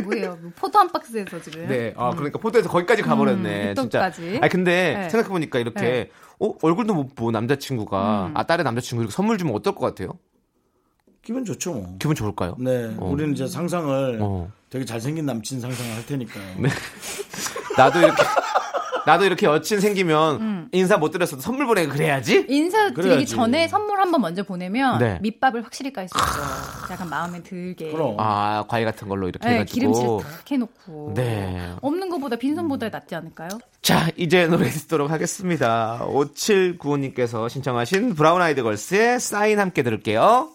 뭐예요? 0.00 0.38
뭐 0.40 0.50
포도 0.56 0.78
한 0.78 0.90
박스에서 0.90 1.40
지금. 1.42 1.68
네. 1.68 1.92
아, 1.96 2.10
그러니까 2.10 2.38
포도에서 2.38 2.68
거기까지 2.68 3.02
가버렸네. 3.02 3.70
음, 3.70 3.74
진짜. 3.74 4.04
아니, 4.04 4.48
근데 4.48 4.94
네. 4.96 5.08
생각해 5.10 5.28
보니까 5.28 5.58
이렇게, 5.58 5.80
네. 5.80 6.10
어, 6.40 6.54
얼굴도 6.62 6.94
못 6.94 7.14
본 7.14 7.32
남자친구가, 7.32 8.26
음. 8.28 8.36
아, 8.36 8.42
딸의 8.44 8.64
남자친구 8.64 9.02
이렇게 9.02 9.14
선물 9.14 9.36
주면 9.38 9.54
어떨 9.54 9.74
것 9.74 9.80
같아요? 9.86 10.18
기분 11.22 11.44
좋죠, 11.44 11.74
뭐. 11.74 11.96
기분 12.00 12.16
좋을까요? 12.16 12.56
네, 12.58 12.94
어. 12.98 13.06
우리는 13.06 13.32
이제 13.34 13.46
상상을 13.46 14.18
어. 14.22 14.50
되게 14.70 14.84
잘생긴 14.84 15.26
남친 15.26 15.60
상상을 15.60 15.94
할 15.94 16.06
테니까요. 16.06 16.44
네. 16.58 16.68
나도 17.76 17.98
이렇게, 18.00 18.22
나도 19.06 19.24
이렇게 19.24 19.46
여친 19.46 19.80
생기면 19.80 20.40
음. 20.40 20.68
인사 20.72 20.96
못 20.96 21.10
드렸어도 21.10 21.42
선물 21.42 21.66
보내고 21.66 21.92
그래야지? 21.92 22.46
인사 22.48 22.90
드리기 22.92 23.02
그래야지. 23.02 23.26
전에 23.26 23.68
선물 23.68 24.00
한번 24.00 24.20
먼저 24.20 24.42
보내면 24.42 24.98
네. 24.98 25.18
밑밥을 25.22 25.64
확실히 25.64 25.92
깔 25.92 26.08
수 26.08 26.14
있어요. 26.16 26.44
약간 26.90 27.08
마음에 27.08 27.42
들게. 27.42 27.90
그럼. 27.90 28.16
아, 28.18 28.64
과일 28.68 28.84
같은 28.84 29.08
걸로 29.08 29.28
이렇게 29.28 29.46
네, 29.48 29.54
해가지고. 29.54 29.74
기름칠 29.74 30.32
탁 30.32 30.50
해놓고. 30.50 31.12
네. 31.16 31.72
없는 31.80 32.08
것보다 32.10 32.36
빈손보다 32.36 32.88
낫지 32.90 33.14
않을까요? 33.14 33.48
자, 33.80 34.08
이제 34.16 34.46
노래 34.46 34.68
듣도록 34.68 35.10
하겠습니다. 35.10 36.00
5795님께서 36.06 37.48
신청하신 37.48 38.14
브라운 38.14 38.40
아이드 38.42 38.62
걸스의 38.62 39.20
사인 39.20 39.58
함께 39.58 39.82
들을게요. 39.82 40.50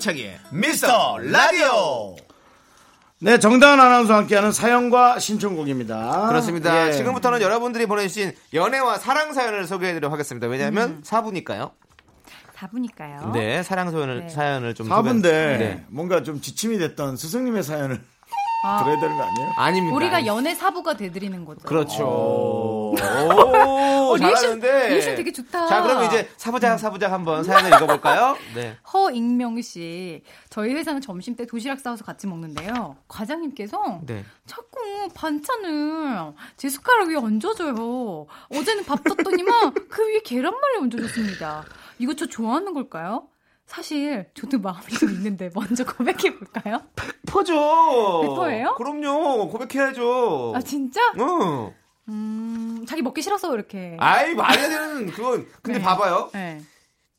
남창희의 0.00 0.38
미스터 0.50 1.18
라디오. 1.18 2.16
네, 3.18 3.38
정다은 3.38 3.78
아나운서와 3.78 4.20
함께하는 4.20 4.50
사연과 4.50 5.18
신청곡입니다. 5.18 6.28
그렇습니다. 6.28 6.88
예. 6.88 6.92
지금부터는 6.92 7.42
여러분들이 7.42 7.84
보내주신 7.84 8.32
연애와 8.54 8.96
사랑 8.98 9.34
사연을 9.34 9.66
소개해드리도록 9.66 10.10
하겠습니다. 10.12 10.46
왜냐하면 10.46 11.00
사 11.04 11.22
4부니까요. 11.22 11.72
4부니까요. 12.56 13.32
네, 13.32 13.62
사랑 13.62 13.90
사연을, 13.90 14.20
네. 14.20 14.28
사연을 14.30 14.74
좀. 14.74 14.88
사부인데 14.88 15.52
소개- 15.52 15.64
네. 15.64 15.84
뭔가 15.88 16.22
좀 16.22 16.40
지침이 16.40 16.78
됐던 16.78 17.16
스승님의 17.18 17.62
사연을 17.62 18.00
아, 18.62 18.82
들어야 18.84 19.00
되는 19.00 19.16
거 19.16 19.22
아니에요? 19.24 19.52
아닙니다. 19.56 19.96
우리가 19.96 20.26
연애 20.26 20.54
사부가 20.54 20.94
돼드리는 20.94 21.44
거죠. 21.44 21.60
그렇죠. 21.66 22.04
오, 22.04 22.94
어, 23.00 24.16
reaction- 24.16 24.34
잘하는데. 24.34 24.88
리액션 24.90 25.16
되게 25.16 25.32
좋다. 25.32 25.66
자, 25.66 25.82
그럼 25.82 26.04
이제 26.04 26.28
사부작 26.36 26.78
사부작 26.78 27.10
한번 27.12 27.42
사연을 27.44 27.68
읽어볼까요? 27.76 28.36
네. 28.54 28.76
허익명 28.92 29.62
씨, 29.62 30.22
저희 30.50 30.74
회사는 30.74 31.00
점심 31.00 31.36
때 31.36 31.46
도시락 31.46 31.80
싸워서 31.80 32.04
같이 32.04 32.26
먹는데요. 32.26 32.96
과장님께서 33.08 34.00
네. 34.06 34.24
자꾸 34.46 35.08
반찬을 35.14 36.32
제 36.56 36.68
숟가락 36.68 37.08
위에 37.08 37.16
얹어줘요. 37.16 38.26
어제는 38.54 38.84
밥 38.84 39.02
떴더니만 39.04 39.72
그 39.88 40.06
위에 40.08 40.20
계란말이 40.24 40.78
얹어줬습니다. 40.82 41.64
이거 41.98 42.14
저 42.14 42.26
좋아하는 42.26 42.74
걸까요? 42.74 43.24
사실 43.70 44.26
저도 44.34 44.58
마음이 44.58 44.88
좀 44.98 45.10
있는데 45.10 45.48
먼저 45.54 45.84
고백해 45.86 46.36
볼까요? 46.36 46.82
퍼죠. 47.28 48.20
백퍼예요? 48.22 48.74
그럼요. 48.74 49.48
고백해야죠. 49.48 50.54
아 50.56 50.60
진짜? 50.60 51.00
응. 51.20 51.72
음, 52.08 52.84
자기 52.88 53.00
먹기 53.00 53.22
싫어서 53.22 53.54
이렇게. 53.54 53.96
아이, 54.00 54.34
말해야 54.34 54.68
되는, 54.68 55.06
그건. 55.12 55.46
근데 55.62 55.78
네. 55.78 55.84
봐봐요. 55.84 56.30
네. 56.34 56.60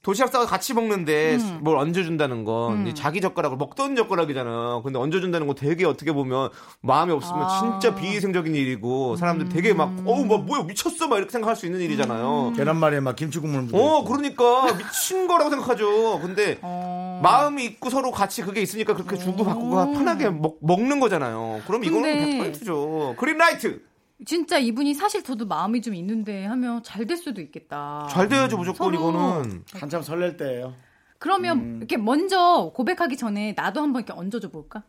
도시락 0.02 0.32
싸서 0.32 0.48
같이 0.48 0.74
먹는데 0.74 1.36
음. 1.36 1.60
뭘 1.62 1.78
얹어준다는 1.78 2.44
건 2.44 2.82
음. 2.82 2.88
이 2.88 2.96
자기 2.96 3.22
젓가락을 3.22 3.58
먹던 3.58 3.96
젓가락이잖아. 3.96 4.82
근데 4.84 4.98
얹어준다는 4.98 5.46
건 5.46 5.56
되게 5.56 5.86
어떻게 5.86 6.12
보면 6.12 6.50
마음이 6.82 7.12
없으면 7.12 7.44
아. 7.44 7.60
진짜 7.80 7.94
비위생적인 7.94 8.56
일이고 8.56 9.16
사람들 9.18 9.50
되게 9.50 9.74
막 9.76 9.90
음. 9.90 10.04
어우 10.08 10.26
뭐 10.26 10.40
뭐야 10.40 10.64
미쳤어 10.64 11.08
막 11.08 11.18
이렇게 11.18 11.32
생각할 11.32 11.56
수 11.56 11.68
있는 11.68 11.80
일이잖아요. 11.82 12.54
계란말이에 12.56 13.00
막 13.00 13.16
김치 13.16 13.38
국물 13.38 13.68
어. 13.74 14.04
그러니까 14.04 14.76
미친 14.76 15.28
거라고 15.28 15.52
생각하죠. 15.52 16.20
근데 16.20 16.58
어. 16.64 17.20
마음이 17.22 17.64
있고 17.66 17.92
서로 17.92 18.10
같이 18.10 18.42
그게 18.42 18.62
있으니까 18.62 18.96
그렇게 18.96 19.18
주고 19.20 19.44
받고 19.44 19.70
편하게 19.94 20.32
먹, 20.32 20.58
먹는 20.62 21.00
거잖아요. 21.00 21.62
그럼 21.68 21.84
이거는 21.84 22.40
근데- 22.42 22.52
100%죠. 22.60 23.16
그린라이트 23.20 23.82
진짜 24.26 24.58
이분이 24.60 24.94
사실 24.94 25.24
저도 25.24 25.46
마음이 25.48 25.82
좀 25.82 25.96
있는데 25.96 26.46
하면 26.46 26.84
잘 26.84 27.06
될 27.06 27.18
수도 27.18 27.42
있겠다. 27.42 28.08
잘 28.10 28.28
돼야죠 28.30 28.58
무조건 28.58 28.94
서로- 28.94 28.96
이거는. 29.12 29.64
한참 29.74 30.02
설렐 30.02 30.38
때예요. 30.38 30.74
그러면 31.20 31.60
음. 31.60 31.78
이렇게 31.78 31.98
먼저 31.98 32.72
고백하기 32.76 33.18
전에 33.18 33.54
나도 33.56 33.82
한번 33.82 34.04
이렇게 34.04 34.20
얹어줘 34.20 34.50
볼까? 34.50 34.84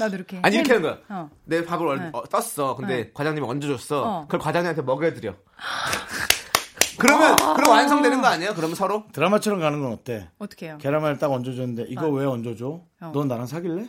나도 0.00 0.16
이렇게. 0.16 0.40
아니 0.42 0.56
이렇게 0.56 0.72
하는 0.74 0.82
거야. 0.82 0.98
어. 1.08 1.30
내 1.44 1.64
밥을 1.64 1.86
얼- 1.86 1.98
네. 1.98 2.10
어, 2.12 2.22
떴어. 2.24 2.74
근데 2.76 2.96
네. 3.04 3.10
과장님이 3.14 3.46
얹어줬어. 3.46 4.02
어. 4.02 4.20
그걸 4.22 4.40
과장님한테 4.40 4.82
먹여드려. 4.82 5.34
그러면 6.98 7.36
그럼 7.56 7.70
완성되는 7.70 8.20
거 8.20 8.26
아니에요? 8.28 8.54
그러면 8.54 8.74
서로? 8.76 9.04
드라마처럼 9.12 9.60
가는 9.60 9.80
건 9.80 9.92
어때? 9.92 10.28
어떻게 10.38 10.66
해요? 10.66 10.78
계란말 10.80 11.18
딱 11.18 11.32
얹어줬는데 11.32 11.86
이거 11.88 12.08
왜 12.10 12.24
얹어줘? 12.26 12.80
어. 13.00 13.10
넌 13.14 13.28
나랑 13.28 13.46
사귈래? 13.46 13.88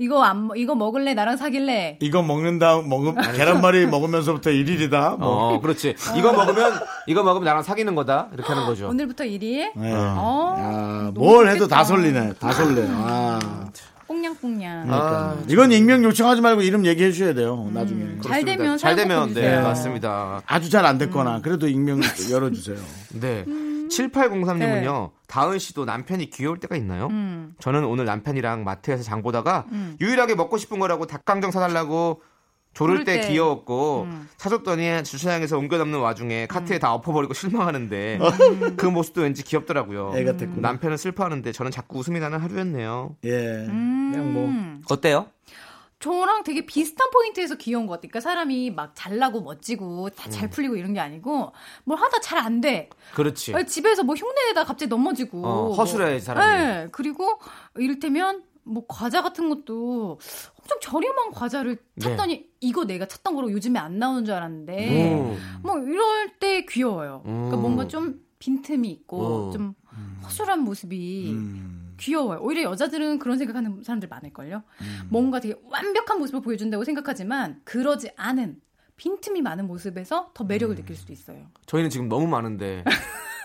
이거 0.00 0.22
안 0.22 0.46
먹- 0.46 0.56
이거 0.56 0.76
먹을래? 0.76 1.12
나랑 1.14 1.36
사귈래? 1.36 1.98
이거 2.00 2.22
먹는다 2.22 2.80
먹음 2.82 3.16
계란말이 3.36 3.86
먹으면서부터 3.86 4.50
일일이다. 4.50 5.16
뭐. 5.18 5.54
어, 5.54 5.60
그렇지. 5.60 5.96
이거 6.16 6.32
먹으면 6.32 6.72
이거 7.08 7.24
먹으면 7.24 7.44
나랑 7.44 7.64
사귀는 7.64 7.96
거다. 7.96 8.28
이렇게 8.32 8.48
하는 8.52 8.64
거죠. 8.66 8.88
오늘부터 8.88 9.24
1일? 9.24 9.72
네. 9.74 9.92
어. 9.94 10.54
아, 10.56 11.10
뭘 11.14 11.48
해도 11.48 11.66
다. 11.66 11.82
설리네. 11.82 12.34
다 12.38 12.52
설레. 12.52 12.86
아. 12.90 13.40
꽁냥꽁냥. 14.08 14.86
그러니까. 14.86 15.36
이건 15.48 15.70
익명 15.70 16.02
요청하지 16.02 16.40
말고 16.40 16.62
이름 16.62 16.84
얘기해 16.86 17.12
주셔야 17.12 17.34
돼요. 17.34 17.70
나중에. 17.72 18.02
음. 18.02 18.20
잘 18.24 18.44
되면 18.44 18.76
잘 18.78 18.96
되면 18.96 19.18
꼭 19.20 19.26
네, 19.28 19.34
보내주세요. 19.42 19.62
맞습니다. 19.62 20.42
아주 20.46 20.70
잘 20.70 20.84
안 20.86 20.96
됐거나 20.98 21.42
그래도 21.42 21.68
익명 21.68 22.00
열어 22.32 22.50
주세요. 22.50 22.76
네. 23.20 23.44
7803님은요, 23.90 25.10
다은 25.26 25.58
씨도 25.58 25.84
남편이 25.84 26.30
귀여울 26.30 26.58
때가 26.60 26.76
있나요? 26.76 27.06
음. 27.10 27.54
저는 27.60 27.84
오늘 27.84 28.04
남편이랑 28.04 28.64
마트에서 28.64 29.02
장 29.02 29.22
보다가 29.22 29.66
음. 29.72 29.96
유일하게 30.00 30.34
먹고 30.34 30.56
싶은 30.58 30.78
거라고 30.78 31.06
닭강정 31.06 31.50
사달라고 31.50 32.22
조를 32.78 33.04
때 33.04 33.20
때. 33.20 33.28
귀여웠고 33.28 34.02
음. 34.02 34.28
사줬더니 34.36 35.04
주차장에서 35.04 35.58
옮겨 35.58 35.78
담는 35.78 35.98
와중에 35.98 36.46
카트에 36.46 36.78
다 36.78 36.94
엎어버리고 36.94 37.34
실망하는데 37.34 38.18
음. 38.20 38.76
그 38.76 38.86
모습도 38.86 39.22
왠지 39.22 39.42
귀엽더라고요. 39.42 40.12
애. 40.14 40.22
남편은 40.22 40.96
슬퍼하는데 40.96 41.50
저는 41.52 41.70
자꾸 41.70 41.98
웃음이 41.98 42.20
나는 42.20 42.38
하루였네요. 42.38 43.16
예. 43.24 43.30
그냥 43.66 44.32
뭐. 44.32 44.44
음. 44.46 44.82
어때요? 44.90 45.26
저랑 46.00 46.44
되게 46.44 46.64
비슷한 46.64 47.10
포인트에서 47.10 47.56
귀여운 47.56 47.86
것 47.88 47.94
같아요. 47.94 48.10
그러니까 48.10 48.20
사람이 48.20 48.70
막 48.70 48.92
잘나고 48.94 49.40
멋지고 49.42 50.10
다 50.10 50.30
잘 50.30 50.48
풀리고 50.48 50.76
이런 50.76 50.94
게 50.94 51.00
아니고 51.00 51.52
뭘 51.82 51.98
하다 51.98 52.20
잘 52.20 52.38
안 52.38 52.60
돼. 52.60 52.88
그렇지. 53.14 53.52
집에서 53.66 54.04
뭐 54.04 54.14
흉내내다 54.14 54.62
갑자기 54.64 54.88
넘어지고. 54.88 55.44
어, 55.44 55.72
허술해, 55.72 56.10
뭐. 56.10 56.18
사람이. 56.20 56.64
네. 56.64 56.88
그리고 56.92 57.40
이를테면 57.76 58.44
뭐 58.62 58.84
과자 58.86 59.22
같은 59.22 59.48
것도 59.48 60.20
엄청 60.68 60.78
저렴한 60.80 61.32
과자를 61.32 61.78
찾더니 61.98 62.50
이거 62.60 62.84
내가 62.84 63.06
찾던 63.06 63.34
거로 63.34 63.50
요즘에 63.50 63.78
안 63.78 63.98
나오는 63.98 64.24
줄 64.24 64.34
알았는데 64.34 65.14
음. 65.14 65.38
뭐 65.62 65.78
이럴 65.78 66.38
때 66.38 66.66
귀여워요. 66.66 67.22
그러니까 67.24 67.56
음. 67.56 67.62
뭔가 67.62 67.88
좀 67.88 68.20
빈틈이 68.38 68.88
있고 68.90 69.46
음. 69.46 69.52
좀 69.52 69.74
허술한 70.24 70.60
모습이 70.60 71.32
음. 71.32 71.94
귀여워요. 71.98 72.40
오히려 72.42 72.62
여자들은 72.64 73.18
그런 73.18 73.38
생각하는 73.38 73.82
사람들 73.82 74.08
많을걸요. 74.08 74.62
음. 74.82 75.00
뭔가 75.08 75.40
되게 75.40 75.58
완벽한 75.64 76.18
모습을 76.18 76.42
보여준다고 76.42 76.84
생각하지만 76.84 77.62
그러지 77.64 78.10
않은 78.16 78.60
빈틈이 78.96 79.42
많은 79.42 79.66
모습에서 79.66 80.32
더 80.34 80.44
매력을 80.44 80.74
느낄 80.76 80.96
수도 80.96 81.12
있어요. 81.12 81.46
저희는 81.66 81.88
지금 81.88 82.08
너무 82.08 82.26
많은데 82.26 82.84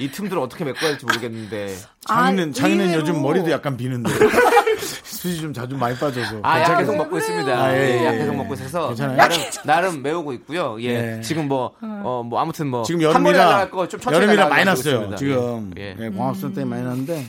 이 0.00 0.10
틈들을 0.10 0.40
어떻게 0.40 0.64
메꿔야 0.64 0.90
할지 0.90 1.04
모르겠는데 1.04 1.74
장인은, 2.06 2.50
아, 2.50 2.52
장인은 2.52 2.84
의외로. 2.86 3.00
요즘 3.00 3.22
머리도 3.22 3.50
약간 3.50 3.76
비는데. 3.76 4.10
수지 5.02 5.40
좀 5.40 5.52
자주 5.52 5.76
많이 5.76 5.96
빠져서. 5.98 6.40
아, 6.44 6.60
약? 6.60 6.78
계속 6.78 6.96
먹고 6.96 7.18
있습니다. 7.18 7.50
아, 7.50 7.74
예, 7.76 7.98
예, 8.00 8.06
약 8.06 8.14
예. 8.14 8.18
계속 8.18 8.36
먹고 8.36 8.54
있어서 8.54 8.88
괜찮아요? 8.88 9.16
나름 9.16 9.36
나름 9.64 10.02
메우고 10.02 10.32
있고요. 10.34 10.76
예, 10.80 11.16
예. 11.16 11.20
지금 11.22 11.48
뭐 11.48 11.72
어 11.80 12.22
뭐 12.22 12.40
아무튼 12.40 12.68
뭐 12.68 12.84
지금 12.84 13.02
여름이라, 13.02 13.70
거좀 13.70 14.00
여름이라 14.12 14.48
많이 14.48 14.64
났어요. 14.64 15.14
지금. 15.16 15.72
예. 15.76 15.96
예, 15.98 16.10
광합성 16.10 16.54
때문에 16.54 16.76
많이 16.76 16.86
났는데, 16.88 17.26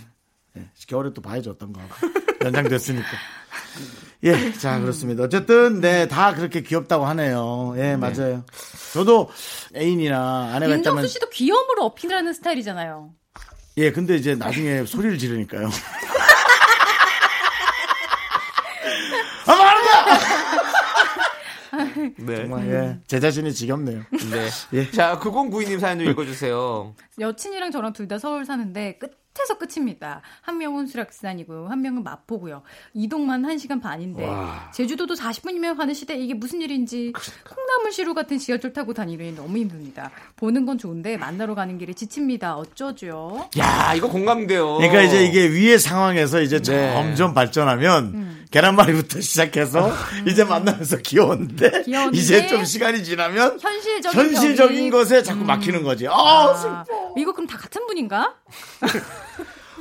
예, 0.59 0.65
겨울에 0.87 1.11
또 1.13 1.21
봐야죠, 1.21 1.51
어떤 1.51 1.71
거. 1.73 1.81
연장됐으니까. 2.43 3.07
예, 4.23 4.51
자, 4.53 4.79
그렇습니다. 4.79 5.23
어쨌든, 5.23 5.79
네, 5.81 6.07
다 6.07 6.33
그렇게 6.33 6.61
귀엽다고 6.61 7.05
하네요. 7.05 7.73
예, 7.77 7.95
맞아요. 7.95 8.45
저도 8.93 9.29
애인이나 9.75 10.51
아내가 10.53 10.75
있다면, 10.75 11.03
윤정수 11.03 11.07
씨도 11.07 11.29
귀여움으로 11.29 11.83
어필하는 11.85 12.33
스타일이잖아요. 12.33 13.11
예, 13.77 13.91
근데 13.91 14.15
이제 14.15 14.35
나중에 14.35 14.83
소리를 14.85 15.17
지르니까요. 15.17 15.69
아, 19.45 19.55
말하자! 19.55 20.19
네. 22.17 22.35
정말, 22.37 22.67
예, 22.69 22.99
제 23.07 23.19
자신이 23.19 23.53
지겹네요. 23.53 24.01
네. 24.31 24.49
예. 24.73 24.91
자, 24.91 25.17
9092님 25.19 25.79
사연 25.79 25.99
좀 25.99 26.07
읽어주세요. 26.09 26.93
여친이랑 27.19 27.71
저랑 27.71 27.93
둘 27.93 28.07
다 28.07 28.17
서울 28.19 28.45
사는데 28.45 28.97
끝 28.97 29.18
에서 29.41 29.57
끝입니다. 29.57 30.21
한 30.41 30.57
명은 30.57 30.87
수락산이고 30.87 31.69
한 31.69 31.81
명은 31.81 32.03
마포고요. 32.03 32.61
이동만 32.93 33.41
1시간 33.43 33.81
반인데 33.81 34.27
제주도도 34.73 35.13
40분이면 35.15 35.77
가는 35.77 35.93
시대 35.93 36.15
이게 36.15 36.33
무슨 36.33 36.61
일인지 36.61 37.13
콩나물시루 37.49 38.13
같은 38.13 38.37
지하철 38.37 38.73
타고 38.73 38.93
다니려니 38.93 39.35
너무 39.35 39.57
힘듭니다. 39.57 40.11
보는 40.35 40.65
건 40.65 40.77
좋은데 40.77 41.17
만나러 41.17 41.55
가는 41.55 41.77
길에 41.77 41.93
지칩니다. 41.93 42.57
어쩌죠? 42.57 43.49
야, 43.57 43.93
이거 43.95 44.09
공감돼요. 44.09 44.75
그러니까 44.77 45.01
이제 45.01 45.23
이게 45.25 45.49
위의 45.49 45.79
상황에서 45.79 46.41
이제 46.41 46.59
네. 46.59 46.93
점점 46.93 47.33
발전하면 47.33 48.45
계란말이부터 48.51 49.21
시작해서 49.21 49.91
이제 50.27 50.43
만나면서 50.43 50.97
귀여운데, 50.97 51.83
귀여운데 51.83 52.17
이제 52.17 52.47
좀 52.47 52.65
시간이 52.65 53.03
지나면 53.03 53.59
현실적인 53.59 54.19
현실적인 54.19 54.89
것에 54.89 55.23
자꾸 55.23 55.45
막히는 55.45 55.83
거지. 55.83 56.07
아, 56.07 56.11
아, 56.13 56.85
이거 57.15 57.31
그럼 57.31 57.47
다 57.47 57.57
같은 57.57 57.85
분인가? 57.87 58.35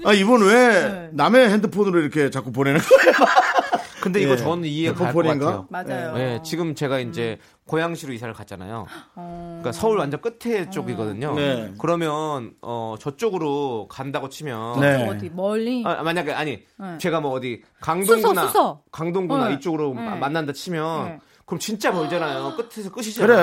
아, 0.05 0.13
이분 0.13 0.43
왜 0.47 0.55
네. 0.89 1.09
남의 1.13 1.49
핸드폰으로 1.51 2.01
이렇게 2.01 2.31
자꾸 2.31 2.53
보내는 2.53 2.81
거예요? 2.81 3.13
근데 4.01 4.23
이거 4.23 4.33
예. 4.33 4.37
저는 4.37 4.65
이해가 4.65 4.97
갈것 4.97 5.15
퍼플인가? 5.25 5.47
같아요. 5.47 5.67
맞아요. 5.71 6.15
네, 6.17 6.41
지금 6.45 6.75
제가 6.77 7.01
이제 7.01 7.39
고양시로 7.67 8.13
이사를 8.13 8.33
갔잖아요. 8.33 8.87
그러니까 9.15 9.73
서울 9.73 9.99
완전 9.99 10.21
끝에 10.21 10.71
쪽이거든요. 10.71 11.35
네. 11.35 11.75
그러면 11.79 12.53
어 12.63 12.95
저쪽으로 12.99 13.89
간다고 13.89 14.29
치면 14.29 14.81
네. 14.81 15.09
어디 15.09 15.31
멀리? 15.35 15.83
아, 15.85 16.03
만약에 16.05 16.33
아니 16.33 16.63
네. 16.79 16.99
제가 16.99 17.21
뭐 17.21 17.33
어디 17.33 17.63
강동구나 17.81 18.43
수서, 18.43 18.47
수서. 18.47 18.83
강동구나 18.93 19.49
네. 19.49 19.55
이쪽으로 19.57 19.93
네. 19.95 20.01
마- 20.03 20.15
만난다 20.15 20.53
치면 20.53 21.05
네. 21.07 21.19
그럼 21.45 21.59
진짜 21.59 21.91
멀잖아요. 21.91 22.55
끝에서 22.57 22.91
끝이잖아. 22.93 23.27
그래, 23.27 23.37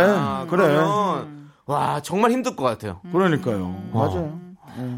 그래. 0.49 0.73
그러면 0.73 1.49
와 1.65 2.01
정말 2.01 2.31
힘들 2.31 2.55
것 2.55 2.63
같아요. 2.63 3.01
그러니까요. 3.11 3.89
맞아요. 3.91 4.39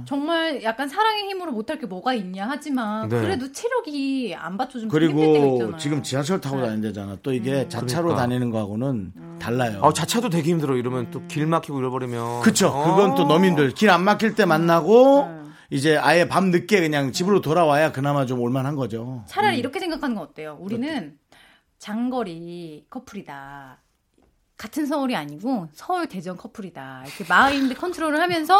정말 0.06 0.64
약간 0.64 0.88
사랑의 0.90 1.24
힘으로 1.30 1.52
못할 1.52 1.80
게 1.80 1.86
뭐가 1.86 2.14
있냐 2.14 2.48
하지만 2.50 3.10
네. 3.10 3.20
그래도 3.22 3.52
체력이 3.52 4.36
안 4.38 4.58
받쳐주면 4.58 4.90
그리고 4.92 5.24
있잖아요. 5.56 5.78
지금 5.78 6.04
지하철 6.04 6.40
타고 6.42 6.62
다닌대잖아. 6.62 7.18
또 7.24 7.34
이게 7.34 7.68
자차로 7.70 8.04
그러니까. 8.10 8.22
다니는 8.24 8.50
거하고는 8.52 9.40
달라요. 9.40 9.82
아 9.84 9.94
자차도 9.94 10.30
되게 10.30 10.52
힘들어. 10.52 10.76
이러면 10.76 11.12
또 11.12 11.22
길 11.28 11.46
막히고 11.48 11.80
잃어버리면. 11.80 12.42
그쵸. 12.42 12.68
어. 12.70 12.84
그건 12.96 13.16
또 13.16 13.26
너무 13.26 13.46
힘들. 13.46 13.72
길 13.72 13.90
안 13.90 14.04
막힐 14.04 14.36
때 14.36 14.46
만나고, 14.46 15.30
이제 15.70 15.98
아예 15.98 16.28
밤 16.28 16.52
늦게 16.52 16.80
그냥 16.82 17.12
집으로 17.12 17.42
돌아와야 17.42 17.92
그나마 17.92 18.26
좀 18.26 18.40
올만한 18.42 18.76
거죠. 18.76 19.24
차라리 19.28 19.58
이렇게 19.60 19.80
생각하는 19.80 20.16
건 20.16 20.24
어때요? 20.26 20.58
우리는 20.60 21.18
장거리 21.80 22.86
커플이다. 22.90 23.78
같은 24.58 24.86
서울이 24.88 25.16
아니고 25.16 25.68
서울 25.74 26.08
대전 26.08 26.36
커플이다. 26.36 27.04
이렇게 27.06 27.26
마인드 27.30 27.76
컨트롤을 27.76 28.20
하면서 28.20 28.58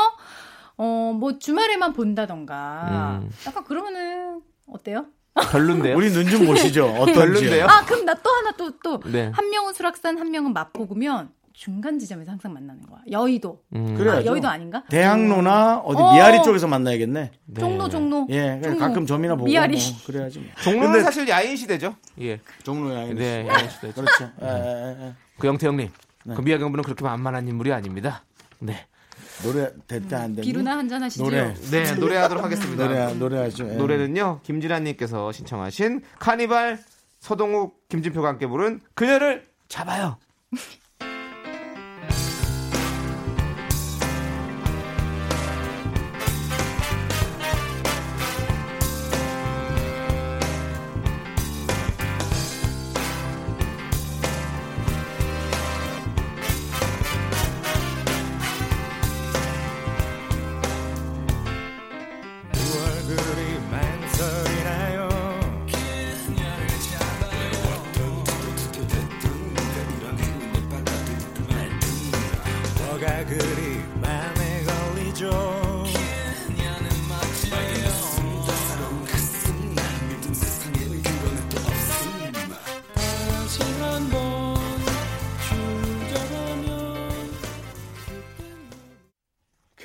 어 0.78 1.12
뭐 1.18 1.40
주말에만 1.40 1.94
본다던가 1.94 3.20
음. 3.24 3.30
약간 3.48 3.64
그러면은 3.64 4.42
어때요? 4.72 5.06
별론데요. 5.52 5.96
우리 5.96 6.10
눈 6.12 6.28
좀 6.30 6.46
보시죠. 6.46 6.86
어떤지. 7.00 7.14
별론데요? 7.14 7.66
아 7.66 7.86
그럼 7.86 8.06
나 8.06 8.14
또 8.16 8.30
하나 8.30 8.52
또또한 8.52 9.12
네. 9.12 9.32
명은 9.52 9.74
수락산 9.74 10.18
한 10.18 10.30
명은 10.32 10.54
마포구면 10.54 11.30
중간 11.54 11.98
지점에서 11.98 12.32
항상 12.32 12.54
만나는 12.54 12.84
거야. 12.86 13.00
여의도. 13.10 13.64
음. 13.76 13.96
그래. 13.96 14.12
아. 14.12 14.26
여의도 14.26 14.48
아닌가? 14.48 14.84
대학로나 14.90 15.78
어디 15.80 16.00
어. 16.02 16.14
미아리 16.14 16.44
쪽에서 16.44 16.68
만나야겠네. 16.68 17.32
종로 17.60 17.90
종로. 17.90 18.28
예, 18.30 18.60
종로. 18.64 18.78
가끔 18.78 19.06
점이나 19.08 19.36
보고 19.36 19.46
미아리. 19.48 19.76
뭐 19.78 19.98
그래야지. 20.06 20.40
뭐. 20.40 20.48
종로는 20.62 20.92
근데- 20.92 21.04
사실 21.04 21.28
야인 21.28 21.56
시대죠. 21.56 21.96
예. 22.22 22.40
종로야. 22.64 23.14
네, 23.16 23.48
야인 23.48 23.70
시대. 23.70 23.92
그렇죠. 23.92 24.30
예, 24.44 24.48
예, 24.48 25.06
예. 25.08 25.14
그 25.40 25.48
영태 25.48 25.66
형님, 25.68 25.90
네. 26.26 26.36
그 26.36 26.42
미아 26.42 26.60
경부는 26.60 26.84
그렇게 26.84 27.04
만만한 27.04 27.48
인물이 27.48 27.74
아닙니다. 27.74 28.24
네. 28.60 28.86
노래 29.44 29.72
됐다 29.88 30.22
안 30.22 30.36
됐니? 30.36 30.48
비루나 30.48 30.78
한잔 30.78 31.04
하시죠. 31.04 31.24
노래. 31.24 31.54
네, 31.72 31.94
노래하도록 31.94 32.44
하겠습니다. 32.44 32.88
노래 32.88 33.14
노래하죠. 33.14 33.70
예. 33.70 33.74
노래는요, 33.74 34.42
김진아 34.44 34.80
님께서 34.80 35.32
신청하신 35.32 36.02
카니발 36.20 36.80
서동욱, 37.20 37.88
김진표가 37.90 38.28
함께 38.28 38.48
부른 38.48 38.82
그녀를 38.94 39.48
잡아요. 39.68 40.18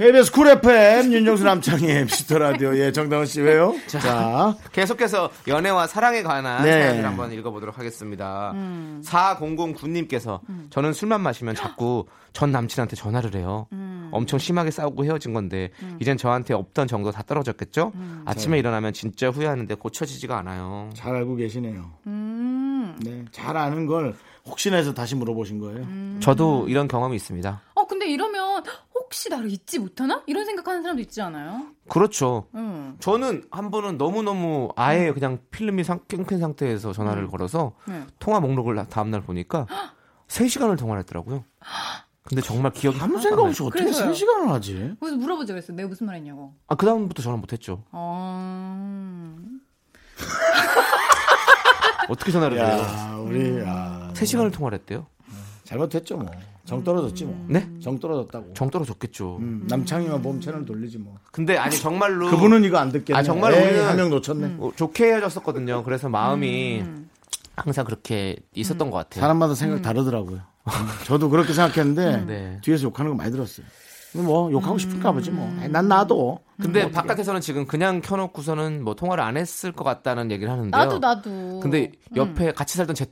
KBS 0.02 0.32
쿨 0.32 0.48
FM 0.48 1.12
윤정수 1.12 1.44
남창희 1.44 1.86
미스터 2.02 2.36
라디오 2.36 2.76
예 2.76 2.90
정다은 2.90 3.24
씨 3.24 3.40
왜요? 3.40 3.72
자, 3.86 4.56
계속해서 4.72 5.30
연애와 5.46 5.86
사랑에 5.86 6.24
관한 6.24 6.64
네. 6.64 6.72
사연을 6.72 7.04
한번 7.04 7.30
읽어보도록 7.30 7.78
하겠습니다. 7.78 8.52
4009님께서 9.04 10.40
저는 10.70 10.92
술만 10.92 11.20
마시면 11.20 11.54
자꾸 11.54 12.06
전 12.32 12.50
남친한테 12.50 12.96
전화를 12.96 13.36
해요. 13.36 13.68
엄청 14.10 14.40
심하게 14.40 14.72
싸우고 14.72 15.04
헤어진 15.04 15.34
건데 15.34 15.70
이젠 16.00 16.16
저한테 16.16 16.52
없던 16.52 16.88
정도 16.88 17.12
다 17.12 17.22
떨어졌겠죠? 17.22 17.92
아침에 18.24 18.58
일어나면 18.58 18.92
진짜 18.94 19.30
후회하는데 19.30 19.72
고쳐지지가 19.76 20.36
않아요. 20.38 20.90
잘 20.94 21.14
알고 21.14 21.36
계시네요. 21.36 21.92
음. 22.08 22.96
네, 23.04 23.24
잘 23.30 23.56
아는 23.56 23.86
걸 23.86 24.16
혹시나 24.44 24.76
해서 24.76 24.92
다시 24.92 25.14
물어보신 25.14 25.60
거예요. 25.60 25.86
저도 26.20 26.68
이런 26.68 26.88
경험이 26.88 27.14
있습니다. 27.16 27.62
혹시 29.22 29.28
나를 29.28 29.52
잊지 29.52 29.78
못하나? 29.78 30.20
이런 30.26 30.44
생각하는 30.44 30.82
사람도 30.82 31.00
있지 31.02 31.22
않아요? 31.22 31.66
그렇죠. 31.88 32.48
응. 32.56 32.96
저는 32.98 33.44
한 33.52 33.70
번은 33.70 33.96
너무너무 33.96 34.70
아예 34.74 35.12
그냥 35.12 35.38
필름이 35.52 35.84
상, 35.84 36.00
끊긴 36.08 36.40
상태에서 36.40 36.92
전화를 36.92 37.28
걸어서 37.28 37.74
네. 37.86 38.04
통화 38.18 38.40
목록을 38.40 38.74
나- 38.74 38.84
다음날 38.84 39.20
보니까 39.20 39.66
3시간을 40.26 40.76
통화를 40.76 41.02
했더라고요. 41.02 41.44
근데 42.24 42.42
정말 42.42 42.72
기억이 42.72 42.98
아무 43.00 43.20
생각. 43.20 43.42
없이 43.44 43.62
어떻게 43.62 43.84
그래서요. 43.84 44.10
3시간을 44.12 44.48
하지? 44.48 44.96
그래서 44.98 45.16
물어보자 45.16 45.52
그랬어. 45.52 45.72
내가 45.72 45.88
무슨 45.88 46.06
말 46.06 46.16
했냐고. 46.16 46.54
아, 46.66 46.74
그다음부터 46.74 47.22
전화 47.22 47.36
못 47.36 47.52
했죠. 47.52 47.84
어... 47.92 49.36
어떻게 52.08 52.32
전화를 52.32 52.58
해요? 52.58 52.66
야, 52.66 53.16
우리 53.18 53.62
아, 53.64 54.10
3시간을 54.14 54.52
통화를 54.52 54.78
했대요. 54.80 55.06
잘못했죠 55.64 56.16
뭐. 56.16 56.28
정 56.64 56.82
떨어졌지 56.84 57.24
뭐. 57.24 57.44
네? 57.48 57.68
정 57.80 57.98
떨어졌다고. 57.98 58.54
정 58.54 58.70
떨어졌겠죠. 58.70 59.36
음, 59.40 59.66
남창이만 59.68 60.22
보면 60.22 60.40
채널 60.40 60.64
돌리지 60.64 60.98
뭐. 60.98 61.14
근데 61.32 61.56
아니 61.56 61.76
정말로 61.76 62.30
그분은 62.30 62.64
이거 62.64 62.78
안 62.78 62.90
듣겠네. 62.92 63.18
아, 63.18 63.22
정말 63.22 63.52
우리는- 63.52 63.82
한명 63.84 64.10
놓쳤네. 64.10 64.56
어, 64.60 64.70
좋게 64.76 65.04
헤어졌었거든요. 65.06 65.82
그래서 65.84 66.08
마음이 66.08 66.80
음. 66.82 67.10
항상 67.56 67.84
그렇게 67.84 68.36
있었던 68.54 68.90
것 68.90 68.96
같아요. 68.96 69.20
사람마다 69.20 69.54
생각 69.54 69.82
다르더라고요. 69.82 70.40
저도 71.06 71.28
그렇게 71.28 71.52
생각했는데 71.52 72.24
네. 72.26 72.58
뒤에서 72.62 72.84
욕하는 72.84 73.10
거 73.10 73.16
많이 73.16 73.32
들었어요. 73.32 73.66
뭐 74.14 74.52
욕하고 74.52 74.78
싶을까 74.78 75.10
보지 75.12 75.30
뭐. 75.30 75.46
음. 75.46 75.68
난 75.72 75.88
나도. 75.88 76.38
근데 76.60 76.82
뭐 76.82 76.92
바깥에서는 76.92 77.40
지금 77.40 77.66
그냥 77.66 78.00
켜놓고서는 78.02 78.84
뭐 78.84 78.94
통화를 78.94 79.24
안 79.24 79.36
했을 79.36 79.72
것 79.72 79.84
같다는 79.84 80.30
얘기를 80.30 80.52
하는데요. 80.52 80.70
나도 80.70 80.98
나도. 80.98 81.60
근데 81.60 81.90
옆에 82.14 82.52
같이 82.52 82.76
살던 82.76 82.94
제 82.94 83.06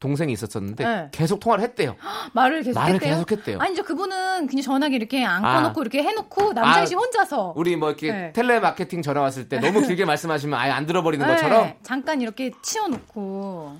동생이 0.00 0.32
있었었는데 0.32 0.84
네. 0.84 1.08
계속 1.12 1.40
통화를 1.40 1.62
했대요. 1.62 1.94
말을 2.32 2.62
계속 2.62 2.80
말을 2.80 2.94
했대요. 2.94 3.14
계속 3.14 3.30
했대요. 3.32 3.58
아니 3.60 3.76
저 3.76 3.82
그분은 3.82 4.46
그냥 4.46 4.62
전화기 4.62 4.96
이렇게 4.96 5.24
안 5.24 5.44
아. 5.44 5.60
꺼놓고 5.60 5.82
이렇게 5.82 6.02
해놓고 6.02 6.54
남창희 6.54 6.86
씨 6.86 6.94
아, 6.94 6.98
혼자서 6.98 7.52
우리 7.54 7.76
뭐 7.76 7.90
이렇게 7.90 8.10
네. 8.10 8.32
텔레마케팅 8.32 9.02
전화 9.02 9.20
왔을 9.20 9.48
때 9.48 9.60
너무 9.60 9.86
길게 9.86 10.06
말씀하시면 10.06 10.58
아예 10.58 10.70
안 10.70 10.86
들어버리는 10.86 11.24
네, 11.24 11.34
것처럼 11.34 11.74
잠깐 11.82 12.22
이렇게 12.22 12.50
치워놓고 12.62 13.76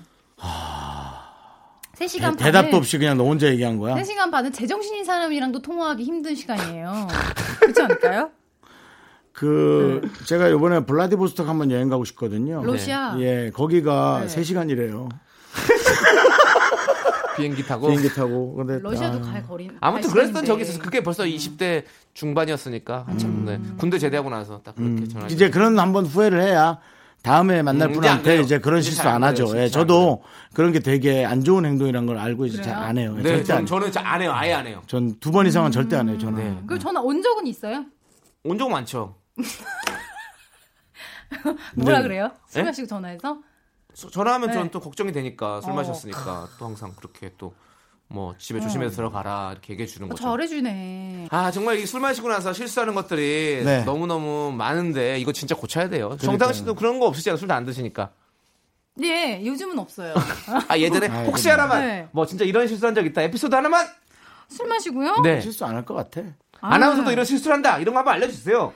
3시간 1.95 2.37
대, 2.37 2.51
답도 2.51 2.77
없이 2.77 2.97
그냥 2.97 3.17
너 3.17 3.25
혼자 3.25 3.47
얘기한 3.47 3.77
거야. 3.77 3.95
3시간 3.95 4.31
반은 4.31 4.53
제정신인 4.53 5.03
사람이랑도 5.03 5.61
통화하기 5.61 6.03
힘든 6.03 6.35
시간이에요. 6.35 7.07
그렇지 7.59 7.81
않을까요? 7.81 8.31
그 9.31 10.01
제가 10.25 10.49
이번에 10.49 10.85
블라디보스톡 10.85 11.47
한번 11.47 11.71
여행 11.71 11.89
가고 11.89 12.05
싶거든요. 12.05 12.63
러시아. 12.63 13.15
예, 13.19 13.51
거기가 13.53 14.25
네. 14.27 14.35
3시간이래요. 14.35 15.09
비행기 17.37 17.65
타고 17.65 17.87
비행기 17.87 18.09
타고. 18.13 18.53
근데 18.55 18.79
러시아도 18.79 19.17
아, 19.19 19.21
갈 19.21 19.43
거리. 19.47 19.69
아무튼 19.79 20.09
갈 20.09 20.21
그랬던. 20.23 20.45
적이 20.45 20.61
있어서 20.63 20.79
그게 20.79 21.01
벌써 21.01 21.23
20대 21.23 21.83
중반이었으니까 22.13 23.05
한참 23.07 23.45
네. 23.45 23.59
군대 23.77 23.97
제대하고 23.99 24.29
나서 24.29 24.61
딱 24.63 24.75
그렇게 24.75 25.07
전화 25.07 25.25
음. 25.25 25.29
이제 25.31 25.49
그런 25.49 25.79
한번 25.79 26.05
후회를 26.05 26.41
해야 26.41 26.79
다음에 27.23 27.61
만날 27.61 27.89
음, 27.89 27.93
안 27.93 27.99
분한테. 28.01 28.41
이제 28.41 28.59
그런 28.59 28.81
실수 28.81 28.97
잘안 28.97 29.15
안 29.23 29.29
하죠. 29.29 29.45
돼요, 29.45 29.57
예, 29.57 29.63
안 29.65 29.69
저도 29.69 30.23
그런 30.53 30.71
게 30.71 30.79
되게 30.79 31.23
안 31.23 31.43
좋은 31.43 31.65
행동이라는 31.65 32.07
걸 32.07 32.17
알고 32.17 32.47
이제? 32.47 32.61
잘 32.63 32.73
안 32.75 32.97
해요. 32.97 33.13
네, 33.15 33.23
절대 33.23 33.43
전, 33.43 33.57
안. 33.57 33.65
저는 33.65 33.91
진짜 33.91 34.01
안 34.09 34.21
해요. 34.21 34.31
아예 34.33 34.53
안 34.53 34.65
해요. 34.67 34.81
전 34.87 35.19
두 35.19 35.31
번 35.31 35.45
이상은 35.45 35.71
절대 35.71 35.95
안 35.95 36.09
해요. 36.09 36.17
저는. 36.17 36.35
네. 36.35 36.61
그 36.67 36.79
전화 36.79 36.99
온 36.99 37.21
적은 37.21 37.45
있어요? 37.47 37.85
온 38.43 38.57
적 38.57 38.69
많죠. 38.69 39.15
뭐라 41.75 41.97
네. 41.99 42.03
그래요? 42.03 42.31
술 42.47 42.61
네? 42.63 42.65
마시고 42.69 42.87
전화해서? 42.87 43.37
서- 43.93 44.09
전화하면 44.09 44.47
네. 44.49 44.53
저는 44.53 44.71
또 44.71 44.79
걱정이 44.79 45.11
되니까 45.11 45.61
술 45.61 45.71
어. 45.71 45.75
마셨으니까 45.75 46.49
또 46.59 46.65
항상 46.65 46.93
그렇게 46.95 47.31
또 47.37 47.53
뭐 48.13 48.35
집에 48.37 48.59
조심해서 48.59 48.93
들어가라 48.93 49.51
이렇게 49.53 49.71
얘기해 49.71 49.87
주는 49.87 50.07
어, 50.07 50.09
거죠. 50.09 50.21
잘해주네. 50.21 51.29
아 51.31 51.49
정말 51.49 51.77
이 51.79 51.85
술 51.85 52.01
마시고 52.01 52.27
나서 52.27 52.51
실수하는 52.51 52.93
것들이 52.93 53.61
네. 53.63 53.85
너무 53.85 54.05
너무 54.05 54.51
많은데 54.51 55.17
이거 55.17 55.31
진짜 55.31 55.55
고쳐야 55.55 55.87
돼요. 55.87 56.17
정당 56.19 56.51
씨도 56.51 56.75
그런 56.75 56.99
거 56.99 57.05
없으시잖아요. 57.05 57.37
술안 57.37 57.63
드시니까. 57.63 58.09
예, 59.01 59.41
요즘은 59.45 59.79
없어요. 59.79 60.13
아 60.67 60.77
예전에 60.77 61.07
아이고, 61.07 61.29
혹시 61.31 61.47
하나만 61.49 61.87
네. 61.87 62.07
뭐 62.11 62.25
진짜 62.25 62.43
이런 62.43 62.67
실수한 62.67 62.93
적 62.93 63.05
있다. 63.05 63.21
에피소드 63.21 63.55
하나만. 63.55 63.87
술 64.49 64.67
마시고요? 64.67 65.21
네. 65.23 65.39
실수 65.39 65.63
안 65.63 65.75
할 65.77 65.85
것 65.85 65.93
같아. 65.93 66.19
아. 66.59 66.73
아나운서도 66.75 67.13
이런 67.13 67.23
실수를 67.23 67.55
한다. 67.55 67.77
이런 67.79 67.93
거 67.93 67.99
한번 67.99 68.15
알려주세요. 68.15 68.73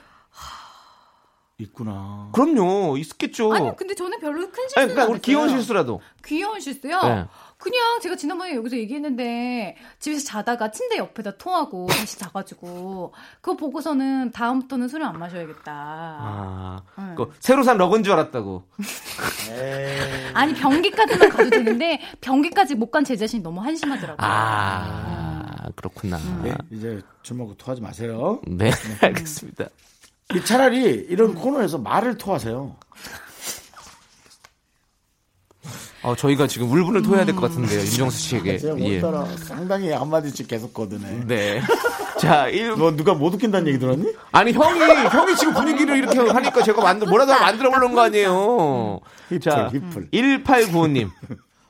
있구나. 1.58 2.30
그럼요. 2.34 2.98
있겠죠. 2.98 3.54
아니, 3.54 3.74
근데 3.78 3.96
저는 3.96 4.20
별로 4.20 4.42
큰 4.52 4.68
실수는 4.68 4.84
아니, 4.84 4.88
그러니까 4.94 5.04
안 5.04 5.10
우리 5.12 5.22
귀여운. 5.22 5.50
실수라도. 5.50 6.02
귀여운 6.26 6.60
실수요? 6.60 7.00
네. 7.04 7.26
그냥 7.58 8.00
제가 8.02 8.18
지난번에 8.18 8.54
여기서 8.56 8.76
얘기했는데 8.76 9.78
집에서 10.00 10.26
자다가 10.26 10.72
침대 10.72 10.98
옆에다 10.98 11.38
토하고 11.38 11.88
다시 11.88 12.20
자가지고 12.20 13.14
그거 13.40 13.56
보고서는 13.56 14.32
다음부터는 14.32 14.90
술을 14.90 15.06
안 15.06 15.18
마셔야겠다. 15.18 15.72
아, 15.72 16.82
네. 16.98 17.04
그 17.16 17.32
새로 17.40 17.64
산 17.64 17.78
러그인 17.78 18.04
줄 18.04 18.12
알았다고. 18.14 18.64
아니 20.34 20.54
변기까지만 20.54 21.30
가도 21.30 21.50
되는데 21.50 22.02
변기까지 22.22 22.76
못 22.76 22.92
간 22.92 23.06
제 23.06 23.16
자신이 23.16 23.42
너무 23.44 23.62
한심하더라고요. 23.62 24.18
아, 24.20 25.68
그렇구나. 25.76 26.18
네, 26.44 26.54
이제 26.72 27.02
술 27.24 27.38
먹고 27.38 27.56
토하지 27.56 27.82
마세요. 27.82 28.42
네, 28.48 28.72
알겠습니다. 29.02 29.66
이 30.34 30.44
차라리 30.44 31.06
이런 31.10 31.36
코너에서 31.36 31.78
말을 31.78 32.18
토하세요. 32.18 32.76
어, 36.04 36.16
저희가 36.16 36.46
지금 36.48 36.70
울분을 36.72 37.02
토해야 37.02 37.26
될 37.26 37.36
것 37.36 37.42
같은데요, 37.50 37.80
윤정수 37.80 38.18
씨에게. 38.18 38.58
제가 38.60 38.80
예. 38.80 39.00
오늘따라 39.00 39.26
상당히 39.38 39.92
한마디씩 39.92 40.48
계속 40.48 40.74
거드네. 40.74 41.26
네. 41.26 41.62
자, 42.20 42.48
일, 42.48 42.76
너 42.78 42.96
누가 42.96 43.14
못 43.16 43.34
웃긴다는 43.34 43.68
얘기 43.68 43.80
들었니? 43.80 44.14
아니, 44.32 44.52
형이, 44.52 44.80
형이 44.80 45.36
지금 45.36 45.54
분위기를 45.54 45.98
이렇게 45.98 46.20
하니까 46.20 46.62
제가 46.64 46.82
만들, 46.82 47.08
뭐라도 47.08 47.34
만들어 47.34 47.72
보는 47.72 47.94
거 47.94 48.02
아니에요. 48.02 49.00
자, 49.42 49.70
힙플. 49.72 50.10
1895님. 50.12 51.10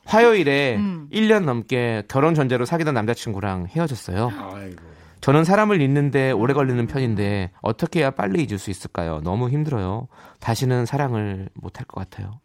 화요일에 0.05 0.77
1년 1.11 1.45
넘게 1.45 2.03
결혼 2.09 2.35
전제로 2.35 2.65
사귀던 2.65 2.93
남자친구랑 2.93 3.67
헤어졌어요. 3.71 4.31
아이고. 4.53 4.94
저는 5.25 5.43
사람을 5.43 5.81
잊는데 5.81 6.29
오래 6.29 6.53
걸리는 6.53 6.85
편인데 6.85 7.49
어떻게 7.63 8.01
해야 8.01 8.11
빨리 8.11 8.43
잊을 8.43 8.59
수 8.59 8.69
있을까요? 8.69 9.21
너무 9.23 9.49
힘들어요. 9.49 10.07
다시는 10.39 10.85
사랑을 10.85 11.49
못할 11.55 11.83
것 11.87 11.99
같아요. 11.99 12.39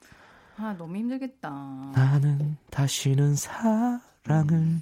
아 0.57 0.75
너무 0.79 0.97
힘들겠다. 0.97 1.51
나는 1.95 2.57
다시는 2.71 3.35
사랑을 3.35 4.81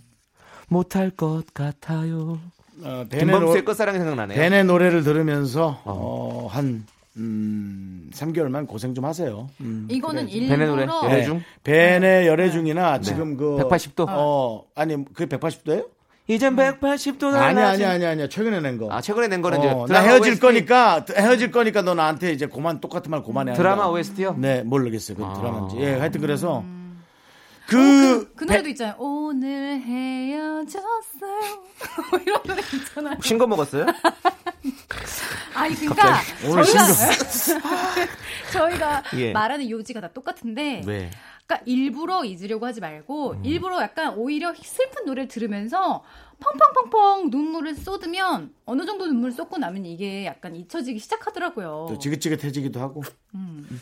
못할 0.68 1.10
것 1.10 1.44
같아요. 1.56 2.38
어, 2.84 3.04
김범수의 3.10 3.64
끝사랑이 3.64 3.98
생각나네요. 3.98 4.38
벤의 4.38 4.62
노래를 4.66 5.02
들으면서 5.02 5.82
어, 5.84 6.46
한 6.48 6.86
음, 7.16 8.08
3개월만 8.12 8.68
고생 8.68 8.94
좀 8.94 9.06
하세요. 9.06 9.48
음, 9.60 9.88
이거는 9.90 10.26
그래야지. 10.26 10.46
벤의 10.46 10.68
노래 10.68 10.82
일부러 10.82 11.02
열애 11.02 11.16
네. 11.16 11.24
중 11.24 11.42
벤의 11.64 12.28
열애중이나 12.28 13.00
지금 13.00 13.36
그 13.36 13.56
180도. 13.56 14.06
어 14.08 14.62
아니 14.76 15.04
그게 15.04 15.26
180도예요? 15.36 15.97
이젠 16.30 16.54
180도 16.56 17.32
아니 17.34 17.58
아니 17.60 17.84
아니 17.84 18.04
아니 18.04 18.28
최근에 18.28 18.60
낸 18.60 18.76
거. 18.76 18.88
아 18.92 19.00
최근에 19.00 19.28
낸 19.28 19.40
거는 19.40 19.58
어, 19.60 19.84
이제 19.86 19.92
나 19.94 20.00
헤어질 20.00 20.32
OST. 20.32 20.40
거니까 20.40 21.04
헤어질 21.16 21.50
거니까 21.50 21.80
너 21.82 21.94
나한테 21.94 22.32
이제 22.32 22.46
그만 22.46 22.80
똑같은 22.80 23.10
말 23.10 23.22
그만해. 23.22 23.54
드라마 23.54 23.84
한다. 23.84 23.88
OST요? 23.90 24.34
네 24.38 24.62
모르겠어요. 24.62 25.16
그 25.16 25.24
아. 25.24 25.32
드라마인지. 25.32 25.76
예, 25.78 25.94
하여튼 25.94 26.20
그래서 26.20 26.60
음. 26.60 27.02
그, 27.66 27.76
그, 27.76 28.32
그 28.34 28.46
벤- 28.46 28.48
노래도 28.48 28.68
있잖아요. 28.70 28.94
오늘 28.98 29.80
헤어졌어요. 29.80 30.82
뭐 32.10 32.20
이런 32.24 32.42
노래 32.46 32.62
있잖아요. 32.74 33.16
신거 33.22 33.46
먹었어요? 33.46 33.86
아니 35.54 35.74
그러니까 35.76 36.18
오늘 36.46 36.64
저희가 36.64 36.84
저희가 38.52 39.02
예. 39.16 39.32
말하는 39.32 39.68
요지가 39.68 40.00
다 40.00 40.08
똑같은데 40.12 40.82
네. 40.84 41.10
그러니까 41.48 41.64
일부러 41.64 42.24
잊으려고 42.24 42.66
하지 42.66 42.80
말고 42.80 43.30
음. 43.30 43.44
일부러 43.44 43.80
약간 43.80 44.14
오히려 44.14 44.52
슬픈 44.54 45.06
노래를 45.06 45.28
들으면서 45.28 46.04
펑펑펑펑 46.40 47.30
눈물을 47.30 47.74
쏟으면 47.74 48.52
어느 48.64 48.84
정도 48.86 49.06
눈물을 49.06 49.32
쏟고 49.32 49.58
나면 49.58 49.86
이게 49.86 50.24
약간 50.26 50.54
잊혀지기 50.54 50.98
시작하더라고요. 50.98 51.86
또 51.88 51.98
지긋지긋해지기도 51.98 52.80
하고. 52.80 53.02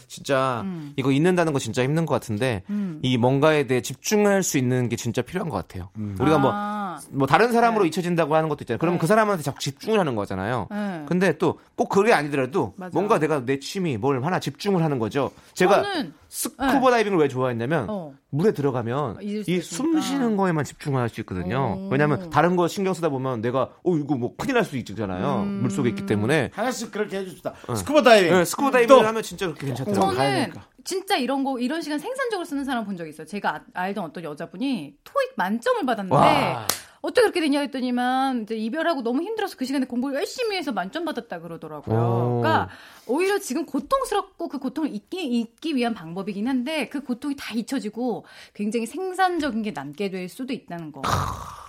진짜 0.08 0.62
음. 0.64 0.92
이거 0.96 1.12
잊는다는 1.12 1.52
거 1.52 1.58
진짜 1.58 1.82
힘든 1.82 2.06
것 2.06 2.14
같은데 2.14 2.62
음. 2.70 2.98
이 3.02 3.16
뭔가에 3.16 3.66
대해 3.66 3.80
집중할 3.80 4.42
수 4.42 4.58
있는 4.58 4.88
게 4.88 4.96
진짜 4.96 5.22
필요한 5.22 5.48
것 5.48 5.56
같아요. 5.56 5.90
우리가 6.18 6.38
뭐 6.38 6.50
아. 6.52 6.98
뭐 7.10 7.26
다른 7.26 7.52
사람으로 7.52 7.84
잊혀진다고 7.86 8.34
하는 8.34 8.48
것도 8.48 8.62
있잖아요. 8.62 8.78
그러면 8.78 8.98
네. 8.98 9.00
그 9.00 9.06
사람한테 9.06 9.42
자꾸 9.42 9.60
집중을 9.60 9.98
하는 9.98 10.16
거잖아요. 10.16 10.68
네. 10.70 11.04
근데 11.06 11.36
또 11.38 11.58
꼭 11.76 11.90
그게 11.90 12.14
아니더라도 12.14 12.72
맞아. 12.76 12.90
뭔가 12.94 13.18
내가 13.18 13.44
내 13.44 13.58
취미 13.58 13.98
뭘 13.98 14.24
하나 14.24 14.40
집중을 14.40 14.82
하는 14.82 14.98
거죠. 14.98 15.30
제가 15.52 15.84
스쿠버 16.30 16.90
다이빙을 16.90 17.18
왜 17.18 17.28
좋아했냐면 17.28 17.86
어. 17.90 18.14
물에 18.30 18.52
들어가면 18.52 19.18
잊을 19.20 19.44
수 19.44 19.56
있으니까. 19.58 19.76
숨 19.76 20.00
쉬는 20.00 20.36
거에만 20.38 20.64
집중할 20.64 21.10
수 21.10 21.20
있거든요. 21.20 21.76
어. 21.78 21.88
왜냐하면 21.92 22.30
다른 22.30 22.45
거 22.54 22.68
신경 22.68 22.94
쓰다 22.94 23.08
보면 23.08 23.40
내가 23.40 23.70
어 23.82 23.96
이거 23.96 24.14
뭐 24.14 24.36
큰일 24.36 24.54
날 24.54 24.64
수 24.64 24.76
있잖아요. 24.76 25.42
음. 25.42 25.62
물 25.62 25.70
속에 25.70 25.88
있기 25.88 26.06
때문에 26.06 26.50
하나씩 26.54 26.92
그렇게 26.92 27.18
해줍시다. 27.18 27.54
스쿠버 27.74 28.02
다이빙. 28.02 28.30
네, 28.32 28.44
스쿠버 28.44 28.70
다이빙을 28.70 29.02
또. 29.02 29.08
하면 29.08 29.22
진짜 29.22 29.46
그렇게 29.46 29.66
괜찮더라고요. 29.66 30.14
저는 30.14 30.16
가야니까. 30.16 30.66
진짜 30.84 31.16
이런 31.16 31.42
거 31.42 31.58
이런 31.58 31.82
시간 31.82 31.98
생산적으로 31.98 32.44
쓰는 32.44 32.64
사람 32.64 32.84
본 32.84 32.96
적 32.96 33.08
있어요. 33.08 33.26
제가 33.26 33.56
아- 33.56 33.60
알던 33.74 34.04
어떤 34.04 34.22
여자분이 34.22 34.94
토익 35.02 35.32
만점을 35.36 35.84
받았는데 35.84 36.14
와. 36.14 36.66
어떻게 37.02 37.20
그렇게 37.22 37.40
됐냐 37.40 37.60
했더니만 37.60 38.42
이제 38.42 38.56
이별하고 38.56 39.02
너무 39.02 39.22
힘들어서 39.22 39.56
그 39.56 39.64
시간에 39.64 39.86
공부를 39.86 40.16
열심히 40.16 40.56
해서 40.56 40.72
만점 40.72 41.04
받았다 41.04 41.40
그러더라고요. 41.40 41.96
오. 41.96 42.40
그러니까 42.40 42.68
오히려 43.06 43.38
지금 43.38 43.64
고통스럽고 43.66 44.48
그 44.48 44.58
고통을 44.58 44.92
잊기, 44.92 45.24
잊기 45.24 45.76
위한 45.76 45.94
방법이긴 45.94 46.48
한데 46.48 46.88
그 46.88 47.04
고통이 47.04 47.36
다 47.38 47.54
잊혀지고 47.54 48.24
굉장히 48.54 48.86
생산적인 48.86 49.62
게 49.62 49.70
남게 49.70 50.10
될 50.10 50.28
수도 50.28 50.52
있다는 50.52 50.90
거. 50.90 51.02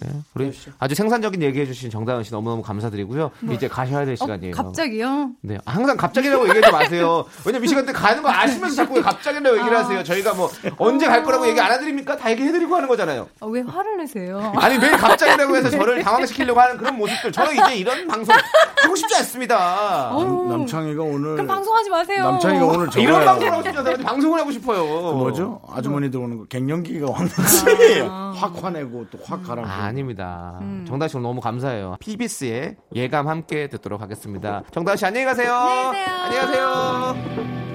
네. 0.00 0.08
우리 0.34 0.52
아주 0.78 0.94
생산적인 0.94 1.42
얘기해 1.42 1.66
주신 1.66 1.90
정다은 1.90 2.22
씨 2.22 2.32
너무너무 2.32 2.62
감사드리고요. 2.62 3.30
이제 3.50 3.66
가셔야 3.68 4.04
될 4.04 4.12
어, 4.14 4.16
시간이에요. 4.16 4.54
갑자기요? 4.54 5.30
네, 5.42 5.58
항상 5.66 5.96
갑자기라고 5.96 6.48
얘기하지 6.48 6.72
마세요. 6.72 7.24
왜냐면 7.44 7.64
이 7.64 7.68
시간대 7.68 7.92
가는 7.92 8.22
거 8.22 8.30
아시면서 8.30 8.76
자꾸 8.76 8.94
왜 8.94 9.02
갑자기라고 9.02 9.58
얘기를 9.58 9.76
하세요. 9.76 10.02
저희가 10.02 10.34
뭐 10.34 10.50
언제 10.78 11.06
갈 11.06 11.22
거라고 11.24 11.48
얘기 11.48 11.60
안 11.60 11.72
해드립니까? 11.72 12.16
다 12.16 12.30
얘기해 12.30 12.52
드리고 12.52 12.74
하는 12.76 12.88
거잖아요. 12.88 13.28
어, 13.40 13.46
왜 13.48 13.60
화를 13.62 13.96
내세요? 13.98 14.52
아니 14.56 14.78
매일 14.78 14.92
갑자기라고 14.96 15.56
해서 15.56 15.70
저를 15.70 16.02
당황시키려고 16.04 16.60
하는 16.60 16.76
그런 16.76 16.96
모습들 16.96 17.32
저는 17.32 17.52
이제 17.54 17.74
이런 17.76 18.06
방송 18.06 18.34
하고 18.82 18.96
싶지 18.96 19.14
않습니다. 19.16 20.10
어, 20.14 20.46
남창희가 20.50 21.02
오늘 21.02 21.32
그럼 21.34 21.46
방송하지 21.46 21.90
마세요. 21.90 22.24
남창희가 22.24 22.66
오늘. 22.66 22.88
이런 22.96 23.24
방송을 23.24 23.52
하고 23.52 23.62
싶지 23.62 23.78
않아요. 23.78 23.96
방송을 23.98 24.40
하고 24.40 24.52
싶어요. 24.52 24.84
그 24.86 25.12
뭐죠? 25.18 25.60
아주머니 25.72 26.10
들어오는 26.10 26.38
거 26.38 26.44
갱년기가 26.46 27.10
왔는지 27.10 28.00
확 28.36 28.62
화내고 28.64 29.06
또 29.10 29.18
확 29.26 29.42
가라앉고. 29.44 29.70
아닙니다. 29.80 30.58
음. 30.60 30.84
정다은 30.86 31.08
씨 31.08 31.16
오늘 31.16 31.28
너무 31.28 31.40
감사해요. 31.40 31.96
PBS의 32.00 32.76
예감 32.94 33.28
함께 33.28 33.68
듣도록 33.68 34.00
하겠습니다. 34.00 34.62
정다은 34.70 34.96
씨 34.96 35.06
안녕히 35.06 35.24
가세요. 35.26 35.54
안녕히 35.54 35.92
계세요. 35.92 36.16
안녕히 36.16 36.40
가세요. 36.46 37.69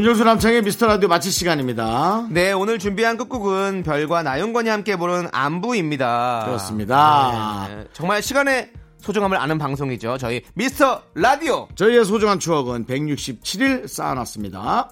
윤정수 0.00 0.24
남창의 0.24 0.62
미스터 0.62 0.86
라디오 0.86 1.10
마칠 1.10 1.30
시간입니다. 1.30 2.26
네, 2.30 2.52
오늘 2.52 2.78
준비한 2.78 3.18
끝곡은 3.18 3.82
별과 3.82 4.22
나윤건이 4.22 4.66
함께 4.70 4.96
부른 4.96 5.28
안부입니다. 5.30 6.44
그렇습니다. 6.46 7.66
네, 7.68 7.84
정말 7.92 8.22
시간의 8.22 8.70
소중함을 8.96 9.36
아는 9.36 9.58
방송이죠. 9.58 10.16
저희 10.16 10.40
미스터 10.54 11.02
라디오. 11.14 11.68
저희의 11.74 12.06
소중한 12.06 12.38
추억은 12.38 12.86
167일 12.86 13.88
쌓아놨습니다. 13.88 14.88